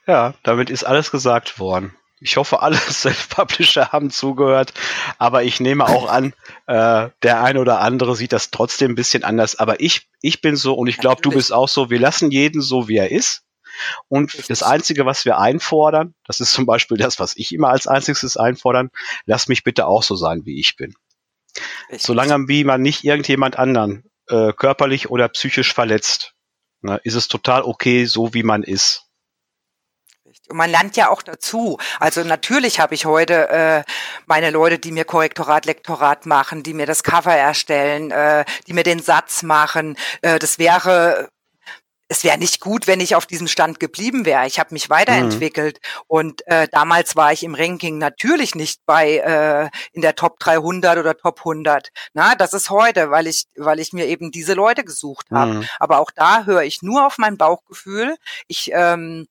Ja, 0.05 0.33
damit 0.43 0.69
ist 0.69 0.83
alles 0.83 1.11
gesagt 1.11 1.59
worden. 1.59 1.95
Ich 2.19 2.37
hoffe, 2.37 2.61
alle 2.61 2.77
Self-Publisher 2.89 3.91
haben 3.91 4.09
zugehört, 4.09 4.73
aber 5.17 5.43
ich 5.43 5.59
nehme 5.59 5.85
auch 5.85 6.09
an, 6.09 6.33
äh, 6.67 7.09
der 7.21 7.43
eine 7.43 7.59
oder 7.59 7.81
andere 7.81 8.15
sieht 8.15 8.31
das 8.33 8.51
trotzdem 8.51 8.91
ein 8.91 8.95
bisschen 8.95 9.23
anders. 9.23 9.57
Aber 9.57 9.81
ich, 9.81 10.07
ich 10.21 10.41
bin 10.41 10.55
so 10.55 10.73
und 10.73 10.87
ich 10.87 10.97
glaube, 10.97 11.21
du 11.21 11.31
bist 11.31 11.51
auch 11.51 11.67
so. 11.67 11.89
Wir 11.89 11.99
lassen 11.99 12.31
jeden 12.31 12.61
so, 12.61 12.87
wie 12.87 12.97
er 12.97 13.11
ist. 13.11 13.43
Und 14.07 14.49
das 14.49 14.63
Einzige, 14.63 15.05
was 15.05 15.25
wir 15.25 15.39
einfordern, 15.39 16.13
das 16.25 16.39
ist 16.39 16.53
zum 16.53 16.65
Beispiel 16.65 16.97
das, 16.97 17.19
was 17.19 17.35
ich 17.35 17.53
immer 17.53 17.69
als 17.69 17.87
einziges 17.87 18.37
einfordern, 18.37 18.89
lass 19.25 19.47
mich 19.47 19.63
bitte 19.63 19.87
auch 19.87 20.03
so 20.03 20.15
sein, 20.15 20.45
wie 20.45 20.59
ich 20.59 20.75
bin. 20.75 20.93
Solange 21.97 22.47
wie 22.47 22.63
man 22.63 22.81
nicht 22.81 23.03
irgendjemand 23.03 23.57
anderen 23.57 24.09
äh, 24.27 24.53
körperlich 24.53 25.09
oder 25.09 25.27
psychisch 25.29 25.73
verletzt, 25.73 26.33
ne, 26.81 26.99
ist 27.03 27.15
es 27.15 27.27
total 27.27 27.63
okay, 27.63 28.05
so 28.05 28.33
wie 28.33 28.43
man 28.43 28.63
ist. 28.63 29.02
Und 30.49 30.57
man 30.57 30.69
lernt 30.69 30.97
ja 30.97 31.09
auch 31.09 31.21
dazu. 31.21 31.77
Also 31.99 32.23
natürlich 32.23 32.79
habe 32.79 32.95
ich 32.95 33.05
heute 33.05 33.49
äh, 33.49 33.83
meine 34.25 34.49
Leute, 34.49 34.77
die 34.77 34.91
mir 34.91 35.05
Korrektorat, 35.05 35.65
Lektorat 35.65 36.25
machen, 36.25 36.63
die 36.63 36.73
mir 36.73 36.85
das 36.85 37.03
Cover 37.03 37.33
erstellen, 37.33 38.11
äh, 38.11 38.43
die 38.67 38.73
mir 38.73 38.83
den 38.83 38.99
Satz 38.99 39.43
machen. 39.43 39.97
Äh, 40.21 40.39
das 40.39 40.59
wäre 40.59 41.29
es 42.13 42.23
wäre 42.23 42.37
nicht 42.37 42.59
gut, 42.59 42.85
wenn 42.85 42.99
ich 42.99 43.15
auf 43.15 43.25
diesem 43.25 43.47
Stand 43.47 43.79
geblieben 43.79 44.25
wäre. 44.25 44.45
Ich 44.45 44.59
habe 44.59 44.73
mich 44.73 44.89
weiterentwickelt 44.89 45.79
mhm. 45.81 46.01
und 46.07 46.47
äh, 46.47 46.67
damals 46.71 47.15
war 47.15 47.33
ich 47.33 47.43
im 47.43 47.55
Ranking 47.55 47.97
natürlich 47.97 48.53
nicht 48.53 48.81
bei 48.85 49.17
äh, 49.17 49.69
in 49.93 50.01
der 50.01 50.15
Top 50.15 50.37
300 50.39 50.99
oder 50.99 51.17
Top 51.17 51.39
100. 51.39 51.89
Na, 52.13 52.35
das 52.35 52.53
ist 52.53 52.69
heute, 52.69 53.09
weil 53.09 53.25
ich 53.25 53.45
weil 53.55 53.79
ich 53.79 53.93
mir 53.93 54.05
eben 54.05 54.31
diese 54.31 54.53
Leute 54.53 54.83
gesucht 54.83 55.27
habe. 55.31 55.53
Mhm. 55.53 55.67
Aber 55.79 55.99
auch 55.99 56.11
da 56.11 56.45
höre 56.45 56.63
ich 56.63 56.83
nur 56.83 57.07
auf 57.07 57.17
mein 57.17 57.37
Bauchgefühl. 57.37 58.15
Ich 58.47 58.69
ähm, 58.73 59.27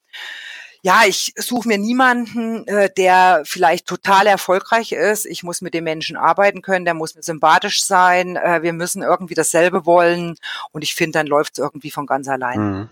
ja, 0.84 1.02
ich 1.06 1.32
suche 1.36 1.68
mir 1.68 1.78
niemanden, 1.78 2.66
äh, 2.66 2.90
der 2.92 3.42
vielleicht 3.44 3.86
total 3.86 4.26
erfolgreich 4.26 4.90
ist. 4.90 5.26
Ich 5.26 5.44
muss 5.44 5.60
mit 5.60 5.74
dem 5.74 5.84
Menschen 5.84 6.16
arbeiten 6.16 6.60
können, 6.60 6.84
der 6.84 6.94
muss 6.94 7.14
mir 7.14 7.22
sympathisch 7.22 7.84
sein. 7.84 8.34
Äh, 8.34 8.62
wir 8.62 8.72
müssen 8.72 9.02
irgendwie 9.02 9.34
dasselbe 9.34 9.86
wollen. 9.86 10.36
Und 10.72 10.82
ich 10.82 10.96
finde, 10.96 11.20
dann 11.20 11.28
läuft 11.28 11.52
es 11.52 11.58
irgendwie 11.58 11.92
von 11.92 12.06
ganz 12.06 12.26
allein. 12.26 12.58
Mhm. 12.58 12.88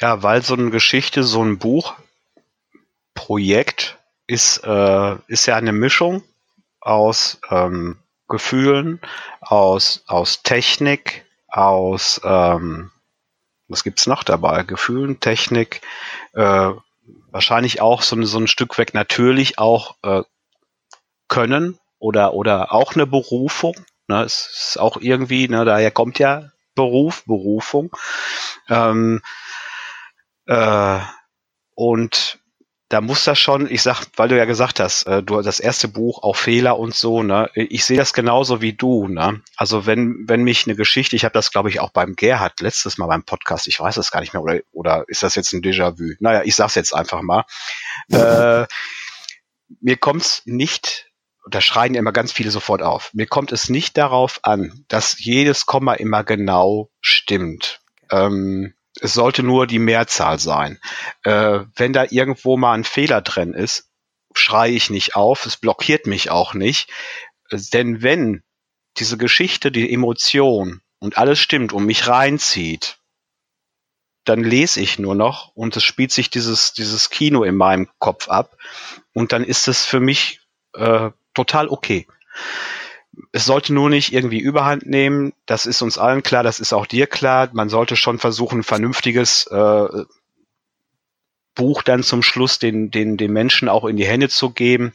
Ja, 0.00 0.22
weil 0.22 0.42
so 0.42 0.54
eine 0.54 0.70
Geschichte, 0.70 1.24
so 1.24 1.42
ein 1.42 1.58
Buch, 1.58 1.94
Projekt 3.14 3.98
ist, 4.28 4.58
äh, 4.64 5.16
ist 5.26 5.46
ja 5.46 5.56
eine 5.56 5.72
Mischung 5.72 6.22
aus 6.80 7.40
ähm, 7.50 7.98
Gefühlen, 8.28 9.00
aus, 9.40 10.04
aus 10.06 10.44
Technik, 10.44 11.24
aus 11.48 12.20
ähm, 12.24 12.92
was 13.68 13.84
gibt's 13.84 14.06
noch 14.06 14.22
dabei? 14.22 14.62
Gefühlen, 14.62 15.20
Technik, 15.20 15.80
äh, 16.34 16.70
wahrscheinlich 17.30 17.80
auch 17.80 18.02
so, 18.02 18.20
so 18.22 18.38
ein 18.38 18.46
Stück 18.46 18.78
weg 18.78 18.94
natürlich 18.94 19.58
auch 19.58 19.96
äh, 20.02 20.22
Können 21.28 21.78
oder, 21.98 22.34
oder 22.34 22.72
auch 22.72 22.94
eine 22.94 23.06
Berufung. 23.06 23.74
Ne? 24.08 24.22
Es 24.22 24.50
ist 24.72 24.80
auch 24.80 24.98
irgendwie, 24.98 25.48
ne, 25.48 25.64
daher 25.64 25.90
kommt 25.90 26.18
ja 26.18 26.50
Beruf, 26.74 27.24
Berufung. 27.24 27.96
Ähm, 28.68 29.22
äh, 30.46 31.00
und 31.74 32.38
da 32.88 33.00
muss 33.00 33.24
das 33.24 33.38
schon, 33.38 33.70
ich 33.70 33.82
sag, 33.82 34.04
weil 34.16 34.28
du 34.28 34.36
ja 34.36 34.44
gesagt 34.44 34.78
hast, 34.78 35.04
äh, 35.04 35.22
du 35.22 35.40
das 35.40 35.58
erste 35.58 35.88
Buch 35.88 36.22
auch 36.22 36.36
Fehler 36.36 36.78
und 36.78 36.94
so, 36.94 37.22
ne? 37.22 37.50
Ich 37.54 37.84
sehe 37.84 37.96
das 37.96 38.12
genauso 38.12 38.60
wie 38.60 38.74
du, 38.74 39.08
ne? 39.08 39.40
Also 39.56 39.86
wenn 39.86 40.24
wenn 40.26 40.42
mich 40.44 40.66
eine 40.66 40.76
Geschichte, 40.76 41.16
ich 41.16 41.24
habe 41.24 41.32
das 41.32 41.50
glaube 41.50 41.70
ich 41.70 41.80
auch 41.80 41.90
beim 41.90 42.14
Gerhard 42.14 42.60
letztes 42.60 42.98
Mal 42.98 43.06
beim 43.06 43.24
Podcast, 43.24 43.66
ich 43.68 43.80
weiß 43.80 43.96
es 43.96 44.10
gar 44.10 44.20
nicht 44.20 44.34
mehr 44.34 44.42
oder 44.42 44.60
oder 44.72 45.04
ist 45.08 45.22
das 45.22 45.34
jetzt 45.34 45.52
ein 45.52 45.62
Déjà-vu? 45.62 46.14
Naja, 46.20 46.42
ich 46.44 46.54
sag's 46.54 46.74
jetzt 46.74 46.94
einfach 46.94 47.22
mal. 47.22 47.44
äh, 48.12 48.66
mir 49.80 49.96
kommt's 49.96 50.42
nicht 50.44 51.10
da 51.50 51.60
schreien 51.60 51.94
immer 51.94 52.12
ganz 52.12 52.32
viele 52.32 52.50
sofort 52.50 52.82
auf. 52.82 53.10
Mir 53.12 53.26
kommt 53.26 53.52
es 53.52 53.68
nicht 53.68 53.96
darauf 53.98 54.40
an, 54.42 54.84
dass 54.88 55.22
jedes 55.22 55.66
Komma 55.66 55.94
immer 55.94 56.24
genau 56.24 56.90
stimmt. 57.00 57.80
Ähm, 58.10 58.74
es 59.00 59.14
sollte 59.14 59.42
nur 59.42 59.66
die 59.66 59.78
Mehrzahl 59.78 60.38
sein. 60.38 60.78
Äh, 61.22 61.60
wenn 61.76 61.92
da 61.92 62.06
irgendwo 62.10 62.56
mal 62.56 62.74
ein 62.74 62.84
Fehler 62.84 63.20
drin 63.22 63.52
ist, 63.52 63.90
schreie 64.34 64.72
ich 64.72 64.90
nicht 64.90 65.16
auf, 65.16 65.46
es 65.46 65.56
blockiert 65.56 66.06
mich 66.06 66.30
auch 66.30 66.54
nicht. 66.54 66.90
Denn 67.50 68.02
wenn 68.02 68.42
diese 68.96 69.18
Geschichte, 69.18 69.72
die 69.72 69.92
Emotion 69.92 70.80
und 70.98 71.18
alles 71.18 71.38
stimmt 71.38 71.72
und 71.72 71.86
mich 71.86 72.08
reinzieht, 72.08 72.98
dann 74.24 74.42
lese 74.42 74.80
ich 74.80 74.98
nur 74.98 75.14
noch 75.14 75.54
und 75.54 75.76
es 75.76 75.84
spielt 75.84 76.10
sich 76.10 76.30
dieses, 76.30 76.72
dieses 76.72 77.10
Kino 77.10 77.42
in 77.42 77.56
meinem 77.56 77.88
Kopf 77.98 78.28
ab 78.28 78.56
und 79.12 79.32
dann 79.32 79.44
ist 79.44 79.68
es 79.68 79.84
für 79.84 80.00
mich 80.00 80.40
äh, 80.72 81.10
total 81.34 81.68
okay 81.68 82.06
es 83.32 83.44
sollte 83.44 83.72
nur 83.72 83.90
nicht 83.90 84.12
irgendwie 84.12 84.40
überhand 84.40 84.86
nehmen. 84.86 85.32
Das 85.46 85.66
ist 85.66 85.82
uns 85.82 85.98
allen 85.98 86.22
klar, 86.22 86.42
das 86.42 86.60
ist 86.60 86.72
auch 86.72 86.86
dir 86.86 87.06
klar. 87.06 87.50
Man 87.52 87.68
sollte 87.68 87.96
schon 87.96 88.18
versuchen, 88.18 88.60
ein 88.60 88.64
vernünftiges 88.64 89.46
äh, 89.48 90.04
Buch 91.54 91.82
dann 91.82 92.02
zum 92.02 92.22
Schluss 92.22 92.58
den, 92.58 92.90
den, 92.90 93.16
den 93.16 93.32
Menschen 93.32 93.68
auch 93.68 93.84
in 93.84 93.96
die 93.96 94.06
Hände 94.06 94.28
zu 94.28 94.50
geben. 94.50 94.92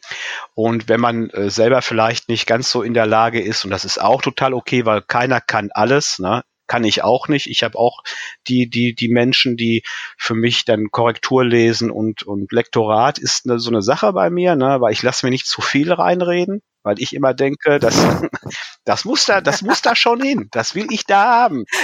Und 0.54 0.90
wenn 0.90 1.00
man 1.00 1.30
äh, 1.30 1.50
selber 1.50 1.82
vielleicht 1.82 2.30
nicht 2.30 2.48
ganz 2.48 2.70
so 2.70 2.82
in 2.82 2.94
der 2.94 3.06
Lage 3.06 3.42
ist, 3.42 3.64
und 3.64 3.72
das 3.72 3.86
ist 3.86 4.02
auch 4.02 4.22
total 4.22 4.54
okay, 4.54 4.86
weil 4.86 5.02
keiner 5.02 5.42
kann 5.42 5.70
alles, 5.72 6.20
ne? 6.20 6.44
kann 6.68 6.84
ich 6.84 7.04
auch 7.04 7.28
nicht. 7.28 7.48
Ich 7.48 7.64
habe 7.64 7.78
auch 7.78 8.04
die, 8.48 8.70
die, 8.70 8.94
die 8.94 9.10
Menschen, 9.10 9.58
die 9.58 9.84
für 10.18 10.36
mich 10.36 10.66
dann 10.66 10.92
Korrektur 10.92 11.44
lesen 11.44 11.90
und, 11.90 12.24
und 12.24 12.52
Lektorat 12.52 13.18
ist 13.18 13.46
ne, 13.46 13.58
so 13.60 13.72
eine 13.72 13.82
Sache 13.82 14.14
bei 14.14 14.30
mir, 14.30 14.56
ne? 14.56 14.80
weil 14.80 14.94
ich 14.94 15.02
lasse 15.02 15.26
mir 15.26 15.32
nicht 15.32 15.48
zu 15.48 15.62
viel 15.62 15.92
reinreden 15.92 16.62
weil 16.90 17.00
ich 17.00 17.14
immer 17.14 17.36
denke, 17.36 17.78
das, 17.78 17.96
das 18.84 19.06
muss 19.06 19.28
da, 19.28 19.42
das 19.42 19.62
muss 19.62 19.84
da 19.84 19.96
schon 19.96 20.22
hin, 20.22 20.48
das 20.52 20.74
will 20.74 20.88
ich 20.90 21.06
da 21.06 21.24
haben. 21.24 21.66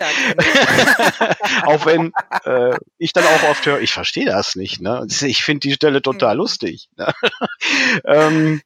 Ja, 0.00 0.06
auch 1.66 1.84
wenn 1.84 2.12
äh, 2.44 2.74
ich 2.96 3.12
dann 3.12 3.24
auch 3.24 3.50
oft 3.50 3.66
höre, 3.66 3.80
ich 3.80 3.92
verstehe 3.92 4.24
das 4.24 4.56
nicht. 4.56 4.80
Ne? 4.80 5.06
Ich 5.20 5.44
finde 5.44 5.68
die 5.68 5.74
Stelle 5.74 6.00
total 6.00 6.34
mhm. 6.34 6.38
lustig. 6.38 6.88
Ne? 6.96 7.12
ähm. 8.06 8.62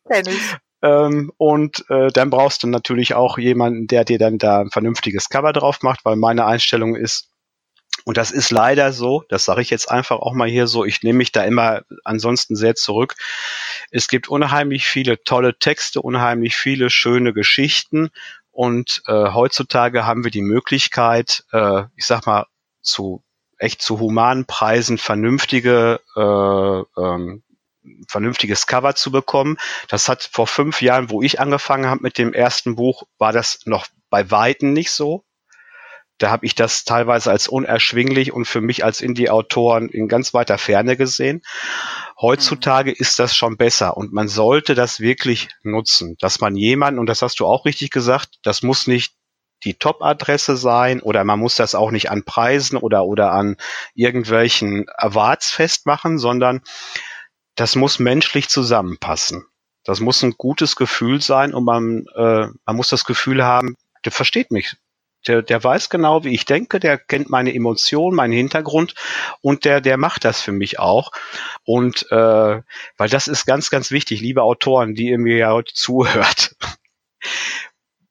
Ähm, 0.83 1.33
und 1.37 1.85
äh, 1.91 2.13
dann 2.13 2.31
brauchst 2.31 2.63
du 2.63 2.69
natürlich 2.69 3.15
auch 3.15 3.39
jemanden, 3.39 3.89
der 3.89 4.05
dir 4.05 4.19
dann 4.19 4.39
da 4.39 4.61
ein 4.61 4.71
vernünftiges 4.71 5.29
Cover 5.29 5.53
drauf 5.53 5.83
macht, 5.83 6.05
weil 6.05 6.15
meine 6.15 6.47
Einstellung 6.47 6.95
ist, 6.95 7.29
und 8.07 8.17
das 8.17 8.31
ist 8.31 8.51
leider 8.53 8.93
so, 8.93 9.25
das 9.29 9.45
sage 9.45 9.63
ich 9.63 9.71
jetzt 9.71 9.91
einfach 9.91 10.21
auch 10.21 10.33
mal 10.33 10.49
hier 10.49 10.69
so, 10.69 10.85
ich 10.85 11.03
nehme 11.03 11.19
mich 11.19 11.33
da 11.33 11.43
immer 11.43 11.83
ansonsten 12.05 12.55
sehr 12.55 12.77
zurück. 12.77 13.17
Es 13.91 14.07
gibt 14.07 14.29
unheimlich 14.29 14.87
viele 14.87 15.25
tolle 15.25 15.59
Texte, 15.59 16.01
unheimlich 16.01 16.55
viele 16.55 16.89
schöne 16.89 17.33
Geschichten 17.33 18.11
und 18.53 19.03
äh, 19.09 19.33
heutzutage 19.33 20.07
haben 20.07 20.23
wir 20.23 20.31
die 20.31 20.41
Möglichkeit, 20.41 21.43
äh, 21.51 21.83
ich 21.97 22.07
sag 22.07 22.27
mal, 22.27 22.47
zu 22.81 23.25
echt 23.59 23.83
zu 23.83 23.99
humanen 23.99 24.47
Preisen 24.47 24.99
vernünftige 24.99 26.01
äh, 26.15 27.01
ähm, 27.03 27.43
vernünftiges 28.09 28.69
Cover 28.69 28.95
zu 28.95 29.11
bekommen. 29.11 29.57
Das 29.89 30.09
hat 30.09 30.23
vor 30.23 30.47
fünf 30.47 30.81
Jahren, 30.81 31.11
wo 31.11 31.23
ich 31.23 31.41
angefangen 31.41 31.87
habe 31.87 32.05
mit 32.05 32.19
dem 32.19 32.33
ersten 32.33 32.77
Buch, 32.77 33.03
war 33.19 33.33
das 33.33 33.63
noch 33.65 33.89
bei 34.11 34.31
Weitem 34.31 34.73
nicht 34.73 34.93
so 34.93 35.26
da 36.19 36.31
habe 36.31 36.47
ich 36.47 36.55
das 36.55 36.85
teilweise 36.85 37.31
als 37.31 37.49
unerschwinglich 37.49 38.33
und 38.33 38.47
für 38.47 38.61
mich 38.61 38.85
als 38.85 39.01
Indie-Autoren 39.01 39.89
in 39.89 40.09
ganz 40.09 40.33
weiter 40.33 40.59
Ferne 40.59 40.97
gesehen. 40.97 41.43
Heutzutage 42.21 42.91
mhm. 42.91 42.97
ist 42.99 43.19
das 43.19 43.37
schon 43.37 43.57
besser 43.57 43.97
und 43.97 44.13
man 44.13 44.29
sollte 44.29 44.75
das 44.75 45.01
wirklich 45.01 45.49
nutzen, 45.63 46.17
dass 46.19 46.41
man 46.41 46.57
jemanden, 46.57 46.99
und 46.99 47.07
das 47.07 47.23
hast 47.23 47.41
du 47.41 47.47
auch 47.47 47.67
richtig 47.67 47.91
gesagt, 47.91 48.39
das 48.43 48.63
muss 48.63 48.87
nicht 48.87 49.15
die 49.65 49.75
Top-Adresse 49.75 50.57
sein 50.57 51.01
oder 51.01 51.25
man 51.25 51.39
muss 51.39 51.57
das 51.57 51.75
auch 51.75 51.91
nicht 51.91 52.11
an 52.11 52.25
Preisen 52.25 52.77
oder, 52.77 53.05
oder 53.05 53.33
an 53.33 53.57
irgendwelchen 53.95 54.87
Awards 54.97 55.51
festmachen, 55.51 56.19
sondern 56.19 56.63
das 57.55 57.75
muss 57.75 57.99
menschlich 57.99 58.49
zusammenpassen. 58.49 59.47
Das 59.85 60.01
muss 60.01 60.23
ein 60.23 60.33
gutes 60.33 60.77
Gefühl 60.77 61.23
sein 61.23 61.55
und 61.55 61.65
man, 61.65 62.07
äh, 62.15 62.49
man 62.65 62.77
muss 62.77 62.89
das 62.89 63.05
Gefühl 63.05 63.45
haben, 63.45 63.77
der 64.05 64.13
versteht 64.13 64.51
mich 64.51 64.77
der, 65.27 65.43
der 65.43 65.63
weiß 65.63 65.91
genau, 65.91 66.25
wie 66.25 66.35
ich 66.35 66.45
denke, 66.45 66.81
der 66.81 66.99
kennt 66.99 67.31
meine 67.31 67.55
Emotionen, 67.55 68.17
meinen 68.17 68.33
Hintergrund 68.33 68.95
und 69.41 69.65
der, 69.65 69.81
der 69.81 69.97
macht 69.97 70.25
das 70.25 70.41
für 70.41 70.53
mich 70.53 70.79
auch. 70.79 71.13
Und 71.65 72.11
äh, 72.11 72.63
weil 72.97 73.09
das 73.09 73.29
ist 73.29 73.47
ganz, 73.47 73.71
ganz 73.71 73.91
wichtig, 73.91 74.21
liebe 74.21 74.43
Autoren, 74.43 74.95
die 74.95 75.09
ihr 75.09 75.19
mir 75.19 75.37
ja 75.37 75.53
heute 75.53 75.73
zuhört. 75.75 76.57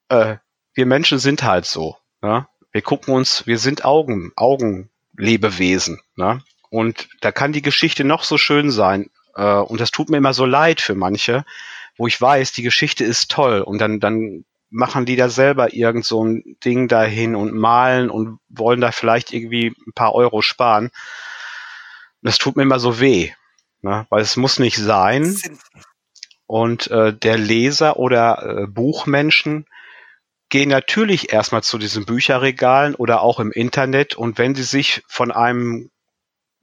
äh, 0.09 0.38
wir 0.74 0.86
Menschen 0.86 1.20
sind 1.20 1.43
halt 1.43 1.66
so. 1.66 1.97
Ja? 2.22 2.49
Wir 2.72 2.82
gucken 2.82 3.13
uns, 3.13 3.47
wir 3.47 3.57
sind 3.57 3.86
Augen, 3.86 4.34
Augen, 4.36 4.89
Lebewesen. 5.18 6.01
Ne? 6.16 6.41
Und 6.70 7.07
da 7.22 7.32
kann 7.32 7.53
die 7.53 7.61
Geschichte 7.61 8.03
noch 8.03 8.24
so 8.24 8.38
schön 8.38 8.72
sein. 8.72 9.09
Äh, 9.36 9.43
und 9.43 9.80
das 9.80 9.91
tut 9.91 10.09
mir 10.09 10.18
immer 10.18 10.34
so 10.34 10.45
leid 10.45 10.82
für 10.82 10.95
manche, 10.95 11.45
wo 11.97 12.07
ich 12.07 12.20
weiß, 12.20 12.51
die 12.51 12.63
Geschichte 12.63 13.05
ist 13.05 13.32
toll. 13.32 13.61
Und 13.61 13.80
dann, 13.80 14.01
dann 14.01 14.43
machen 14.70 15.05
die 15.05 15.16
da 15.16 15.30
selber 15.30 15.74
irgend 15.74 16.05
so 16.05 16.24
ein 16.24 16.57
Ding 16.63 16.88
dahin 16.88 17.36
und 17.36 17.53
malen 17.53 18.09
und 18.09 18.39
wollen 18.49 18.82
da 18.82 18.91
vielleicht 18.91 19.34
irgendwie 19.34 19.74
ein 19.88 19.93
paar 19.93 20.13
Euro 20.13 20.41
sparen. 20.41 20.89
Das 22.22 22.38
tut 22.38 22.55
mir 22.55 22.63
immer 22.63 22.80
so 22.80 22.99
weh, 22.99 23.32
ne? 23.82 24.05
weil 24.09 24.22
es 24.22 24.36
muss 24.36 24.59
nicht 24.59 24.78
sein. 24.78 25.38
Und 26.47 26.91
äh, 26.91 27.13
der 27.13 27.38
Leser 27.38 27.97
oder 27.97 28.63
äh, 28.63 28.68
Buchmenschen 28.68 29.66
gehen 30.49 30.70
natürlich 30.70 31.34
erstmal 31.34 31.63
zu 31.63 31.78
diesen 31.78 32.05
Bücherregalen 32.05 32.95
oder 32.95 33.22
auch 33.22 33.39
im 33.39 33.51
Internet 33.51 34.16
und 34.16 34.38
wenn 34.38 34.55
sie 34.55 34.63
sich 34.63 35.03
von 35.07 35.32
einem 35.32 35.89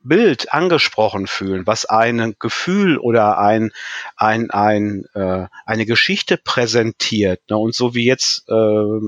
Bild 0.02 0.52
angesprochen 0.52 1.26
fühlen, 1.26 1.66
was 1.66 1.84
ein 1.84 2.34
Gefühl 2.38 2.98
oder 2.98 3.38
ein, 3.38 3.72
ein, 4.16 4.50
ein, 4.50 5.04
äh, 5.14 5.46
eine 5.64 5.86
Geschichte 5.86 6.36
präsentiert. 6.36 7.40
Ne? 7.48 7.56
Und 7.56 7.74
so 7.74 7.94
wie 7.94 8.04
jetzt 8.04 8.48
äh, 8.48 9.00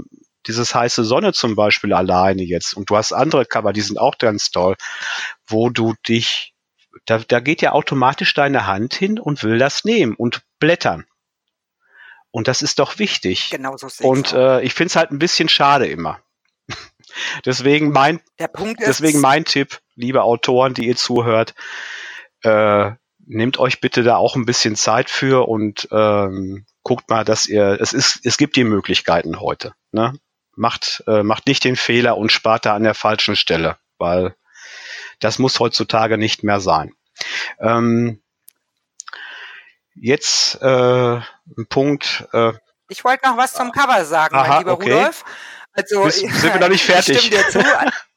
dieses 0.47 0.74
heiße 0.74 1.05
Sonne 1.05 1.32
zum 1.32 1.57
Beispiel 1.57 1.92
alleine 1.92 2.42
jetzt, 2.42 2.74
und 2.74 2.90
du 2.90 2.97
hast 2.97 3.12
andere 3.12 3.47
Cover, 3.47 3.72
die 3.72 3.80
sind 3.80 3.99
auch 3.99 4.18
ganz 4.18 4.51
toll, 4.51 4.76
wo 5.47 5.70
du 5.70 5.95
dich, 6.07 6.55
da, 7.07 7.18
da 7.18 7.40
geht 7.40 7.62
ja 7.62 7.72
automatisch 7.72 8.34
deine 8.34 8.66
Hand 8.66 8.95
hin 8.95 9.18
und 9.18 9.42
will 9.42 9.59
das 9.59 9.84
nehmen 9.84 10.14
und 10.14 10.42
blättern. 10.59 11.07
Und 12.30 12.49
das 12.49 12.62
ist 12.62 12.80
doch 12.80 12.99
wichtig. 12.99 13.51
Genau 13.51 13.76
so 13.76 13.88
Und 14.07 14.32
äh, 14.32 14.61
ich 14.62 14.74
finde 14.74 14.88
es 14.88 14.97
halt 14.97 15.12
ein 15.12 15.20
bisschen 15.20 15.49
schade 15.49 15.86
immer. 15.86 16.20
deswegen 17.45 17.90
mein, 17.90 18.20
deswegen 18.80 19.20
mein 19.20 19.45
Tipp, 19.45 19.80
liebe 19.97 20.22
Autoren, 20.22 20.74
die 20.74 20.86
ihr 20.86 20.97
zuhört, 20.97 21.55
äh, 22.42 22.92
nehmt 23.26 23.59
euch 23.59 23.80
bitte 23.80 24.03
da 24.03 24.16
auch 24.16 24.36
ein 24.36 24.47
bisschen 24.47 24.76
Zeit 24.76 25.11
für 25.11 25.49
und 25.49 25.88
ähm, 25.90 26.66
guckt 26.82 27.09
mal, 27.09 27.24
dass 27.24 27.47
ihr, 27.47 27.78
es 27.80 27.92
ist, 27.92 28.20
es 28.24 28.36
gibt 28.36 28.57
die 28.57 28.64
Möglichkeiten 28.64 29.40
heute. 29.40 29.74
Ne? 29.92 30.14
Macht, 30.55 31.03
äh, 31.07 31.22
macht 31.22 31.47
nicht 31.47 31.64
den 31.64 31.76
Fehler 31.76 32.16
und 32.16 32.30
spart 32.30 32.66
da 32.66 32.74
an 32.74 32.84
der 32.84 32.95
falschen 32.95 33.36
Stelle, 33.36 33.78
weil 33.99 34.36
das 35.20 35.38
muss 35.38 35.59
heutzutage 35.59 36.18
nicht 36.18 36.45
mehr 36.45 36.61
sein. 36.61 36.95
Ähm, 37.59 38.20
jetzt 39.95 40.61
äh, 40.61 41.16
ein 41.16 41.66
Punkt. 41.68 42.28
Äh, 42.32 42.53
ich 42.88 43.05
wollte 43.05 43.26
noch 43.26 43.36
was 43.36 43.55
zum 43.55 43.72
Cover 43.72 44.05
sagen, 44.05 44.36
aha, 44.36 44.49
mein 44.49 44.59
lieber 44.59 44.72
okay. 44.72 44.92
Rudolf. 44.92 45.24
Also, 45.72 46.05
Bis, 46.05 46.16
sind 46.20 46.42
wir 46.42 46.61
noch 46.61 46.68
nicht 46.68 46.84
fertig? 46.84 47.16
Ich 47.16 47.22
stimme 47.26 47.42
dir 47.42 47.49
zu. 47.49 47.64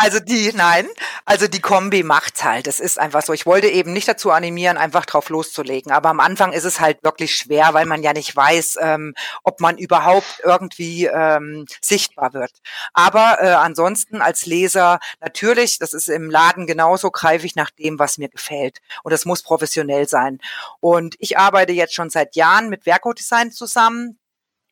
Also 0.00 0.20
die, 0.20 0.52
nein, 0.54 0.86
also 1.24 1.48
die 1.48 1.60
Kombi 1.60 2.04
macht's 2.04 2.44
halt. 2.44 2.68
Es 2.68 2.78
ist 2.78 3.00
einfach 3.00 3.20
so. 3.22 3.32
Ich 3.32 3.46
wollte 3.46 3.66
eben 3.66 3.92
nicht 3.92 4.06
dazu 4.06 4.30
animieren, 4.30 4.76
einfach 4.76 5.04
drauf 5.04 5.28
loszulegen. 5.28 5.90
Aber 5.90 6.08
am 6.10 6.20
Anfang 6.20 6.52
ist 6.52 6.62
es 6.62 6.78
halt 6.78 7.02
wirklich 7.02 7.34
schwer, 7.34 7.74
weil 7.74 7.84
man 7.84 8.04
ja 8.04 8.12
nicht 8.12 8.34
weiß, 8.34 8.78
ähm, 8.80 9.14
ob 9.42 9.60
man 9.60 9.76
überhaupt 9.76 10.40
irgendwie 10.44 11.06
ähm, 11.06 11.66
sichtbar 11.80 12.32
wird. 12.32 12.52
Aber 12.92 13.38
äh, 13.40 13.48
ansonsten 13.48 14.22
als 14.22 14.46
Leser 14.46 15.00
natürlich, 15.20 15.80
das 15.80 15.92
ist 15.94 16.08
im 16.08 16.30
Laden 16.30 16.68
genauso, 16.68 17.10
greife 17.10 17.46
ich 17.46 17.56
nach 17.56 17.70
dem, 17.70 17.98
was 17.98 18.18
mir 18.18 18.28
gefällt. 18.28 18.78
Und 19.02 19.12
es 19.12 19.24
muss 19.24 19.42
professionell 19.42 20.08
sein. 20.08 20.38
Und 20.78 21.16
ich 21.18 21.38
arbeite 21.38 21.72
jetzt 21.72 21.94
schon 21.94 22.08
seit 22.08 22.36
Jahren 22.36 22.68
mit 22.68 22.84
Verco 22.84 23.12
Design 23.14 23.50
zusammen. 23.50 24.16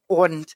Und 0.07 0.55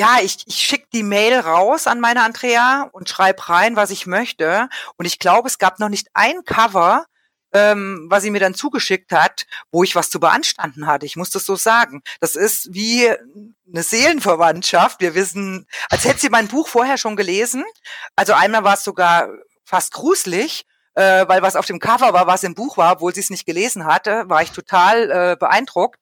ja, 0.00 0.16
ich, 0.22 0.38
ich 0.46 0.56
schicke 0.56 0.86
die 0.94 1.02
Mail 1.02 1.38
raus 1.40 1.86
an 1.86 2.00
meine 2.00 2.22
Andrea 2.22 2.88
und 2.92 3.10
schreibe 3.10 3.50
rein, 3.50 3.76
was 3.76 3.90
ich 3.90 4.06
möchte. 4.06 4.70
Und 4.96 5.04
ich 5.04 5.18
glaube, 5.18 5.46
es 5.46 5.58
gab 5.58 5.78
noch 5.78 5.90
nicht 5.90 6.08
ein 6.14 6.42
Cover, 6.46 7.04
ähm, 7.52 8.06
was 8.08 8.22
sie 8.22 8.30
mir 8.30 8.40
dann 8.40 8.54
zugeschickt 8.54 9.12
hat, 9.12 9.44
wo 9.70 9.84
ich 9.84 9.94
was 9.94 10.08
zu 10.08 10.18
beanstanden 10.18 10.86
hatte. 10.86 11.04
Ich 11.04 11.16
muss 11.16 11.28
das 11.28 11.44
so 11.44 11.54
sagen. 11.54 12.02
Das 12.18 12.34
ist 12.34 12.72
wie 12.72 13.10
eine 13.10 13.82
Seelenverwandtschaft. 13.82 15.02
Wir 15.02 15.14
wissen, 15.14 15.66
als 15.90 16.06
hätte 16.06 16.20
sie 16.20 16.30
mein 16.30 16.48
Buch 16.48 16.68
vorher 16.68 16.96
schon 16.96 17.14
gelesen. 17.14 17.62
Also 18.16 18.32
einmal 18.32 18.64
war 18.64 18.74
es 18.74 18.84
sogar 18.84 19.28
fast 19.66 19.92
gruselig, 19.92 20.64
äh, 20.94 21.28
weil 21.28 21.42
was 21.42 21.56
auf 21.56 21.66
dem 21.66 21.78
Cover 21.78 22.14
war, 22.14 22.26
was 22.26 22.42
im 22.42 22.54
Buch 22.54 22.78
war, 22.78 22.92
obwohl 22.92 23.14
sie 23.14 23.20
es 23.20 23.28
nicht 23.28 23.44
gelesen 23.44 23.84
hatte, 23.84 24.30
war 24.30 24.40
ich 24.40 24.52
total 24.52 25.10
äh, 25.10 25.36
beeindruckt. 25.38 26.00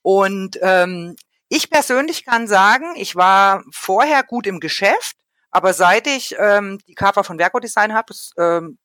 Und 0.00 0.58
ähm, 0.62 1.16
ich 1.54 1.70
persönlich 1.70 2.24
kann 2.24 2.48
sagen, 2.48 2.94
ich 2.96 3.14
war 3.14 3.62
vorher 3.70 4.22
gut 4.24 4.46
im 4.46 4.60
Geschäft, 4.60 5.16
aber 5.50 5.72
seit 5.72 6.06
ich 6.08 6.34
ähm, 6.38 6.78
die 6.88 6.94
Cover 6.94 7.22
von 7.22 7.38
Verco 7.38 7.60
Design 7.60 7.94
habe, 7.94 8.06
das, 8.08 8.32
ähm, 8.38 8.78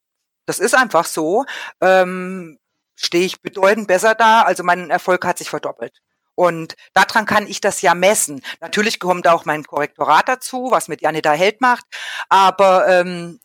das 0.45 0.59
ist 0.59 0.75
einfach 0.75 1.05
so, 1.05 1.45
ähm, 1.81 2.59
stehe 2.95 3.25
ich 3.25 3.41
bedeutend 3.41 3.87
besser 3.87 4.13
da. 4.13 4.43
Also 4.43 4.63
mein 4.63 4.91
Erfolg 4.91 5.25
hat 5.25 5.39
sich 5.39 5.49
verdoppelt. 5.49 5.97
Und 6.35 6.75
daran 6.93 7.25
kann 7.25 7.47
ich 7.47 7.59
das 7.59 7.81
ja 7.81 7.95
messen. 7.95 8.41
Natürlich 8.61 8.99
kommt 8.99 9.27
auch 9.27 9.45
mein 9.45 9.63
Korrektorat 9.63 10.29
dazu, 10.29 10.67
was 10.69 10.87
mit 10.87 11.01
Janita 11.01 11.31
Held 11.31 11.61
macht. 11.61 11.85
Aber 12.29 12.87
ähm, 12.87 13.39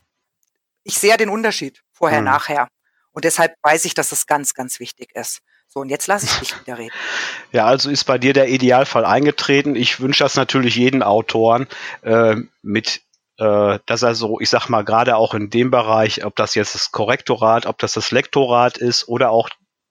ich 0.82 0.98
sehe 0.98 1.16
den 1.16 1.30
Unterschied 1.30 1.82
vorher, 1.92 2.20
mhm. 2.20 2.26
nachher. 2.26 2.68
Und 3.12 3.24
deshalb 3.24 3.54
weiß 3.62 3.86
ich, 3.86 3.94
dass 3.94 4.10
das 4.10 4.26
ganz, 4.26 4.54
ganz 4.54 4.80
wichtig 4.80 5.14
ist. 5.14 5.40
So, 5.74 5.80
und 5.80 5.88
jetzt 5.88 6.06
lasse 6.06 6.26
ich 6.26 6.38
dich 6.38 6.60
wieder 6.60 6.78
reden. 6.78 6.94
Ja, 7.52 7.66
also 7.66 7.90
ist 7.90 8.04
bei 8.04 8.18
dir 8.18 8.32
der 8.32 8.48
Idealfall 8.48 9.04
eingetreten. 9.04 9.76
Ich 9.76 10.00
wünsche 10.00 10.24
das 10.24 10.36
natürlich 10.36 10.76
jeden 10.76 11.02
Autoren 11.02 11.66
äh, 12.02 12.36
mit 12.62 13.02
äh, 13.38 13.80
dass 13.86 14.02
er 14.02 14.14
so, 14.14 14.38
ich 14.40 14.48
sag 14.48 14.68
mal, 14.68 14.84
gerade 14.84 15.16
auch 15.16 15.34
in 15.34 15.50
dem 15.50 15.70
Bereich, 15.72 16.24
ob 16.24 16.36
das 16.36 16.54
jetzt 16.54 16.74
das 16.76 16.92
Korrektorat, 16.92 17.66
ob 17.66 17.78
das 17.78 17.94
das 17.94 18.12
Lektorat 18.12 18.78
ist 18.78 19.08
oder 19.08 19.30
auch 19.30 19.48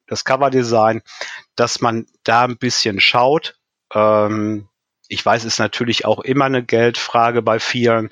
das 0.07 0.23
Coverdesign, 0.23 1.01
dass 1.55 1.81
man 1.81 2.05
da 2.23 2.43
ein 2.45 2.57
bisschen 2.57 3.01
schaut. 3.01 3.57
Ähm, 3.93 4.69
ich 5.09 5.25
weiß, 5.25 5.43
ist 5.43 5.59
natürlich 5.59 6.05
auch 6.05 6.19
immer 6.19 6.45
eine 6.45 6.63
Geldfrage 6.63 7.41
bei 7.41 7.59
vielen, 7.59 8.09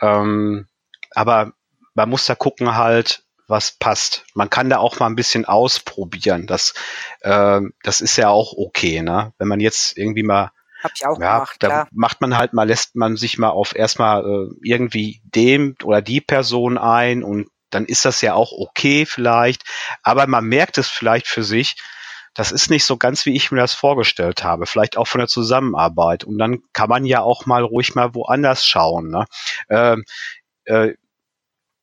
ähm, 0.00 0.66
aber 1.12 1.52
man 1.94 2.08
muss 2.08 2.24
da 2.24 2.34
gucken 2.34 2.74
halt, 2.74 3.22
was 3.48 3.72
passt. 3.72 4.24
Man 4.34 4.50
kann 4.50 4.70
da 4.70 4.78
auch 4.78 4.98
mal 4.98 5.06
ein 5.06 5.16
bisschen 5.16 5.44
ausprobieren. 5.44 6.46
Das, 6.46 6.74
äh, 7.20 7.60
das 7.82 8.00
ist 8.00 8.16
ja 8.16 8.28
auch 8.28 8.54
okay, 8.56 9.02
ne? 9.02 9.32
Wenn 9.38 9.48
man 9.48 9.60
jetzt 9.60 9.96
irgendwie 9.96 10.22
mal 10.22 10.52
hab 10.82 10.92
ich 10.94 11.06
auch 11.06 11.20
ja, 11.20 11.34
gemacht, 11.34 11.56
da 11.60 11.68
klar. 11.68 11.88
macht 11.92 12.20
man 12.20 12.36
halt 12.36 12.52
mal, 12.52 12.66
lässt 12.66 12.96
man 12.96 13.16
sich 13.16 13.38
mal 13.38 13.50
auf 13.50 13.76
erstmal 13.76 14.24
äh, 14.24 14.54
irgendwie 14.62 15.22
dem 15.24 15.76
oder 15.84 16.02
die 16.02 16.20
Person 16.20 16.76
ein 16.76 17.22
und 17.22 17.48
dann 17.70 17.86
ist 17.86 18.04
das 18.04 18.20
ja 18.20 18.34
auch 18.34 18.52
okay 18.52 19.06
vielleicht, 19.06 19.62
aber 20.02 20.26
man 20.26 20.44
merkt 20.44 20.78
es 20.78 20.88
vielleicht 20.88 21.26
für 21.26 21.44
sich, 21.44 21.76
das 22.34 22.50
ist 22.50 22.70
nicht 22.70 22.84
so 22.84 22.96
ganz, 22.96 23.26
wie 23.26 23.34
ich 23.34 23.50
mir 23.50 23.60
das 23.60 23.74
vorgestellt 23.74 24.42
habe, 24.42 24.66
vielleicht 24.66 24.96
auch 24.96 25.06
von 25.06 25.18
der 25.18 25.28
Zusammenarbeit. 25.28 26.24
Und 26.24 26.38
dann 26.38 26.60
kann 26.72 26.88
man 26.88 27.04
ja 27.04 27.20
auch 27.20 27.44
mal 27.44 27.62
ruhig 27.62 27.94
mal 27.94 28.14
woanders 28.14 28.66
schauen. 28.66 29.10
Ne? 29.10 29.26
Ähm, 29.68 30.04
äh, 30.64 30.94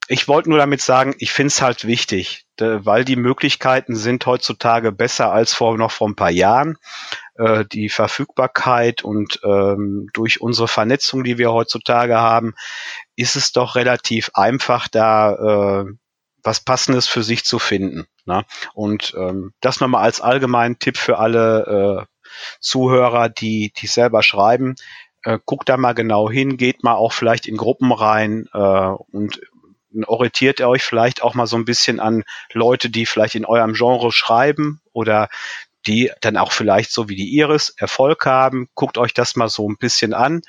ich 0.10 0.28
wollte 0.28 0.50
nur 0.50 0.58
damit 0.58 0.82
sagen, 0.82 1.16
ich 1.20 1.32
finde 1.32 1.50
es 1.50 1.62
halt 1.62 1.86
wichtig, 1.86 2.46
weil 2.58 3.06
die 3.06 3.16
Möglichkeiten 3.16 3.96
sind 3.96 4.26
heutzutage 4.26 4.92
besser 4.92 5.32
als 5.32 5.54
vor 5.54 5.78
noch 5.78 5.92
vor 5.92 6.10
ein 6.10 6.16
paar 6.16 6.32
Jahren. 6.32 6.78
Äh, 7.40 7.66
die 7.72 7.90
Verfügbarkeit 7.90 9.04
und 9.04 9.40
ähm, 9.44 10.10
durch 10.14 10.42
unsere 10.42 10.68
Vernetzung, 10.68 11.24
die 11.24 11.38
wir 11.38 11.54
heutzutage 11.54 12.18
haben, 12.18 12.56
ist 13.16 13.36
es 13.36 13.54
doch 13.54 13.76
relativ 13.76 14.32
einfach, 14.34 14.88
da 14.88 15.84
äh, 15.84 15.86
was 16.44 16.60
Passendes 16.60 17.08
für 17.08 17.22
sich 17.22 17.46
zu 17.46 17.60
finden. 17.60 18.08
Ne? 18.26 18.46
Und 18.74 19.14
ähm, 19.16 19.54
das 19.62 19.80
nochmal 19.80 20.04
als 20.04 20.22
allgemeinen 20.22 20.80
Tipp 20.80 20.98
für 20.98 21.20
alle 21.20 22.08
äh, 22.08 22.36
Zuhörer, 22.60 23.30
die, 23.30 23.72
die 23.78 23.88
selber 23.88 24.24
schreiben. 24.24 24.76
Guckt 25.46 25.68
da 25.68 25.76
mal 25.76 25.94
genau 25.94 26.30
hin, 26.30 26.56
geht 26.56 26.82
mal 26.82 26.94
auch 26.94 27.12
vielleicht 27.12 27.46
in 27.46 27.58
Gruppen 27.58 27.92
rein 27.92 28.48
äh, 28.54 28.58
und 28.58 29.42
orientiert 30.06 30.60
ihr 30.60 30.70
euch 30.70 30.84
vielleicht 30.84 31.22
auch 31.22 31.34
mal 31.34 31.48
so 31.48 31.58
ein 31.58 31.66
bisschen 31.66 32.00
an 32.00 32.24
Leute, 32.54 32.90
die 32.90 33.06
vielleicht 33.06 33.36
in 33.36 33.46
eurem 33.46 33.74
Genre 33.74 34.12
schreiben 34.12 34.82
oder 34.92 35.30
die 35.88 36.12
dann 36.22 36.38
auch 36.38 36.52
vielleicht 36.52 36.92
so 36.92 37.10
wie 37.10 37.16
die 37.16 37.36
Iris 37.38 37.70
Erfolg 37.78 38.26
haben. 38.26 38.68
Guckt 38.76 38.98
euch 38.98 39.14
das 39.14 39.36
mal 39.36 39.50
so 39.50 39.68
ein 39.70 39.78
bisschen 39.78 40.14
an 40.14 40.42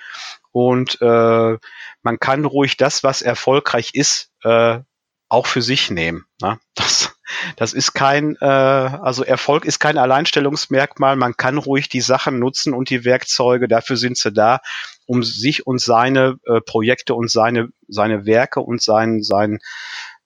und 0.52 1.00
äh, 1.00 1.58
man 2.02 2.18
kann 2.18 2.44
ruhig 2.44 2.76
das, 2.76 3.04
was 3.04 3.22
erfolgreich 3.22 3.90
ist, 3.94 4.30
äh, 4.42 4.80
auch 5.28 5.46
für 5.46 5.62
sich 5.62 5.90
nehmen. 5.90 6.26
Ne? 6.40 6.58
Das, 6.74 7.16
das 7.56 7.72
ist 7.72 7.92
kein, 7.92 8.36
äh, 8.40 8.44
also 8.44 9.24
Erfolg 9.24 9.64
ist 9.64 9.78
kein 9.78 9.98
Alleinstellungsmerkmal. 9.98 11.16
Man 11.16 11.36
kann 11.36 11.58
ruhig 11.58 11.88
die 11.88 12.00
Sachen 12.00 12.38
nutzen 12.38 12.74
und 12.74 12.90
die 12.90 13.04
Werkzeuge, 13.04 13.68
dafür 13.68 13.96
sind 13.96 14.16
sie 14.16 14.32
da, 14.32 14.60
um 15.06 15.22
sich 15.22 15.66
und 15.66 15.80
seine 15.80 16.36
äh, 16.46 16.60
Projekte 16.60 17.14
und 17.14 17.30
seine, 17.30 17.68
seine 17.88 18.26
Werke 18.26 18.60
und 18.60 18.82
sein, 18.82 19.22
sein, 19.22 19.58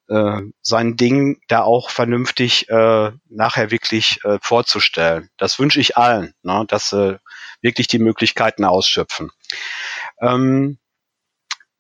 äh, 0.09 0.41
sein 0.61 0.97
Ding 0.97 1.41
da 1.49 1.63
auch 1.63 1.91
vernünftig 1.91 2.69
äh, 2.69 3.13
nachher 3.29 3.71
wirklich 3.71 4.19
äh, 4.25 4.39
vorzustellen. 4.43 5.31
Das 5.37 5.59
wünsche 5.59 5.81
ich 5.81 5.97
allen, 5.97 6.35
ne, 6.43 6.65
dass 6.69 6.91
sie 6.91 7.21
wirklich 7.63 7.87
die 7.87 7.99
Möglichkeiten 7.99 8.65
ausschöpfen. 8.65 9.31
Ähm, 10.21 10.79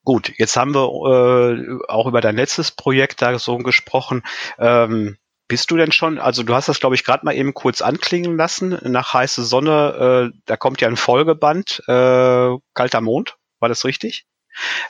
Gut, 0.04 0.32
jetzt 0.36 0.56
haben 0.56 0.74
wir 0.74 0.84
äh, 0.84 1.78
auch 1.88 2.06
über 2.06 2.20
dein 2.20 2.36
letztes 2.36 2.70
Projekt 2.70 3.22
da 3.22 3.38
so 3.38 3.58
gesprochen. 3.58 4.22
Ähm, 4.58 5.16
bist 5.48 5.70
du 5.70 5.76
denn 5.76 5.92
schon, 5.92 6.18
also 6.18 6.42
du 6.42 6.54
hast 6.54 6.68
das, 6.68 6.80
glaube 6.80 6.94
ich, 6.94 7.04
gerade 7.04 7.24
mal 7.24 7.34
eben 7.34 7.54
kurz 7.54 7.82
anklingen 7.82 8.36
lassen, 8.36 8.78
nach 8.82 9.12
heiße 9.12 9.44
Sonne, 9.44 10.30
äh, 10.32 10.38
da 10.46 10.56
kommt 10.56 10.80
ja 10.80 10.88
ein 10.88 10.96
Folgeband, 10.96 11.82
äh, 11.86 12.50
Kalter 12.74 13.00
Mond, 13.00 13.36
war 13.60 13.68
das 13.68 13.84
richtig? 13.84 14.26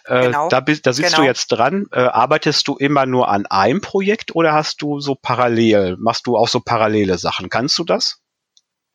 Äh, 0.04 0.26
genau. 0.26 0.48
Da, 0.48 0.60
bist, 0.60 0.86
da 0.86 0.92
sitzt 0.92 1.10
genau. 1.10 1.22
du 1.22 1.26
jetzt 1.26 1.48
dran. 1.48 1.86
Äh, 1.90 2.00
arbeitest 2.00 2.68
du 2.68 2.76
immer 2.76 3.06
nur 3.06 3.28
an 3.28 3.46
einem 3.46 3.80
Projekt 3.80 4.34
oder 4.34 4.52
hast 4.52 4.82
du 4.82 5.00
so 5.00 5.14
parallel, 5.14 5.96
machst 5.98 6.26
du 6.26 6.36
auch 6.36 6.48
so 6.48 6.60
parallele 6.60 7.18
Sachen? 7.18 7.48
Kannst 7.48 7.78
du 7.78 7.84
das? 7.84 8.20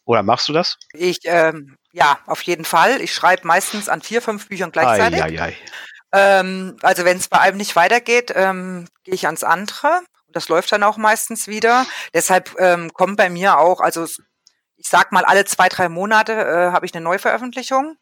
Oder 0.05 0.24
machst 0.24 0.47
du 0.47 0.53
das? 0.53 0.78
Ich, 0.93 1.20
ähm, 1.26 1.76
ja, 1.91 2.20
auf 2.26 2.41
jeden 2.43 2.65
Fall. 2.65 3.01
Ich 3.01 3.13
schreibe 3.13 3.47
meistens 3.47 3.89
an 3.89 4.01
vier, 4.01 4.22
fünf 4.22 4.47
Büchern 4.47 4.72
gleichzeitig. 4.72 5.24
Ei, 5.24 5.39
ei, 5.39 5.41
ei. 5.41 5.57
Ähm, 6.12 6.78
also 6.82 7.05
wenn 7.05 7.18
es 7.18 7.28
bei 7.28 7.39
einem 7.39 7.57
nicht 7.57 7.76
weitergeht, 7.76 8.34
ähm, 8.36 8.88
gehe 9.03 9.14
ich 9.14 9.26
ans 9.26 9.43
andere. 9.43 10.01
Das 10.32 10.47
läuft 10.49 10.72
dann 10.72 10.84
auch 10.84 10.97
meistens 10.97 11.47
wieder. 11.47 11.86
Deshalb 12.14 12.55
ähm, 12.60 12.93
kommt 12.93 13.18
bei 13.18 13.30
mir 13.30 13.57
auch, 13.57 13.80
also 13.80 14.05
ich 14.05 14.89
sag 14.89 15.12
mal, 15.12 15.26
alle 15.26 15.45
zwei, 15.45 15.70
drei 15.70 15.89
Monate 15.89 16.34
äh, 16.34 16.72
habe 16.72 16.86
ich 16.86 16.93
eine 16.93 17.03
Neuveröffentlichung. 17.03 17.97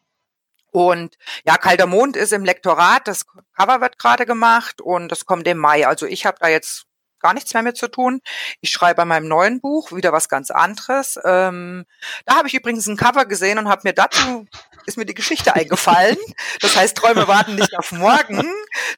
Und 0.71 1.17
ja, 1.45 1.57
Kalter 1.57 1.87
Mond 1.87 2.17
ist 2.17 2.33
im 2.33 2.45
Lektorat, 2.45 3.07
das 3.07 3.25
Cover 3.57 3.81
wird 3.81 3.97
gerade 3.97 4.25
gemacht 4.25 4.81
und 4.81 5.09
das 5.09 5.25
kommt 5.25 5.47
im 5.47 5.57
Mai. 5.57 5.87
Also 5.87 6.05
ich 6.05 6.25
habe 6.25 6.37
da 6.39 6.49
jetzt 6.49 6.86
gar 7.19 7.33
nichts 7.33 7.53
mehr 7.53 7.63
mit 7.63 7.77
zu 7.77 7.87
tun. 7.87 8.21
Ich 8.61 8.69
schreibe 8.69 9.01
an 9.01 9.07
meinem 9.07 9.27
neuen 9.27 9.61
Buch 9.61 9.91
wieder 9.91 10.11
was 10.11 10.29
ganz 10.29 10.51
anderes. 10.51 11.19
Ähm, 11.23 11.85
da 12.25 12.35
habe 12.35 12.47
ich 12.47 12.53
übrigens 12.53 12.87
ein 12.87 12.97
Cover 12.97 13.25
gesehen 13.25 13.57
und 13.57 13.67
habe 13.67 13.81
mir 13.83 13.93
dazu 13.93 14.45
ist 14.87 14.97
mir 14.97 15.05
die 15.05 15.13
Geschichte 15.13 15.53
eingefallen. 15.53 16.17
Das 16.61 16.75
heißt, 16.75 16.97
Träume 16.97 17.27
warten 17.27 17.55
nicht 17.55 17.77
auf 17.77 17.91
morgen. 17.91 18.43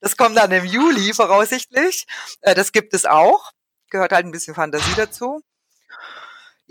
Das 0.02 0.16
kommt 0.16 0.38
dann 0.38 0.52
im 0.52 0.66
Juli 0.66 1.14
voraussichtlich. 1.14 2.06
Äh, 2.42 2.56
das 2.56 2.72
gibt 2.72 2.94
es 2.94 3.06
auch. 3.06 3.52
Gehört 3.90 4.12
halt 4.12 4.26
ein 4.26 4.32
bisschen 4.32 4.54
Fantasie 4.56 4.94
dazu. 4.96 5.42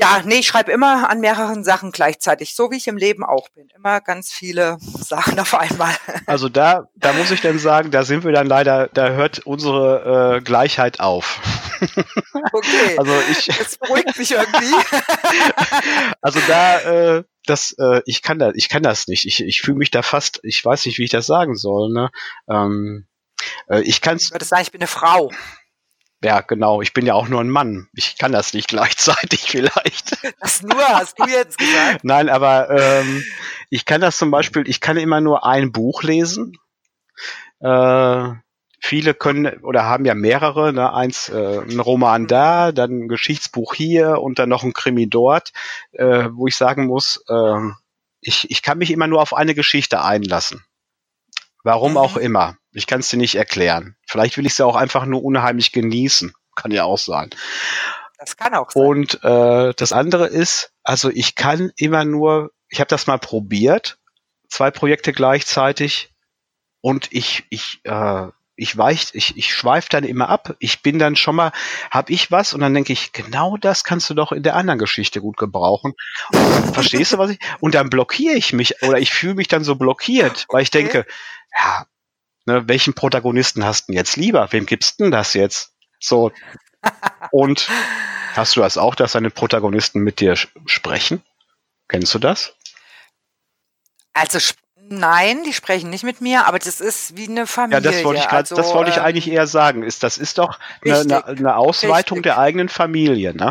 Ja, 0.01 0.22
nee, 0.24 0.36
ich 0.36 0.46
schreibe 0.46 0.70
immer 0.70 1.11
an 1.11 1.18
mehreren 1.18 1.64
Sachen 1.64 1.90
gleichzeitig, 1.90 2.55
so 2.55 2.70
wie 2.70 2.76
ich 2.76 2.86
im 2.86 2.96
Leben 2.96 3.24
auch 3.24 3.49
bin. 3.49 3.68
Immer 3.74 4.01
ganz 4.01 4.30
viele 4.30 4.78
Sachen 4.80 5.40
auf 5.40 5.55
einmal. 5.55 5.92
Also 6.24 6.49
da, 6.49 6.88
da 6.94 7.12
muss 7.14 7.32
ich 7.32 7.40
dann 7.40 7.59
sagen, 7.59 7.90
da 7.90 8.05
sind 8.05 8.22
wir 8.22 8.30
dann 8.30 8.46
leider, 8.46 8.86
da 8.94 9.09
hört 9.09 9.40
unsere 9.40 10.36
äh, 10.36 10.40
Gleichheit 10.40 11.01
auf. 11.01 11.40
Okay. 12.53 12.96
Also 12.99 13.12
ich. 13.30 13.46
Das 13.59 13.76
beruhigt 13.76 14.18
mich 14.18 14.32
irgendwie. 14.32 14.74
Also 16.20 16.40
da, 16.49 16.80
äh, 16.80 17.24
das, 17.46 17.74
äh, 17.78 18.03
ich 18.05 18.22
kann 18.22 18.38
das, 18.38 18.55
ich 18.57 18.68
kann 18.68 18.82
das 18.82 19.07
nicht. 19.07 19.26
Ich, 19.26 19.42
ich 19.42 19.61
fühle 19.61 19.78
mich 19.78 19.90
da 19.90 20.03
fast, 20.03 20.40
ich 20.42 20.64
weiß 20.64 20.86
nicht, 20.86 20.99
wie 20.99 21.05
ich 21.05 21.11
das 21.11 21.26
sagen 21.26 21.55
soll. 21.55 21.92
Ne? 21.92 22.11
Ähm, 22.51 23.07
äh, 23.68 23.82
ich 23.82 24.01
kann's. 24.01 24.24
Ich 24.24 24.32
würde 24.32 24.44
sagen, 24.44 24.62
ich 24.62 24.72
bin 24.72 24.80
eine 24.80 24.88
Frau. 24.88 25.30
Ja, 26.22 26.40
genau. 26.40 26.82
Ich 26.82 26.92
bin 26.92 27.06
ja 27.06 27.14
auch 27.14 27.28
nur 27.28 27.40
ein 27.40 27.50
Mann. 27.50 27.88
Ich 27.94 28.18
kann 28.18 28.32
das 28.32 28.52
nicht 28.52 28.68
gleichzeitig 28.68 29.42
vielleicht. 29.42 30.16
Das 30.40 30.62
nur, 30.62 30.82
hast 30.88 31.18
du 31.18 31.26
jetzt 31.28 31.58
gesagt? 31.58 32.04
Nein, 32.04 32.28
aber 32.28 32.70
ähm, 32.70 33.24
ich 33.70 33.84
kann 33.84 34.00
das 34.00 34.18
zum 34.18 34.30
Beispiel, 34.30 34.68
ich 34.68 34.80
kann 34.80 34.96
immer 34.96 35.20
nur 35.20 35.46
ein 35.46 35.72
Buch 35.72 36.02
lesen. 36.02 36.56
Äh, 37.60 38.32
viele 38.80 39.14
können 39.14 39.60
oder 39.62 39.84
haben 39.84 40.04
ja 40.04 40.14
mehrere, 40.14 40.72
ne? 40.72 40.92
eins 40.92 41.28
äh, 41.28 41.60
ein 41.60 41.80
Roman 41.80 42.26
da, 42.26 42.72
dann 42.72 43.04
ein 43.04 43.08
Geschichtsbuch 43.08 43.74
hier 43.74 44.20
und 44.20 44.38
dann 44.38 44.48
noch 44.48 44.62
ein 44.62 44.72
Krimi 44.72 45.08
dort, 45.08 45.52
äh, 45.92 46.28
wo 46.32 46.46
ich 46.46 46.56
sagen 46.56 46.86
muss, 46.86 47.22
äh, 47.28 47.70
ich, 48.20 48.50
ich 48.50 48.62
kann 48.62 48.78
mich 48.78 48.90
immer 48.90 49.06
nur 49.06 49.22
auf 49.22 49.34
eine 49.34 49.54
Geschichte 49.54 50.02
einlassen. 50.02 50.64
Warum 51.64 51.92
mhm. 51.92 51.98
auch 51.98 52.16
immer. 52.16 52.56
Ich 52.72 52.86
kann 52.86 53.00
es 53.00 53.09
dir 53.09 53.16
nicht 53.16 53.34
erklären. 53.34 53.96
Vielleicht 54.06 54.36
will 54.36 54.46
ich 54.46 54.52
es 54.52 54.59
ja 54.59 54.66
auch 54.66 54.76
einfach 54.76 55.04
nur 55.04 55.24
unheimlich 55.24 55.72
genießen. 55.72 56.32
Kann 56.54 56.70
ja 56.70 56.84
auch 56.84 56.98
sein. 56.98 57.30
Das 58.18 58.36
kann 58.36 58.54
auch 58.54 58.70
sein. 58.70 58.82
Und 58.82 59.22
äh, 59.22 59.74
das 59.74 59.92
andere 59.92 60.26
ist, 60.26 60.72
also 60.82 61.11
ich 61.11 61.34
kann 61.34 61.72
immer 61.76 62.04
nur, 62.04 62.50
ich 62.68 62.80
habe 62.80 62.88
das 62.88 63.06
mal 63.06 63.18
probiert, 63.18 63.98
zwei 64.48 64.70
Projekte 64.70 65.12
gleichzeitig 65.12 66.12
und 66.80 67.09
ich, 67.12 67.44
ich, 67.50 67.80
äh, 67.84 68.28
ich 68.59 68.76
weich, 68.76 69.09
ich, 69.12 69.36
ich 69.36 69.54
schweife 69.54 69.88
dann 69.90 70.04
immer 70.04 70.28
ab. 70.28 70.56
Ich 70.59 70.82
bin 70.82 70.98
dann 70.98 71.16
schon 71.16 71.36
mal, 71.36 71.52
hab 71.90 72.11
ich 72.11 72.30
was 72.30 72.52
und 72.52 72.61
dann 72.61 72.74
denke 72.74 72.92
ich, 72.92 73.12
genau 73.12 73.56
das 73.56 73.84
kannst 73.84 74.11
du 74.11 74.14
doch 74.14 74.32
in 74.32 74.42
der 74.42 74.56
anderen 74.56 74.78
Geschichte 74.78 75.20
gut 75.20 75.36
gebrauchen. 75.36 75.94
Und, 76.32 76.74
verstehst 76.74 77.12
du 77.12 77.18
was 77.18 77.30
ich? 77.30 77.38
Und 77.61 77.74
dann 77.74 77.88
blockiere 77.88 78.34
ich 78.34 78.52
mich 78.52 78.82
oder 78.82 78.98
ich 78.98 79.12
fühle 79.12 79.34
mich 79.34 79.48
dann 79.48 79.62
so 79.62 79.76
blockiert, 79.76 80.46
weil 80.48 80.62
ich 80.62 80.70
denke, 80.70 81.06
ja, 81.56 81.86
ne, 82.46 82.66
welchen 82.66 82.94
Protagonisten 82.94 83.64
hast 83.64 83.88
du 83.88 83.92
jetzt 83.92 84.16
lieber? 84.16 84.50
Wem 84.50 84.66
gibst 84.66 84.98
du 84.98 85.04
denn 85.04 85.12
das 85.12 85.34
jetzt? 85.34 85.72
So. 86.00 86.32
Und 87.30 87.68
hast 88.34 88.56
du 88.56 88.61
das 88.61 88.76
auch, 88.76 88.96
dass 88.96 89.12
deine 89.12 89.30
Protagonisten 89.30 90.00
mit 90.00 90.18
dir 90.18 90.34
sprechen? 90.66 91.22
Kennst 91.86 92.12
du 92.12 92.18
das? 92.18 92.54
Also 94.14 94.40
nein, 94.91 95.45
die 95.45 95.53
sprechen 95.53 95.91
nicht 95.91 96.05
mit 96.05 96.20
mir, 96.20 96.47
aber 96.47 96.59
das 96.59 96.80
ist 96.80 97.16
wie 97.16 97.28
eine 97.28 97.47
Familie. 97.47 97.82
Ja, 97.82 97.93
das 97.93 98.05
wollte 98.05 98.20
ich 98.20 98.28
grad, 98.28 98.41
also, 98.41 98.57
das 98.57 98.72
wollte 98.74 98.91
ich 98.91 99.01
eigentlich 99.01 99.30
eher 99.30 99.47
sagen. 99.47 99.82
Ist 99.82 100.03
das 100.03 100.18
ist 100.18 100.39
doch 100.39 100.59
eine, 100.84 101.01
eine, 101.01 101.26
eine 101.26 101.57
Ausweitung 101.57 102.18
richtig. 102.18 102.22
der 102.22 102.39
eigenen 102.39 102.68
Familie, 102.68 103.34
ne? 103.34 103.51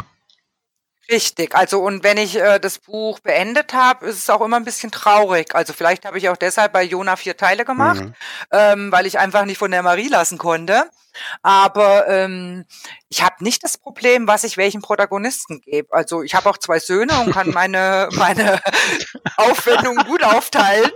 Richtig, 1.10 1.56
also 1.56 1.80
und 1.80 2.04
wenn 2.04 2.18
ich 2.18 2.38
äh, 2.38 2.60
das 2.60 2.80
Buch 2.80 3.20
beendet 3.20 3.74
habe, 3.74 4.06
ist 4.08 4.18
es 4.18 4.30
auch 4.30 4.42
immer 4.42 4.58
ein 4.58 4.66
bisschen 4.66 4.92
traurig. 4.92 5.56
Also 5.56 5.72
vielleicht 5.72 6.06
habe 6.06 6.18
ich 6.18 6.28
auch 6.28 6.36
deshalb 6.36 6.74
bei 6.74 6.84
Jona 6.84 7.16
vier 7.16 7.38
Teile 7.38 7.64
gemacht, 7.64 8.02
mhm. 8.02 8.14
ähm, 8.52 8.92
weil 8.92 9.06
ich 9.06 9.18
einfach 9.18 9.46
nicht 9.46 9.58
von 9.58 9.72
der 9.72 9.84
Marie 9.84 10.10
lassen 10.10 10.38
konnte. 10.38 10.90
Aber 11.42 12.08
ähm, 12.08 12.66
ich 13.10 13.24
habe 13.24 13.44
nicht 13.44 13.64
das 13.64 13.78
Problem, 13.78 14.28
was 14.28 14.44
ich 14.44 14.58
welchen 14.58 14.82
Protagonisten 14.82 15.62
gebe. 15.62 15.94
Also 15.94 16.24
ich 16.24 16.36
habe 16.36 16.50
auch 16.50 16.58
zwei 16.58 16.80
Söhne 16.80 17.20
und 17.20 17.32
kann 17.32 17.50
meine 17.54 18.10
meine 18.12 18.62
Aufwendungen 19.38 20.06
gut 20.06 20.24
aufteilen 20.24 20.92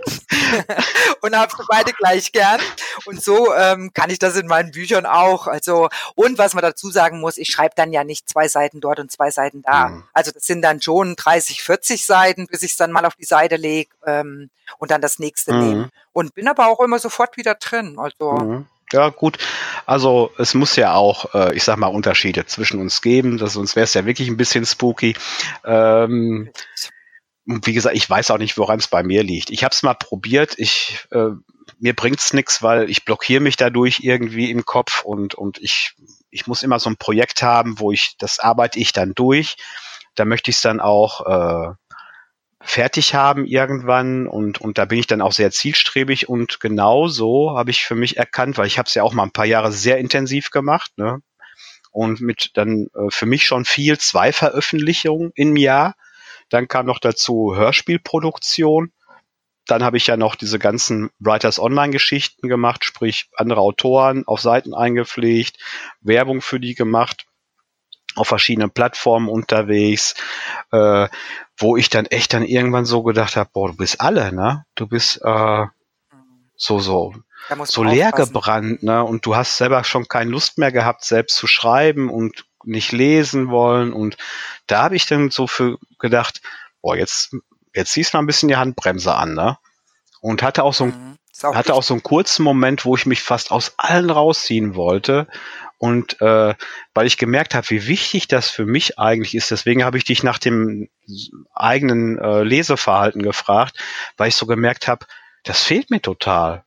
und 1.22 1.36
habe 1.36 1.52
sie 1.56 1.64
beide 1.68 1.92
gleich 1.92 2.32
gern. 2.32 2.60
Und 3.06 3.22
so 3.22 3.54
ähm, 3.54 3.92
kann 3.94 4.10
ich 4.10 4.18
das 4.18 4.36
in 4.36 4.46
meinen 4.46 4.72
Büchern 4.72 5.06
auch. 5.06 5.46
Also 5.46 5.88
und 6.14 6.38
was 6.38 6.54
man 6.54 6.62
dazu 6.62 6.90
sagen 6.90 7.20
muss, 7.20 7.38
ich 7.38 7.48
schreibe 7.48 7.74
dann 7.76 7.92
ja 7.92 8.04
nicht 8.04 8.28
zwei 8.28 8.48
Seiten 8.48 8.80
dort 8.80 9.00
und 9.00 9.10
zwei 9.10 9.30
Seiten 9.30 9.62
da. 9.62 9.88
Mhm. 9.88 10.04
Also 10.12 10.32
das 10.32 10.44
sind 10.44 10.62
dann 10.62 10.82
schon 10.82 11.16
30, 11.16 11.62
40 11.62 12.04
Seiten, 12.04 12.46
bis 12.46 12.62
ich 12.62 12.72
es 12.72 12.76
dann 12.76 12.92
mal 12.92 13.06
auf 13.06 13.14
die 13.14 13.24
Seite 13.24 13.56
lege 13.56 13.90
ähm, 14.06 14.50
und 14.78 14.90
dann 14.90 15.00
das 15.00 15.18
nächste 15.18 15.52
mhm. 15.52 15.60
nehme. 15.60 15.90
Und 16.12 16.34
bin 16.34 16.48
aber 16.48 16.66
auch 16.66 16.80
immer 16.80 16.98
sofort 16.98 17.36
wieder 17.36 17.54
drin. 17.54 17.98
Also 17.98 18.32
mhm. 18.32 18.66
Ja, 18.92 19.08
gut. 19.08 19.38
Also 19.86 20.30
es 20.38 20.54
muss 20.54 20.76
ja 20.76 20.94
auch, 20.94 21.34
äh, 21.34 21.54
ich 21.54 21.64
sag 21.64 21.78
mal, 21.78 21.86
Unterschiede 21.86 22.46
zwischen 22.46 22.80
uns 22.80 23.00
geben, 23.00 23.38
das, 23.38 23.54
sonst 23.54 23.74
wäre 23.74 23.84
es 23.84 23.94
ja 23.94 24.04
wirklich 24.04 24.28
ein 24.28 24.36
bisschen 24.36 24.66
spooky. 24.66 25.16
Ähm, 25.64 26.50
wie 27.44 27.72
gesagt, 27.72 27.96
ich 27.96 28.08
weiß 28.08 28.30
auch 28.30 28.38
nicht, 28.38 28.56
woran 28.56 28.78
es 28.78 28.86
bei 28.86 29.02
mir 29.02 29.22
liegt. 29.22 29.50
Ich 29.50 29.64
habe 29.64 29.72
es 29.72 29.82
mal 29.82 29.94
probiert. 29.94 30.54
Ich 30.58 31.06
äh, 31.10 31.30
mir 31.78 31.94
bringt's 31.94 32.32
nichts, 32.32 32.62
weil 32.62 32.88
ich 32.88 33.04
blockiere 33.04 33.40
mich 33.40 33.56
dadurch 33.56 34.00
irgendwie 34.02 34.50
im 34.50 34.64
Kopf 34.64 35.02
und 35.02 35.34
und 35.34 35.58
ich 35.58 35.94
ich 36.30 36.46
muss 36.46 36.62
immer 36.62 36.78
so 36.78 36.88
ein 36.88 36.96
Projekt 36.96 37.42
haben, 37.42 37.80
wo 37.80 37.90
ich 37.92 38.14
das 38.18 38.38
arbeite 38.38 38.78
ich 38.78 38.92
dann 38.92 39.14
durch. 39.14 39.56
Da 40.14 40.24
möchte 40.24 40.50
ich 40.50 40.56
es 40.56 40.62
dann 40.62 40.80
auch 40.80 41.26
äh, 41.26 41.74
fertig 42.62 43.14
haben 43.14 43.44
irgendwann 43.44 44.26
und, 44.26 44.60
und 44.60 44.78
da 44.78 44.84
bin 44.84 44.98
ich 44.98 45.06
dann 45.06 45.20
auch 45.20 45.32
sehr 45.32 45.50
zielstrebig 45.50 46.28
und 46.28 46.60
genau 46.60 47.08
so 47.08 47.56
habe 47.56 47.70
ich 47.70 47.84
für 47.84 47.94
mich 47.94 48.16
erkannt, 48.16 48.56
weil 48.58 48.66
ich 48.66 48.78
habe 48.78 48.86
es 48.86 48.94
ja 48.94 49.02
auch 49.02 49.12
mal 49.12 49.24
ein 49.24 49.32
paar 49.32 49.44
Jahre 49.44 49.72
sehr 49.72 49.98
intensiv 49.98 50.50
gemacht 50.50 50.92
ne? 50.96 51.20
und 51.90 52.20
mit 52.20 52.50
dann 52.54 52.86
äh, 52.94 53.10
für 53.10 53.26
mich 53.26 53.44
schon 53.44 53.64
viel 53.64 53.98
zwei 53.98 54.32
Veröffentlichungen 54.32 55.32
im 55.34 55.56
Jahr. 55.56 55.94
Dann 56.48 56.68
kam 56.68 56.86
noch 56.86 56.98
dazu 56.98 57.54
Hörspielproduktion. 57.56 58.92
Dann 59.66 59.84
habe 59.84 59.96
ich 59.96 60.06
ja 60.06 60.16
noch 60.16 60.34
diese 60.34 60.58
ganzen 60.58 61.10
Writers 61.18 61.58
Online-Geschichten 61.58 62.48
gemacht, 62.48 62.84
sprich 62.84 63.28
andere 63.36 63.60
Autoren 63.60 64.24
auf 64.26 64.40
Seiten 64.40 64.74
eingepflegt, 64.74 65.58
Werbung 66.00 66.40
für 66.40 66.58
die 66.58 66.74
gemacht 66.74 67.26
auf 68.14 68.28
verschiedenen 68.28 68.70
Plattformen 68.70 69.28
unterwegs, 69.28 70.14
äh, 70.70 71.08
wo 71.56 71.76
ich 71.76 71.88
dann 71.88 72.06
echt 72.06 72.32
dann 72.32 72.44
irgendwann 72.44 72.84
so 72.84 73.02
gedacht 73.02 73.36
habe, 73.36 73.50
boah, 73.52 73.68
du 73.68 73.76
bist 73.76 74.00
alle, 74.00 74.32
ne? 74.32 74.64
Du 74.74 74.86
bist 74.86 75.20
äh, 75.24 75.66
so 76.56 76.78
so 76.78 77.14
so 77.64 77.82
leer 77.82 78.12
gebrannt, 78.12 78.82
ne? 78.82 79.02
Und 79.02 79.26
du 79.26 79.36
hast 79.36 79.56
selber 79.56 79.84
schon 79.84 80.08
keine 80.08 80.30
Lust 80.30 80.58
mehr 80.58 80.72
gehabt, 80.72 81.04
selbst 81.04 81.36
zu 81.36 81.46
schreiben 81.46 82.10
und 82.10 82.44
nicht 82.64 82.92
lesen 82.92 83.50
wollen. 83.50 83.92
Und 83.92 84.16
da 84.66 84.84
habe 84.84 84.96
ich 84.96 85.06
dann 85.06 85.30
so 85.30 85.46
für 85.46 85.78
gedacht, 85.98 86.40
boah, 86.80 86.96
jetzt 86.96 87.34
jetzt 87.74 87.92
ziehst 87.92 88.12
du 88.12 88.16
mal 88.16 88.22
ein 88.22 88.26
bisschen 88.26 88.48
die 88.48 88.56
Handbremse 88.56 89.14
an, 89.14 89.34
ne? 89.34 89.58
Und 90.20 90.42
hatte 90.42 90.62
auch 90.62 90.74
so 90.74 90.84
ein 90.84 90.90
mhm. 90.90 91.18
Auch 91.42 91.54
hatte 91.54 91.74
auch 91.74 91.82
so 91.82 91.94
einen 91.94 92.02
kurzen 92.02 92.42
Moment, 92.42 92.84
wo 92.84 92.94
ich 92.94 93.06
mich 93.06 93.22
fast 93.22 93.50
aus 93.50 93.74
allen 93.78 94.10
rausziehen 94.10 94.74
wollte 94.74 95.26
und 95.78 96.20
äh, 96.20 96.54
weil 96.94 97.06
ich 97.06 97.16
gemerkt 97.16 97.54
habe, 97.54 97.68
wie 97.70 97.88
wichtig 97.88 98.28
das 98.28 98.50
für 98.50 98.66
mich 98.66 98.98
eigentlich 98.98 99.34
ist, 99.34 99.50
deswegen 99.50 99.82
habe 99.82 99.98
ich 99.98 100.04
dich 100.04 100.22
nach 100.22 100.38
dem 100.38 100.88
eigenen 101.54 102.18
äh, 102.18 102.42
Leseverhalten 102.44 103.22
gefragt, 103.22 103.76
weil 104.16 104.28
ich 104.28 104.36
so 104.36 104.46
gemerkt 104.46 104.86
habe, 104.86 105.06
das 105.42 105.62
fehlt 105.62 105.90
mir 105.90 106.00
total. 106.00 106.64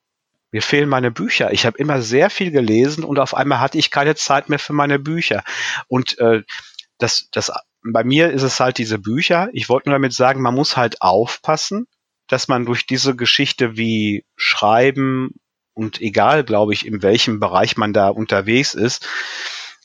mir 0.52 0.62
fehlen 0.62 0.90
meine 0.90 1.12
Bücher. 1.12 1.54
Ich 1.54 1.66
habe 1.66 1.78
immer 1.78 2.02
sehr 2.02 2.30
viel 2.30 2.52
gelesen 2.52 3.04
und 3.04 3.20
auf 3.20 3.36
einmal 3.36 3.60
hatte 3.60 3.78
ich 3.78 3.92
keine 3.92 4.16
Zeit 4.16 4.50
mehr 4.50 4.60
für 4.60 4.74
meine 4.74 5.00
Bücher. 5.00 5.44
Und 5.88 6.18
äh, 6.20 6.44
das, 6.98 7.30
das, 7.32 7.52
bei 7.84 8.04
mir 8.04 8.32
ist 8.32 8.44
es 8.44 8.60
halt 8.60 8.78
diese 8.78 8.98
Bücher. 8.98 9.50
Ich 9.54 9.70
wollte 9.70 9.90
nur 9.90 9.96
damit 9.98 10.14
sagen, 10.14 10.42
man 10.42 10.56
muss 10.56 10.76
halt 10.76 11.02
aufpassen, 11.02 11.88
dass 12.28 12.48
man 12.48 12.66
durch 12.66 12.86
diese 12.86 13.16
Geschichte 13.16 13.78
wie 13.78 14.26
Schreiben 14.36 15.32
und 15.74 16.02
egal, 16.02 16.44
glaube 16.44 16.74
ich, 16.74 16.86
in 16.86 17.02
welchem 17.02 17.40
Bereich 17.40 17.78
man 17.78 17.94
da 17.94 18.10
unterwegs 18.10 18.74
ist, 18.74 19.08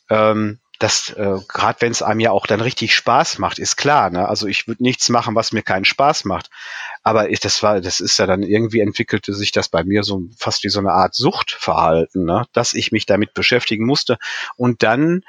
ähm, 0.09 0.59
das 0.81 1.11
äh, 1.11 1.39
gerade 1.47 1.83
wenn 1.83 1.93
es 1.93 2.01
einem 2.01 2.21
ja 2.21 2.31
auch 2.31 2.47
dann 2.47 2.63
richtig 2.63 2.95
Spaß 2.95 3.39
macht, 3.39 3.59
ist 3.59 3.77
klar. 3.77 4.09
Ne? 4.09 4.27
Also 4.27 4.47
ich 4.47 4.67
würde 4.67 4.83
nichts 4.83 5.11
machen, 5.11 5.35
was 5.35 5.53
mir 5.53 5.63
keinen 5.63 5.85
Spaß 5.85 6.25
macht. 6.25 6.49
Aber 7.03 7.29
ich, 7.29 7.39
das 7.39 7.63
war, 7.63 7.83
das 7.83 8.01
ist 8.01 8.19
ja 8.19 8.27
dann 8.27 8.43
irgendwie 8.43 8.81
entwickelte 8.81 9.35
sich 9.35 9.53
das 9.53 9.69
bei 9.69 9.85
mir 9.85 10.03
so 10.05 10.23
fast 10.39 10.65
wie 10.65 10.71
so 10.71 10.79
eine 10.79 10.93
Art 10.93 11.15
Suchtverhalten, 11.15 12.25
ne? 12.25 12.47
dass 12.55 12.73
ich 12.73 12.93
mich 12.93 13.05
damit 13.05 13.35
beschäftigen 13.35 13.85
musste. 13.85 14.17
Und 14.57 14.83
dann 14.83 15.23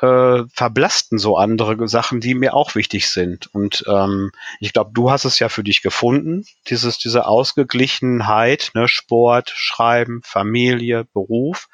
äh, 0.00 0.44
verblassten 0.52 1.18
so 1.18 1.36
andere 1.36 1.88
Sachen, 1.88 2.20
die 2.20 2.34
mir 2.34 2.54
auch 2.54 2.74
wichtig 2.74 3.08
sind. 3.10 3.46
Und 3.54 3.84
ähm, 3.88 4.30
ich 4.60 4.72
glaube, 4.72 4.90
du 4.92 5.10
hast 5.10 5.24
es 5.24 5.38
ja 5.38 5.48
für 5.48 5.64
dich 5.64 5.82
gefunden, 5.82 6.44
dieses, 6.68 6.98
diese 6.98 7.26
Ausgeglichenheit, 7.26 8.72
ne, 8.74 8.88
Sport, 8.88 9.50
Schreiben, 9.54 10.20
Familie, 10.22 11.04
Beruf. 11.04 11.68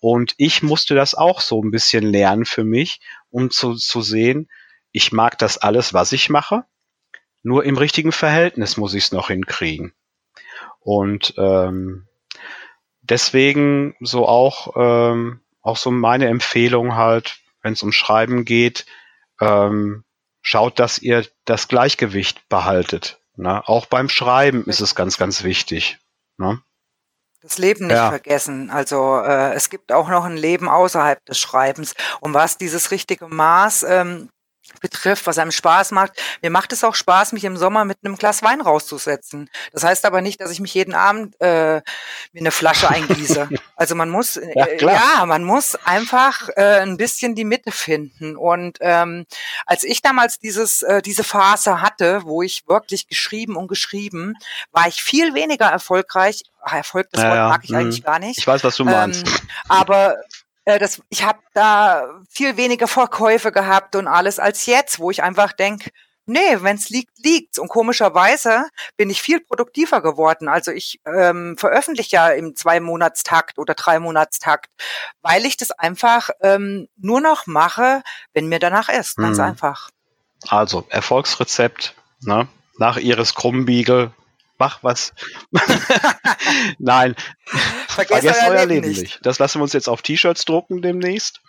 Und 0.00 0.34
ich 0.38 0.62
musste 0.62 0.94
das 0.94 1.14
auch 1.14 1.40
so 1.40 1.62
ein 1.62 1.70
bisschen 1.70 2.04
lernen 2.04 2.46
für 2.46 2.64
mich, 2.64 3.00
um 3.30 3.50
zu, 3.50 3.74
zu 3.74 4.00
sehen, 4.00 4.48
ich 4.92 5.12
mag 5.12 5.38
das 5.38 5.58
alles, 5.58 5.94
was 5.94 6.12
ich 6.12 6.30
mache, 6.30 6.64
nur 7.42 7.64
im 7.64 7.76
richtigen 7.76 8.12
Verhältnis 8.12 8.76
muss 8.76 8.94
ich 8.94 9.04
es 9.04 9.12
noch 9.12 9.28
hinkriegen. 9.28 9.92
Und 10.80 11.34
ähm, 11.36 12.06
deswegen 13.02 13.94
so 14.00 14.26
auch, 14.26 14.74
ähm, 14.76 15.40
auch 15.62 15.76
so 15.76 15.90
meine 15.90 16.28
Empfehlung 16.28 16.96
halt, 16.96 17.38
wenn 17.62 17.72
es 17.72 17.82
um 17.82 17.92
Schreiben 17.92 18.44
geht, 18.44 18.86
ähm, 19.40 20.04
schaut, 20.42 20.78
dass 20.78 20.98
ihr 20.98 21.26
das 21.44 21.68
Gleichgewicht 21.68 22.48
behaltet. 22.48 23.20
Ne? 23.36 23.66
Auch 23.66 23.86
beim 23.86 24.08
Schreiben 24.08 24.64
ist 24.64 24.80
es 24.80 24.94
ganz, 24.94 25.16
ganz 25.16 25.44
wichtig. 25.44 25.98
Ne? 26.38 26.60
Das 27.42 27.56
Leben 27.56 27.86
nicht 27.86 27.96
ja. 27.96 28.10
vergessen. 28.10 28.70
Also 28.70 29.18
äh, 29.20 29.54
es 29.54 29.70
gibt 29.70 29.92
auch 29.92 30.08
noch 30.08 30.24
ein 30.24 30.36
Leben 30.36 30.68
außerhalb 30.68 31.24
des 31.24 31.38
Schreibens. 31.38 31.94
Und 32.20 32.34
was 32.34 32.58
dieses 32.58 32.90
richtige 32.90 33.28
Maß 33.28 33.84
ähm, 33.84 34.28
betrifft, 34.80 35.26
was 35.26 35.38
einem 35.38 35.50
Spaß 35.50 35.90
macht. 35.92 36.12
Mir 36.42 36.50
macht 36.50 36.72
es 36.72 36.84
auch 36.84 36.94
Spaß, 36.94 37.32
mich 37.32 37.44
im 37.44 37.56
Sommer 37.56 37.84
mit 37.84 37.98
einem 38.04 38.16
Glas 38.16 38.42
Wein 38.42 38.60
rauszusetzen. 38.60 39.50
Das 39.72 39.84
heißt 39.84 40.04
aber 40.04 40.20
nicht, 40.20 40.40
dass 40.40 40.50
ich 40.50 40.60
mich 40.60 40.74
jeden 40.74 40.94
Abend 40.94 41.40
äh, 41.40 41.82
mir 42.32 42.40
eine 42.40 42.50
Flasche 42.50 42.88
eingieße. 42.88 43.48
also 43.76 43.94
man 43.94 44.10
muss, 44.10 44.36
äh, 44.36 44.78
ja, 44.80 44.92
ja, 44.92 45.26
man 45.26 45.44
muss 45.44 45.74
einfach 45.84 46.48
äh, 46.56 46.80
ein 46.80 46.96
bisschen 46.96 47.34
die 47.34 47.44
Mitte 47.44 47.72
finden. 47.72 48.36
Und 48.36 48.78
ähm, 48.80 49.26
als 49.66 49.84
ich 49.84 50.02
damals 50.02 50.38
dieses 50.38 50.82
äh, 50.82 51.02
diese 51.02 51.24
Phase 51.24 51.80
hatte, 51.80 52.22
wo 52.24 52.42
ich 52.42 52.66
wirklich 52.68 53.06
geschrieben 53.06 53.56
und 53.56 53.68
geschrieben, 53.68 54.34
war 54.72 54.88
ich 54.88 55.02
viel 55.02 55.34
weniger 55.34 55.66
erfolgreich. 55.66 56.42
Erfolg, 56.62 57.08
das 57.10 57.22
ja, 57.22 57.30
Wort 57.30 57.50
mag 57.50 57.60
ich 57.64 57.70
ja. 57.70 57.78
eigentlich 57.78 58.04
gar 58.04 58.18
nicht. 58.18 58.38
Ich 58.38 58.46
weiß, 58.46 58.62
was 58.64 58.76
du 58.76 58.84
meinst. 58.84 59.26
Ähm, 59.26 59.32
aber 59.68 60.16
das, 60.78 61.02
ich 61.08 61.24
habe 61.24 61.40
da 61.54 62.22
viel 62.28 62.56
weniger 62.56 62.86
Verkäufe 62.86 63.52
gehabt 63.52 63.96
und 63.96 64.06
alles 64.06 64.38
als 64.38 64.66
jetzt, 64.66 64.98
wo 64.98 65.10
ich 65.10 65.22
einfach 65.22 65.52
denk, 65.52 65.90
nee, 66.30 66.56
wenn's 66.60 66.88
liegt, 66.88 67.18
liegt's. 67.18 67.58
Und 67.58 67.68
komischerweise 67.68 68.68
bin 68.96 69.10
ich 69.10 69.20
viel 69.20 69.40
produktiver 69.40 70.00
geworden. 70.00 70.48
Also 70.48 70.70
ich 70.70 71.00
ähm, 71.04 71.56
veröffentliche 71.58 72.16
ja 72.16 72.28
im 72.28 72.54
Zwei-Monatstakt 72.56 73.58
oder 73.58 73.74
Drei-Monatstakt, 73.74 74.70
weil 75.22 75.44
ich 75.44 75.56
das 75.56 75.70
einfach 75.72 76.30
ähm, 76.40 76.88
nur 76.96 77.20
noch 77.20 77.46
mache, 77.46 78.02
wenn 78.32 78.48
mir 78.48 78.58
danach 78.58 78.88
ist. 78.88 79.16
Ganz 79.16 79.38
hm. 79.38 79.44
einfach. 79.44 79.90
Also 80.48 80.86
Erfolgsrezept, 80.88 81.94
ne? 82.20 82.48
Nach 82.78 82.96
Iris 82.96 83.34
Krumbiegel, 83.34 84.12
mach 84.56 84.82
was. 84.82 85.12
Nein, 86.78 87.14
vergesst, 88.06 88.38
vergesst 88.38 88.48
euer, 88.48 88.66
Leben, 88.66 88.88
nicht. 88.88 89.00
nicht. 89.00 89.26
Das 89.26 89.38
lassen 89.38 89.58
wir 89.58 89.64
uns 89.64 89.72
jetzt 89.72 89.88
auf 89.88 90.02
T-Shirts 90.02 90.44
drucken 90.44 90.82
demnächst. 90.82 91.40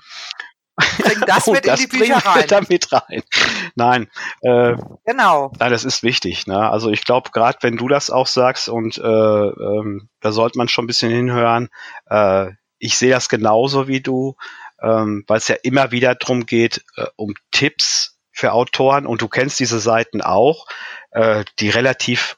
Bring 0.75 1.21
das 1.25 1.47
mit 1.47 1.67
das 1.67 1.79
in 1.79 1.89
die 1.89 1.97
Bücher 1.97 2.17
rein. 2.17 2.45
da 2.47 2.61
mit 2.67 2.91
rein. 2.91 3.23
Nein. 3.75 4.09
Äh, 4.41 4.75
genau. 5.05 5.51
Nein, 5.59 5.71
das 5.71 5.83
ist 5.83 6.03
wichtig. 6.03 6.47
Ne? 6.47 6.69
Also 6.69 6.89
ich 6.89 7.03
glaube, 7.03 7.31
gerade 7.31 7.57
wenn 7.61 7.77
du 7.77 7.87
das 7.87 8.09
auch 8.09 8.27
sagst 8.27 8.69
und 8.69 8.97
äh, 8.97 9.01
ähm, 9.01 10.09
da 10.21 10.31
sollte 10.31 10.57
man 10.57 10.67
schon 10.67 10.85
ein 10.85 10.87
bisschen 10.87 11.11
hinhören. 11.11 11.69
Äh, 12.09 12.51
ich 12.79 12.97
sehe 12.97 13.11
das 13.11 13.29
genauso 13.29 13.87
wie 13.87 14.01
du, 14.01 14.35
ähm, 14.81 15.23
weil 15.27 15.37
es 15.37 15.47
ja 15.47 15.55
immer 15.61 15.91
wieder 15.91 16.15
darum 16.15 16.45
geht, 16.45 16.83
äh, 16.95 17.05
um 17.15 17.35
Tipps 17.51 18.17
für 18.31 18.53
Autoren 18.53 19.05
und 19.05 19.21
du 19.21 19.27
kennst 19.27 19.59
diese 19.59 19.79
Seiten 19.79 20.21
auch, 20.21 20.65
äh, 21.11 21.43
die 21.59 21.69
relativ 21.69 22.37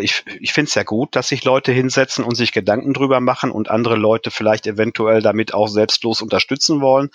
ich 0.00 0.24
ich 0.40 0.52
finde 0.52 0.68
es 0.68 0.74
ja 0.74 0.82
gut, 0.82 1.14
dass 1.16 1.28
sich 1.28 1.44
Leute 1.44 1.72
hinsetzen 1.72 2.24
und 2.24 2.34
sich 2.34 2.52
Gedanken 2.52 2.92
drüber 2.92 3.20
machen 3.20 3.50
und 3.50 3.70
andere 3.70 3.96
Leute 3.96 4.30
vielleicht 4.30 4.66
eventuell 4.66 5.22
damit 5.22 5.54
auch 5.54 5.68
selbstlos 5.68 6.22
unterstützen 6.22 6.80
wollen. 6.80 7.10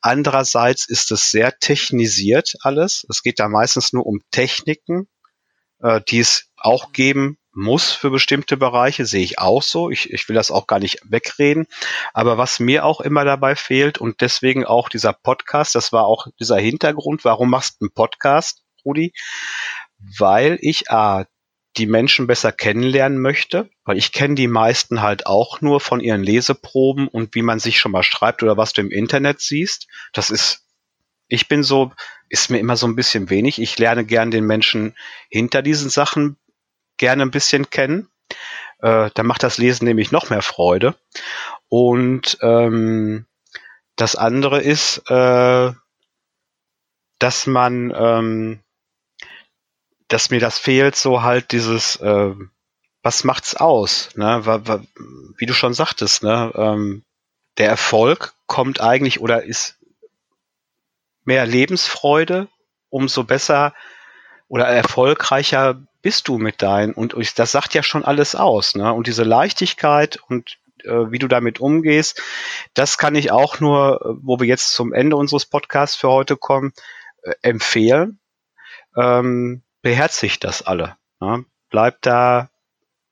Andererseits 0.00 0.88
ist 0.88 1.10
es 1.10 1.30
sehr 1.30 1.58
technisiert 1.58 2.54
alles. 2.60 3.06
Es 3.08 3.22
geht 3.22 3.38
da 3.38 3.48
meistens 3.48 3.92
nur 3.92 4.06
um 4.06 4.20
Techniken, 4.30 5.08
äh, 5.80 6.00
die 6.08 6.20
es 6.20 6.50
auch 6.56 6.92
geben 6.92 7.38
muss 7.54 7.92
für 7.92 8.10
bestimmte 8.10 8.56
Bereiche, 8.56 9.06
sehe 9.06 9.22
ich 9.22 9.38
auch 9.38 9.62
so. 9.62 9.90
Ich, 9.90 10.12
ich 10.12 10.28
will 10.28 10.34
das 10.34 10.50
auch 10.50 10.66
gar 10.66 10.80
nicht 10.80 11.00
wegreden. 11.04 11.66
Aber 12.12 12.36
was 12.36 12.58
mir 12.58 12.84
auch 12.84 13.00
immer 13.00 13.24
dabei 13.24 13.54
fehlt 13.54 13.98
und 13.98 14.20
deswegen 14.20 14.64
auch 14.64 14.88
dieser 14.88 15.12
Podcast, 15.12 15.74
das 15.74 15.92
war 15.92 16.06
auch 16.06 16.26
dieser 16.40 16.58
Hintergrund, 16.58 17.24
warum 17.24 17.50
machst 17.50 17.80
du 17.80 17.86
einen 17.86 17.94
Podcast, 17.94 18.62
Rudi? 18.84 19.12
Weil 20.18 20.58
ich 20.60 20.90
A, 20.90 21.26
die 21.76 21.86
Menschen 21.86 22.26
besser 22.26 22.52
kennenlernen 22.52 23.20
möchte, 23.20 23.68
weil 23.84 23.96
ich 23.96 24.12
kenne 24.12 24.36
die 24.36 24.46
meisten 24.46 25.02
halt 25.02 25.26
auch 25.26 25.60
nur 25.60 25.80
von 25.80 26.00
ihren 26.00 26.22
Leseproben 26.22 27.08
und 27.08 27.34
wie 27.34 27.42
man 27.42 27.58
sich 27.58 27.78
schon 27.78 27.92
mal 27.92 28.02
schreibt 28.02 28.42
oder 28.42 28.56
was 28.56 28.72
du 28.72 28.80
im 28.80 28.90
Internet 28.90 29.40
siehst. 29.40 29.88
Das 30.12 30.30
ist, 30.30 30.66
ich 31.26 31.48
bin 31.48 31.62
so, 31.62 31.92
ist 32.28 32.50
mir 32.50 32.58
immer 32.58 32.76
so 32.76 32.86
ein 32.86 32.96
bisschen 32.96 33.28
wenig. 33.28 33.60
Ich 33.60 33.78
lerne 33.78 34.04
gern 34.04 34.30
den 34.30 34.46
Menschen 34.46 34.94
hinter 35.28 35.62
diesen 35.62 35.90
Sachen 35.90 36.36
gerne 36.96 37.22
ein 37.22 37.32
bisschen 37.32 37.70
kennen. 37.70 38.08
Äh, 38.78 39.10
da 39.12 39.22
macht 39.22 39.42
das 39.42 39.58
Lesen 39.58 39.84
nämlich 39.84 40.12
noch 40.12 40.30
mehr 40.30 40.42
Freude. 40.42 40.94
Und 41.68 42.38
ähm, 42.40 43.26
das 43.96 44.14
andere 44.14 44.60
ist, 44.60 45.02
äh, 45.10 45.72
dass 47.18 47.46
man 47.46 47.92
ähm, 47.96 48.63
dass 50.14 50.30
mir 50.30 50.38
das 50.38 50.60
fehlt, 50.60 50.94
so 50.94 51.22
halt 51.22 51.50
dieses, 51.50 51.96
äh, 51.96 52.34
was 53.02 53.24
macht's 53.24 53.56
aus? 53.56 54.10
Ne? 54.14 54.44
Wie 55.36 55.46
du 55.46 55.52
schon 55.52 55.74
sagtest, 55.74 56.22
ne? 56.22 56.52
Ähm, 56.54 57.02
der 57.58 57.68
Erfolg 57.68 58.32
kommt 58.46 58.80
eigentlich 58.80 59.20
oder 59.20 59.42
ist 59.42 59.76
mehr 61.24 61.46
Lebensfreude, 61.46 62.46
umso 62.90 63.24
besser 63.24 63.74
oder 64.46 64.66
erfolgreicher 64.66 65.82
bist 66.00 66.28
du 66.28 66.38
mit 66.38 66.62
deinen. 66.62 66.92
Und 66.92 67.16
das 67.36 67.50
sagt 67.50 67.74
ja 67.74 67.82
schon 67.82 68.04
alles 68.04 68.36
aus. 68.36 68.76
Ne? 68.76 68.92
Und 68.92 69.08
diese 69.08 69.24
Leichtigkeit 69.24 70.20
und 70.28 70.58
äh, 70.84 71.10
wie 71.10 71.18
du 71.18 71.26
damit 71.26 71.58
umgehst, 71.58 72.22
das 72.72 72.98
kann 72.98 73.16
ich 73.16 73.32
auch 73.32 73.58
nur, 73.58 74.18
wo 74.22 74.38
wir 74.38 74.46
jetzt 74.46 74.74
zum 74.74 74.92
Ende 74.92 75.16
unseres 75.16 75.44
Podcasts 75.44 75.96
für 75.96 76.10
heute 76.10 76.36
kommen, 76.36 76.72
äh, 77.22 77.32
empfehlen. 77.42 78.20
Ähm, 78.96 79.64
beherzigt 79.84 80.44
das 80.44 80.62
alle. 80.62 80.96
Ne? 81.20 81.44
Bleibt 81.68 82.06
da, 82.06 82.48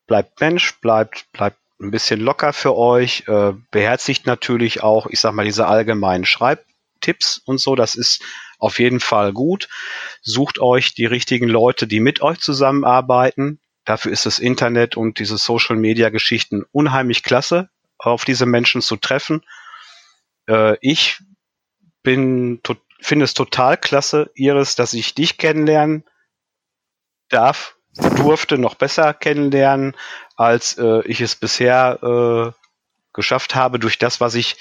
bleibt 0.06 0.40
Mensch, 0.40 0.80
bleibt, 0.80 1.30
bleibt 1.32 1.58
ein 1.78 1.90
bisschen 1.90 2.18
locker 2.18 2.54
für 2.54 2.74
euch, 2.74 3.24
äh, 3.28 3.52
beherzigt 3.70 4.26
natürlich 4.26 4.82
auch, 4.82 5.06
ich 5.06 5.20
sag 5.20 5.34
mal, 5.34 5.44
diese 5.44 5.66
allgemeinen 5.66 6.24
Schreibtipps 6.24 7.36
und 7.44 7.58
so, 7.58 7.76
das 7.76 7.94
ist 7.94 8.24
auf 8.58 8.78
jeden 8.78 9.00
Fall 9.00 9.34
gut. 9.34 9.68
Sucht 10.22 10.60
euch 10.60 10.94
die 10.94 11.04
richtigen 11.04 11.46
Leute, 11.46 11.86
die 11.86 12.00
mit 12.00 12.22
euch 12.22 12.40
zusammenarbeiten. 12.40 13.60
Dafür 13.84 14.10
ist 14.10 14.24
das 14.24 14.38
Internet 14.38 14.96
und 14.96 15.18
diese 15.18 15.36
Social 15.36 15.76
Media 15.76 16.08
Geschichten 16.08 16.64
unheimlich 16.72 17.22
klasse, 17.22 17.68
auf 17.98 18.24
diese 18.24 18.46
Menschen 18.46 18.80
zu 18.80 18.96
treffen. 18.96 19.44
Äh, 20.48 20.78
ich 20.80 21.20
bin, 22.02 22.62
finde 22.98 23.26
es 23.26 23.34
total 23.34 23.76
klasse, 23.76 24.30
Iris, 24.34 24.74
dass 24.74 24.94
ich 24.94 25.14
dich 25.14 25.36
kennenlernen 25.36 26.04
darf, 27.32 27.76
durfte 28.16 28.58
noch 28.58 28.74
besser 28.74 29.12
kennenlernen, 29.14 29.96
als 30.36 30.78
äh, 30.78 31.02
ich 31.06 31.20
es 31.20 31.36
bisher 31.36 31.98
äh, 32.02 32.52
geschafft 33.12 33.54
habe 33.54 33.78
durch 33.78 33.98
das, 33.98 34.20
was 34.20 34.34
ich 34.34 34.56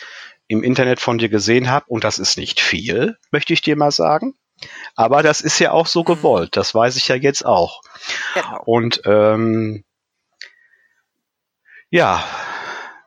im 0.47 0.63
Internet 0.63 0.99
von 0.99 1.17
dir 1.17 1.29
gesehen 1.29 1.69
habe. 1.69 1.85
Und 1.87 2.03
das 2.03 2.19
ist 2.19 2.37
nicht 2.37 2.59
viel, 2.59 3.17
möchte 3.31 3.53
ich 3.53 3.61
dir 3.61 3.75
mal 3.75 3.91
sagen. 3.91 4.35
Aber 4.95 5.23
das 5.23 5.41
ist 5.41 5.59
ja 5.59 5.71
auch 5.71 5.87
so 5.87 6.03
gewollt. 6.03 6.57
Das 6.57 6.75
weiß 6.75 6.97
ich 6.97 7.07
ja 7.07 7.15
jetzt 7.15 7.45
auch. 7.45 7.81
Genau. 8.33 8.61
Und 8.65 9.01
ähm, 9.05 9.83
Ja, 11.93 12.23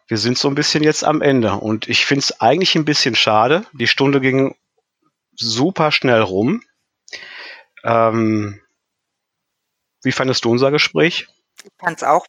wir 0.08 0.18
sind 0.18 0.36
so 0.36 0.46
ein 0.48 0.54
bisschen 0.54 0.82
jetzt 0.82 1.04
am 1.04 1.22
Ende 1.22 1.52
und 1.54 1.88
ich 1.88 2.04
finde 2.04 2.20
es 2.20 2.40
eigentlich 2.42 2.74
ein 2.74 2.84
bisschen 2.84 3.14
schade. 3.14 3.64
Die 3.72 3.86
Stunde 3.86 4.20
ging 4.20 4.54
super 5.34 5.90
schnell 5.90 6.20
rum. 6.20 6.62
Ähm, 7.82 8.60
wie 10.04 10.12
fandest 10.12 10.44
du 10.44 10.50
unser 10.50 10.70
Gespräch? 10.70 11.28
Ich 11.62 11.72
fand 11.78 11.98
es 11.98 12.02
auch 12.02 12.26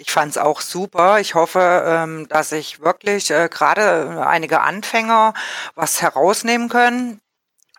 ich 0.00 0.10
fand 0.10 0.30
es 0.30 0.38
auch 0.38 0.62
super. 0.62 1.20
Ich 1.20 1.34
hoffe, 1.34 1.84
ähm, 1.86 2.26
dass 2.28 2.52
ich 2.52 2.80
wirklich 2.80 3.30
äh, 3.30 3.50
gerade 3.50 4.26
einige 4.26 4.62
Anfänger 4.62 5.34
was 5.74 6.00
herausnehmen 6.00 6.70
können. 6.70 7.20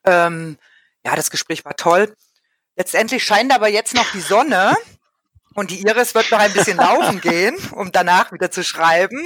Ähm, 0.06 0.60
ja, 1.04 1.16
das 1.16 1.32
Gespräch 1.32 1.66
war 1.66 1.76
toll. 1.76 2.16
Letztendlich 2.76 3.24
scheint 3.24 3.52
aber 3.54 3.70
jetzt 3.70 3.96
noch 3.96 4.12
die 4.12 4.22
Sonne 4.22 4.76
und 5.56 5.72
die 5.72 5.82
Iris 5.82 6.14
wird 6.14 6.30
noch 6.30 6.38
ein 6.38 6.54
bisschen 6.54 6.78
laufen 6.78 7.22
gehen, 7.22 7.58
um 7.72 7.92
danach 7.92 8.32
wieder 8.32 8.52
zu 8.52 8.64
schreiben. 8.64 9.20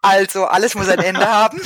Also 0.00 0.46
alles 0.46 0.74
muss 0.74 0.88
ein 0.88 1.00
Ende 1.00 1.28
haben, 1.28 1.60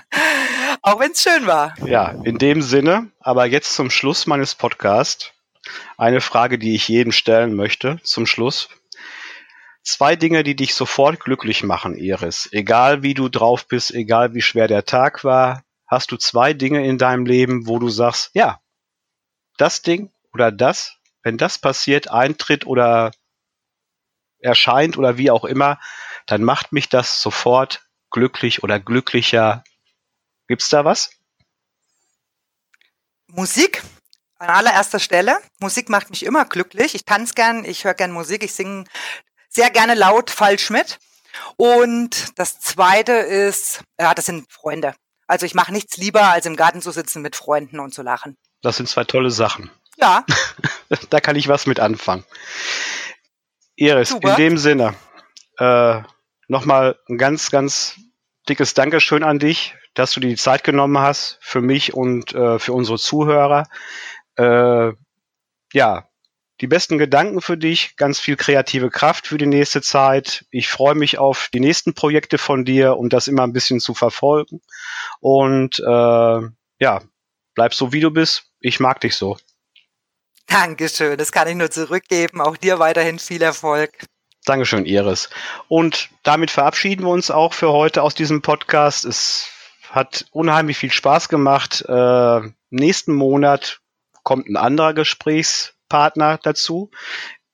auch 0.82 0.98
wenn 0.98 1.12
es 1.12 1.22
schön 1.22 1.46
war. 1.46 1.74
Ja, 1.84 2.14
in 2.24 2.38
dem 2.38 2.62
Sinne, 2.62 3.10
aber 3.20 3.44
jetzt 3.44 3.74
zum 3.74 3.90
Schluss 3.90 4.26
meines 4.26 4.54
Podcasts 4.54 5.33
eine 5.96 6.20
Frage, 6.20 6.58
die 6.58 6.74
ich 6.74 6.88
jedem 6.88 7.12
stellen 7.12 7.54
möchte 7.54 8.00
zum 8.02 8.26
Schluss. 8.26 8.68
Zwei 9.82 10.16
Dinge, 10.16 10.44
die 10.44 10.56
dich 10.56 10.74
sofort 10.74 11.20
glücklich 11.20 11.62
machen, 11.62 11.96
Iris. 11.96 12.48
Egal 12.52 13.02
wie 13.02 13.14
du 13.14 13.28
drauf 13.28 13.68
bist, 13.68 13.92
egal 13.92 14.34
wie 14.34 14.42
schwer 14.42 14.66
der 14.66 14.86
Tag 14.86 15.24
war, 15.24 15.62
hast 15.86 16.10
du 16.10 16.16
zwei 16.16 16.54
Dinge 16.54 16.86
in 16.86 16.96
deinem 16.98 17.26
Leben, 17.26 17.66
wo 17.66 17.78
du 17.78 17.90
sagst, 17.90 18.30
ja, 18.32 18.60
das 19.58 19.82
Ding 19.82 20.10
oder 20.32 20.50
das, 20.50 20.96
wenn 21.22 21.38
das 21.38 21.58
passiert, 21.58 22.10
eintritt 22.10 22.66
oder 22.66 23.12
erscheint 24.38 24.98
oder 24.98 25.18
wie 25.18 25.30
auch 25.30 25.44
immer, 25.44 25.78
dann 26.26 26.42
macht 26.42 26.72
mich 26.72 26.88
das 26.88 27.20
sofort 27.20 27.82
glücklich 28.10 28.62
oder 28.62 28.80
glücklicher. 28.80 29.64
Gibt's 30.48 30.68
da 30.68 30.84
was? 30.84 31.10
Musik 33.26 33.82
an 34.38 34.50
allererster 34.50 35.00
Stelle. 35.00 35.38
Musik 35.60 35.88
macht 35.88 36.10
mich 36.10 36.24
immer 36.24 36.44
glücklich. 36.44 36.94
Ich 36.94 37.04
tanze 37.04 37.34
gern, 37.34 37.64
ich 37.64 37.84
höre 37.84 37.94
gern 37.94 38.10
Musik, 38.10 38.42
ich 38.42 38.52
singe 38.52 38.84
sehr 39.48 39.70
gerne 39.70 39.94
laut 39.94 40.30
falsch 40.30 40.70
mit. 40.70 40.98
Und 41.56 42.38
das 42.38 42.60
zweite 42.60 43.12
ist, 43.12 43.82
ja, 43.98 44.14
das 44.14 44.26
sind 44.26 44.50
Freunde. 44.52 44.94
Also 45.26 45.46
ich 45.46 45.54
mache 45.54 45.72
nichts 45.72 45.96
lieber, 45.96 46.22
als 46.24 46.46
im 46.46 46.56
Garten 46.56 46.82
zu 46.82 46.90
sitzen 46.90 47.22
mit 47.22 47.36
Freunden 47.36 47.80
und 47.80 47.94
zu 47.94 48.02
lachen. 48.02 48.36
Das 48.62 48.76
sind 48.76 48.88
zwei 48.88 49.04
tolle 49.04 49.30
Sachen. 49.30 49.70
Ja. 49.96 50.24
da 51.10 51.20
kann 51.20 51.36
ich 51.36 51.48
was 51.48 51.66
mit 51.66 51.80
anfangen. 51.80 52.24
Iris, 53.76 54.10
Super. 54.10 54.30
in 54.30 54.36
dem 54.36 54.58
Sinne, 54.58 54.94
äh, 55.58 56.00
nochmal 56.48 56.98
ein 57.08 57.18
ganz, 57.18 57.50
ganz 57.50 57.96
dickes 58.48 58.74
Dankeschön 58.74 59.22
an 59.22 59.38
dich, 59.38 59.74
dass 59.94 60.12
du 60.12 60.20
dir 60.20 60.28
die 60.28 60.36
Zeit 60.36 60.64
genommen 60.64 60.98
hast 60.98 61.38
für 61.40 61.60
mich 61.60 61.94
und 61.94 62.34
äh, 62.34 62.58
für 62.58 62.72
unsere 62.72 62.98
Zuhörer. 62.98 63.66
Äh, 64.36 64.92
ja, 65.72 66.08
die 66.60 66.66
besten 66.66 66.98
Gedanken 66.98 67.40
für 67.40 67.56
dich, 67.56 67.96
ganz 67.96 68.20
viel 68.20 68.36
kreative 68.36 68.88
Kraft 68.90 69.26
für 69.26 69.38
die 69.38 69.46
nächste 69.46 69.82
Zeit. 69.82 70.46
Ich 70.50 70.68
freue 70.68 70.94
mich 70.94 71.18
auf 71.18 71.48
die 71.52 71.60
nächsten 71.60 71.94
Projekte 71.94 72.38
von 72.38 72.64
dir, 72.64 72.96
um 72.96 73.08
das 73.08 73.26
immer 73.26 73.42
ein 73.42 73.52
bisschen 73.52 73.80
zu 73.80 73.92
verfolgen. 73.92 74.60
Und 75.20 75.80
äh, 75.80 76.40
ja, 76.78 77.02
bleib 77.54 77.74
so 77.74 77.92
wie 77.92 78.00
du 78.00 78.10
bist. 78.10 78.44
Ich 78.60 78.78
mag 78.78 79.00
dich 79.00 79.16
so. 79.16 79.36
Dankeschön, 80.46 81.16
das 81.16 81.32
kann 81.32 81.48
ich 81.48 81.56
nur 81.56 81.70
zurückgeben. 81.70 82.40
Auch 82.40 82.56
dir 82.56 82.78
weiterhin 82.78 83.18
viel 83.18 83.42
Erfolg. 83.42 83.90
Dankeschön, 84.44 84.84
Iris. 84.84 85.30
Und 85.68 86.10
damit 86.22 86.50
verabschieden 86.50 87.04
wir 87.04 87.10
uns 87.10 87.30
auch 87.30 87.54
für 87.54 87.72
heute 87.72 88.02
aus 88.02 88.14
diesem 88.14 88.42
Podcast. 88.42 89.06
Es 89.06 89.48
hat 89.88 90.26
unheimlich 90.32 90.76
viel 90.76 90.92
Spaß 90.92 91.28
gemacht. 91.28 91.82
Äh, 91.88 92.40
nächsten 92.70 93.14
Monat 93.14 93.80
kommt 94.24 94.48
ein 94.48 94.56
anderer 94.56 94.94
Gesprächs 94.94 95.74
Partner 95.88 96.38
dazu. 96.42 96.90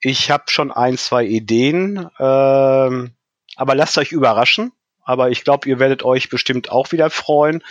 Ich 0.01 0.31
habe 0.31 0.45
schon 0.47 0.73
ein, 0.73 0.97
zwei 0.97 1.25
Ideen, 1.25 2.09
ähm, 2.19 3.15
aber 3.57 3.75
lasst 3.75 3.99
euch 3.99 4.13
überraschen. 4.13 4.73
Aber 5.03 5.31
ich 5.31 5.45
glaube, 5.45 5.69
ihr 5.69 5.79
werdet 5.79 6.05
euch 6.05 6.31
bestimmt 6.31 6.71
auch 6.71 6.93
wieder 6.93 7.11
freuen. 7.11 7.63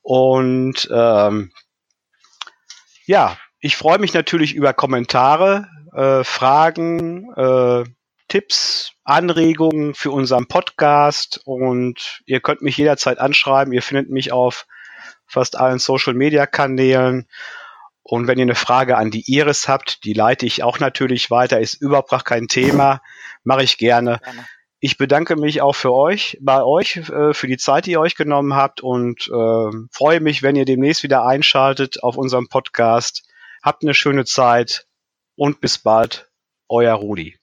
Und 0.00 0.88
ähm, 0.90 1.52
ja, 3.04 3.36
ich 3.60 3.76
freue 3.76 3.98
mich 3.98 4.14
natürlich 4.14 4.54
über 4.54 4.72
Kommentare, 4.72 5.68
äh, 5.92 6.22
Fragen, 6.24 7.32
äh, 7.34 7.84
Tipps, 8.28 8.92
Anregungen 9.04 9.94
für 9.94 10.10
unseren 10.10 10.46
Podcast 10.46 11.40
und 11.44 12.20
ihr 12.26 12.40
könnt 12.40 12.60
mich 12.60 12.76
jederzeit 12.76 13.18
anschreiben. 13.18 13.72
Ihr 13.72 13.82
findet 13.82 14.10
mich 14.10 14.32
auf 14.32 14.66
fast 15.26 15.56
allen 15.58 15.78
Social 15.78 16.14
Media 16.14 16.46
Kanälen 16.46 17.26
und 18.10 18.26
wenn 18.26 18.38
ihr 18.38 18.44
eine 18.44 18.54
Frage 18.54 18.96
an 18.96 19.10
die 19.10 19.30
Iris 19.30 19.68
habt, 19.68 20.02
die 20.04 20.14
leite 20.14 20.46
ich 20.46 20.62
auch 20.62 20.80
natürlich 20.80 21.30
weiter, 21.30 21.60
ist 21.60 21.74
überhaupt 21.74 22.24
kein 22.24 22.48
Thema, 22.48 23.02
mache 23.44 23.62
ich 23.62 23.76
gerne. 23.76 24.18
gerne. 24.24 24.46
Ich 24.80 24.96
bedanke 24.96 25.36
mich 25.36 25.60
auch 25.60 25.74
für 25.74 25.92
euch, 25.92 26.38
bei 26.40 26.62
euch, 26.62 26.96
äh, 26.96 27.34
für 27.34 27.46
die 27.48 27.58
Zeit, 27.58 27.84
die 27.84 27.90
ihr 27.90 28.00
euch 28.00 28.16
genommen 28.16 28.54
habt 28.54 28.80
und 28.80 29.28
äh, 29.28 29.70
freue 29.92 30.20
mich, 30.20 30.42
wenn 30.42 30.56
ihr 30.56 30.64
demnächst 30.64 31.02
wieder 31.02 31.26
einschaltet 31.26 32.02
auf 32.02 32.16
unserem 32.16 32.48
Podcast. 32.48 33.28
Habt 33.62 33.82
eine 33.82 33.92
schöne 33.92 34.24
Zeit 34.24 34.86
und 35.36 35.60
bis 35.60 35.76
bald, 35.76 36.30
euer 36.66 36.94
Rudi. 36.94 37.36